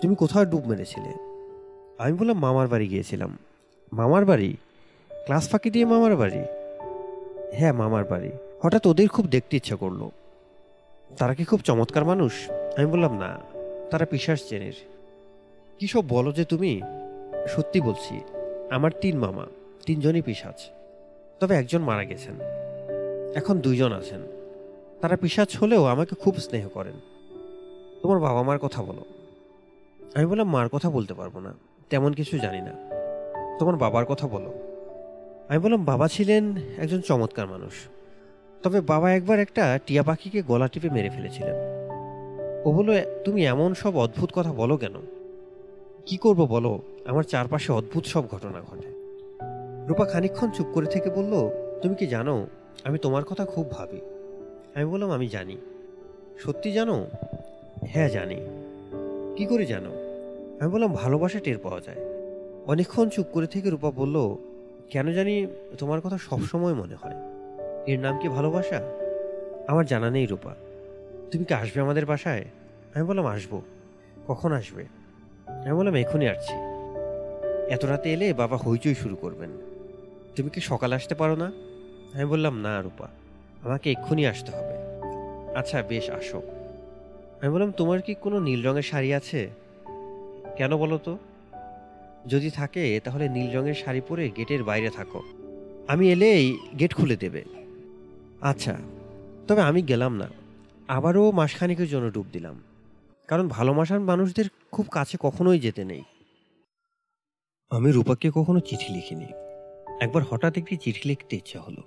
[0.01, 1.13] তুমি কোথাও ডুব মেরেছিলে?
[1.97, 3.37] আমি বললাম, মামার বাড়ি গিয়েছিলাম।
[3.93, 4.57] মামার বাড়ি?
[5.09, 6.39] ক্লাস ফাঁকি দিয়ে মামার বাড়ি?
[7.53, 8.31] হ্যাঁ মামার বাড়ি।
[8.63, 10.09] হঠাৎ ওদের খুব দেখতে ইচ্ছা করল।
[11.17, 12.49] তারা কি খুব চমৎকার মানুষ?
[12.49, 13.39] আমি বললাম, না,
[13.91, 14.73] তারা পিসাস চেনের
[15.79, 16.81] কী সব বলো যে তুমি?
[17.47, 18.21] সত্যি বলছি,
[18.69, 19.45] আমার তিন মামা,
[19.85, 20.69] তিনজনই পিসাচ।
[21.39, 22.33] তবে একজন মারা গেছেন।
[23.35, 24.21] এখন দুইজন আছেন।
[25.01, 26.93] তারা পিসাচ হলেও আমাকে খুব স্নেহ করেন।
[28.01, 29.05] তোমার বাবা মার কথা বলো।
[30.15, 31.53] আমি বললাম, মার কথা বলতে পারব না,
[31.89, 32.73] তেমন কিছু জানি না।
[33.59, 34.53] তোমার বাবার কথা বলো।
[35.49, 37.73] আমি বললাম, বাবা ছিলেন একজন চমৎকার মানুষ।
[38.63, 41.55] তবে বাবা একবার একটা টিয়া পাখিকে গলা টিপে মেরে ফেলেছিলেন।
[42.65, 44.93] ও বলল, তুমি এমন সব অদ্ভুত কথা বলো কেন?
[46.05, 46.79] কি করব বলো?
[47.05, 48.97] আমার চারপাশে অদ্ভুত সব ঘটনা ঘটে।
[49.87, 51.49] রূপা খানিকক্ষণ চুপ করে থেকে বলল,
[51.81, 52.47] তুমি কি জানো,
[52.83, 54.01] আমি তোমার কথা খুব ভাবি।
[54.75, 55.57] আমি বললাম, আমি জানি।
[56.39, 57.07] সত্যি জানো?
[57.87, 58.35] হ্যাঁ জানি।
[59.37, 59.91] কি করে জানো?
[60.59, 61.97] আমি বললাম, ভালোবাসা টের পাওয়া যায়।
[62.65, 64.35] অনেকক্ষণ চুপ করে থেকে রূপা বলল,
[64.89, 65.47] কেন জানি
[65.77, 67.36] তোমার কথা সবসময় মনে হয়।
[67.87, 68.81] এর নাম কি ভালোবাসা?
[69.67, 70.55] আমার জানা নেই, রূপা।
[71.31, 72.45] তুমি কি আসবে আমাদের বাসায়?
[72.95, 73.61] আমি বললাম, আসব।
[74.27, 74.85] কখন আসবে?
[75.47, 76.53] আমি বললাম, এখনই আসছি।
[77.69, 79.49] এত রাতে এলে বাবা হইচই শুরু করবেন।
[80.35, 81.45] তুমি কি সকালে আসতে পারো না?
[82.13, 83.07] আমি বললাম, না, রূপা।
[83.61, 84.73] আমাকে এক্ষুনি আসতে হবে।
[85.55, 86.41] আচ্ছা বেশ, আসো।
[87.41, 89.49] আমি বললাম, তোমার কি কোনো নীল রঙের শাড়ি আছে?
[90.55, 91.17] কেন বলো তো?
[92.27, 95.23] যদি থাকে, তাহলে নীল রঙের শাড়ি পরে গেটের বাইরে থাকো।
[95.87, 97.56] আমি এলেই গেট খুলে দেবে।
[98.41, 98.77] আচ্ছা
[99.47, 100.27] তবে আমি গেলাম না।
[100.87, 102.63] আবারও মাসখানেকের জন্য ডুব দিলাম।
[103.27, 106.03] কারণ ভালোবাসার মানুষদের খুব কাছে কখনোই যেতে নেই।
[107.69, 109.25] আমি রূপাকে কখনো চিঠি লিখিনি।
[110.01, 111.83] একবার হঠাৎ একটি চিঠি লিখতে ইচ্ছা হলো।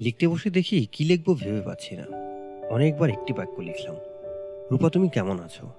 [0.00, 2.04] লিখতে বসে দেখি কি লিখব ভেবে পাচ্ছি না।
[2.70, 3.96] অনেকবার একটি বাক্য লিখলাম।
[4.70, 5.70] রূপা, তুমি কেমন আছো?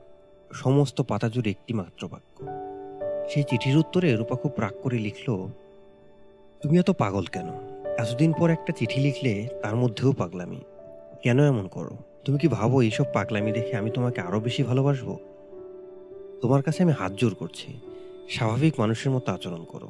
[0.53, 2.45] সমস্ত পাতা জুড়ে একটি মাত্র বাক্য।
[3.29, 5.47] সেই চিঠির উত্তরে রূপা খুব রাগ করে লিখল,
[6.61, 7.76] তুমি এত পাগল কেন?
[7.97, 10.61] এতদিন পর একটা চিঠি লিখলে তার মধ্যেও পাগলামি।
[11.23, 11.97] কেন এমন করো?
[12.25, 15.19] তুমি কি ভাবো এইসব পাগলামি দেখে আমি তোমাকে আরও বেশি ভালোবাসবো?
[16.41, 17.79] তোমার কাছে আমি হাত জোর করছি।
[18.29, 19.89] স্বাভাবিক মানুষের মতো আচরণ করো।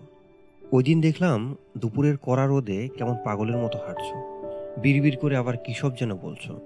[0.71, 4.15] ওই দিন দেখলাম দুপুরের কড়া রোদে কেমন পাগলের মতো হাঁটছো।
[4.81, 6.59] বিড়বিড় করে আবার কী সব যেন বলছো।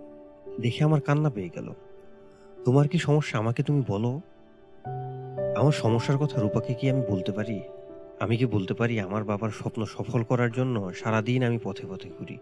[0.61, 1.73] দেখে আমার কান্না পেয়ে গেল।
[2.65, 4.21] তোমার কি সমস্যা আমাকে তুমি বলো?
[5.55, 7.61] আমার সমস্যার কথা রূপাকে কি আমি বলতে পারি?
[8.21, 12.37] আমি কি বলতে পারি আমার বাবার স্বপ্ন সফল করার জন্য সারাদিন আমি পথে পথে ঘুরি?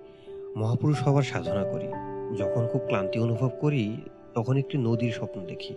[0.55, 1.87] মহাপুরুষ হবার সাধনা করি।
[2.37, 3.97] যখন খুব ক্লান্তি অনুভব করি,
[4.35, 5.75] তখন একটি নদীর স্বপ্ন দেখি।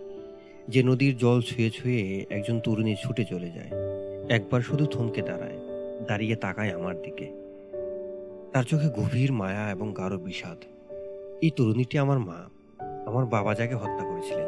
[0.68, 3.70] যে নদীর জল ছুঁয়ে ছুঁয়ে একজন তরুণী ছুটে চলে যায়।
[4.28, 5.58] একবার শুধু থমকে দাঁড়ায়,
[6.08, 7.26] দাঁড়িয়ে তাকায় আমার দিকে।
[8.52, 10.58] তার চোখে গভীর মায়া এবং গাঢ় বিষাদ।
[11.42, 12.44] এই তরুণীটি আমার মা।
[13.06, 14.46] আমার বাবা যাকে হত্যা করেছিলেন।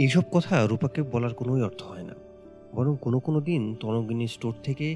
[0.00, 2.05] এইসব কথা রূপাকে বলার কোনোই অর্থ হয় না।
[2.76, 4.88] বরং কোনো কোনো দিন তরঙ্গিনী স্টোর থেকে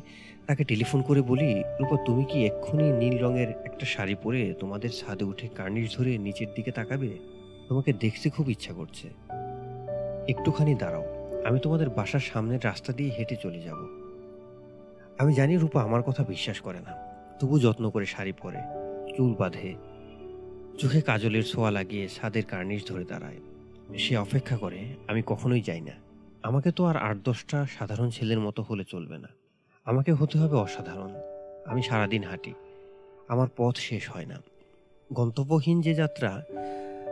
[0.47, 5.25] তাকে টেলিফোন করে বলি, রূপা, তুমি কি এক্ষুনি নীল রঙের একটা শাড়ি পরে তোমাদের ছাদে
[5.31, 7.11] উঠে কার্নিশ ধরে নিচের দিকে তাকাবে?
[7.69, 9.07] তোমাকে দেখতে খুব ইচ্ছা করছে।
[10.33, 11.05] একটুখানি দাঁড়াও,
[11.49, 13.81] আমি তোমাদের বাসার সামনের রাস্তা দিয়ে হেঁটে চলে যাব।
[15.21, 16.93] আমি জানি রূপা আমার কথা বিশ্বাস করে না,
[17.39, 18.61] তবু যত্ন করে শাড়ি পরে,
[19.17, 19.71] চুল বাঁধে।
[20.81, 23.41] চোখে কাজলের ছোঁয়া লাগিয়ে ছাদের কার্নিশ ধরে দাঁড়ায়।
[23.99, 24.81] সে অপেক্ষা করে,
[25.11, 25.95] আমি কখনোই যাই না।
[26.43, 29.29] আমাকে তো আর আট দশটা সাধারণ ছেলের মতো হলে চলবে না।
[29.85, 31.15] আমাকে হতে হবে অসাধারণ।
[31.67, 32.55] আমি সারাদিন হাঁটি।
[33.29, 34.43] আমার পথ শেষ হয় না।
[35.13, 36.43] গন্তব্যহীন যে যাত্রা,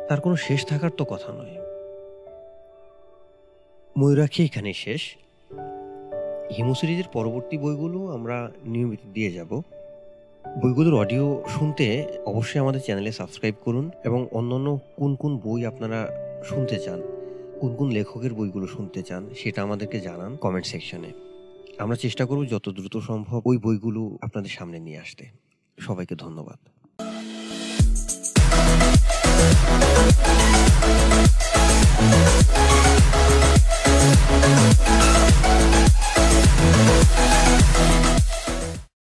[0.08, 1.56] তার কোনো শেষ থাকার তো কথা নয়।
[3.98, 5.16] ময়ূরাক্ষী এখানে শেষ।
[6.56, 9.62] হিমু সিরিজের পরবর্তী বইগুলো আমরা নিয়মিত দিয়ে যাব।
[10.62, 16.08] বইগুলোর অডিও শুনতে অবশ্যই আমাদের চ্যানেলে সাবস্ক্রাইব করুন এবং অন্যান্য কোন কোন বই আপনারা
[16.44, 17.17] শুনতে চান
[17.60, 21.10] কোন কোন লেখকের বইগুলো শুনতে চান সেটা আমাদেরকে জানান কমেন্ট সেকশনে
[21.78, 25.24] আমরা চেষ্টা করব যত দ্রুত সম্ভব ওই বইগুলো আপনাদের সামনে নিয়ে আসতে।
[25.78, 26.58] সবাইকে ধন্যবাদ।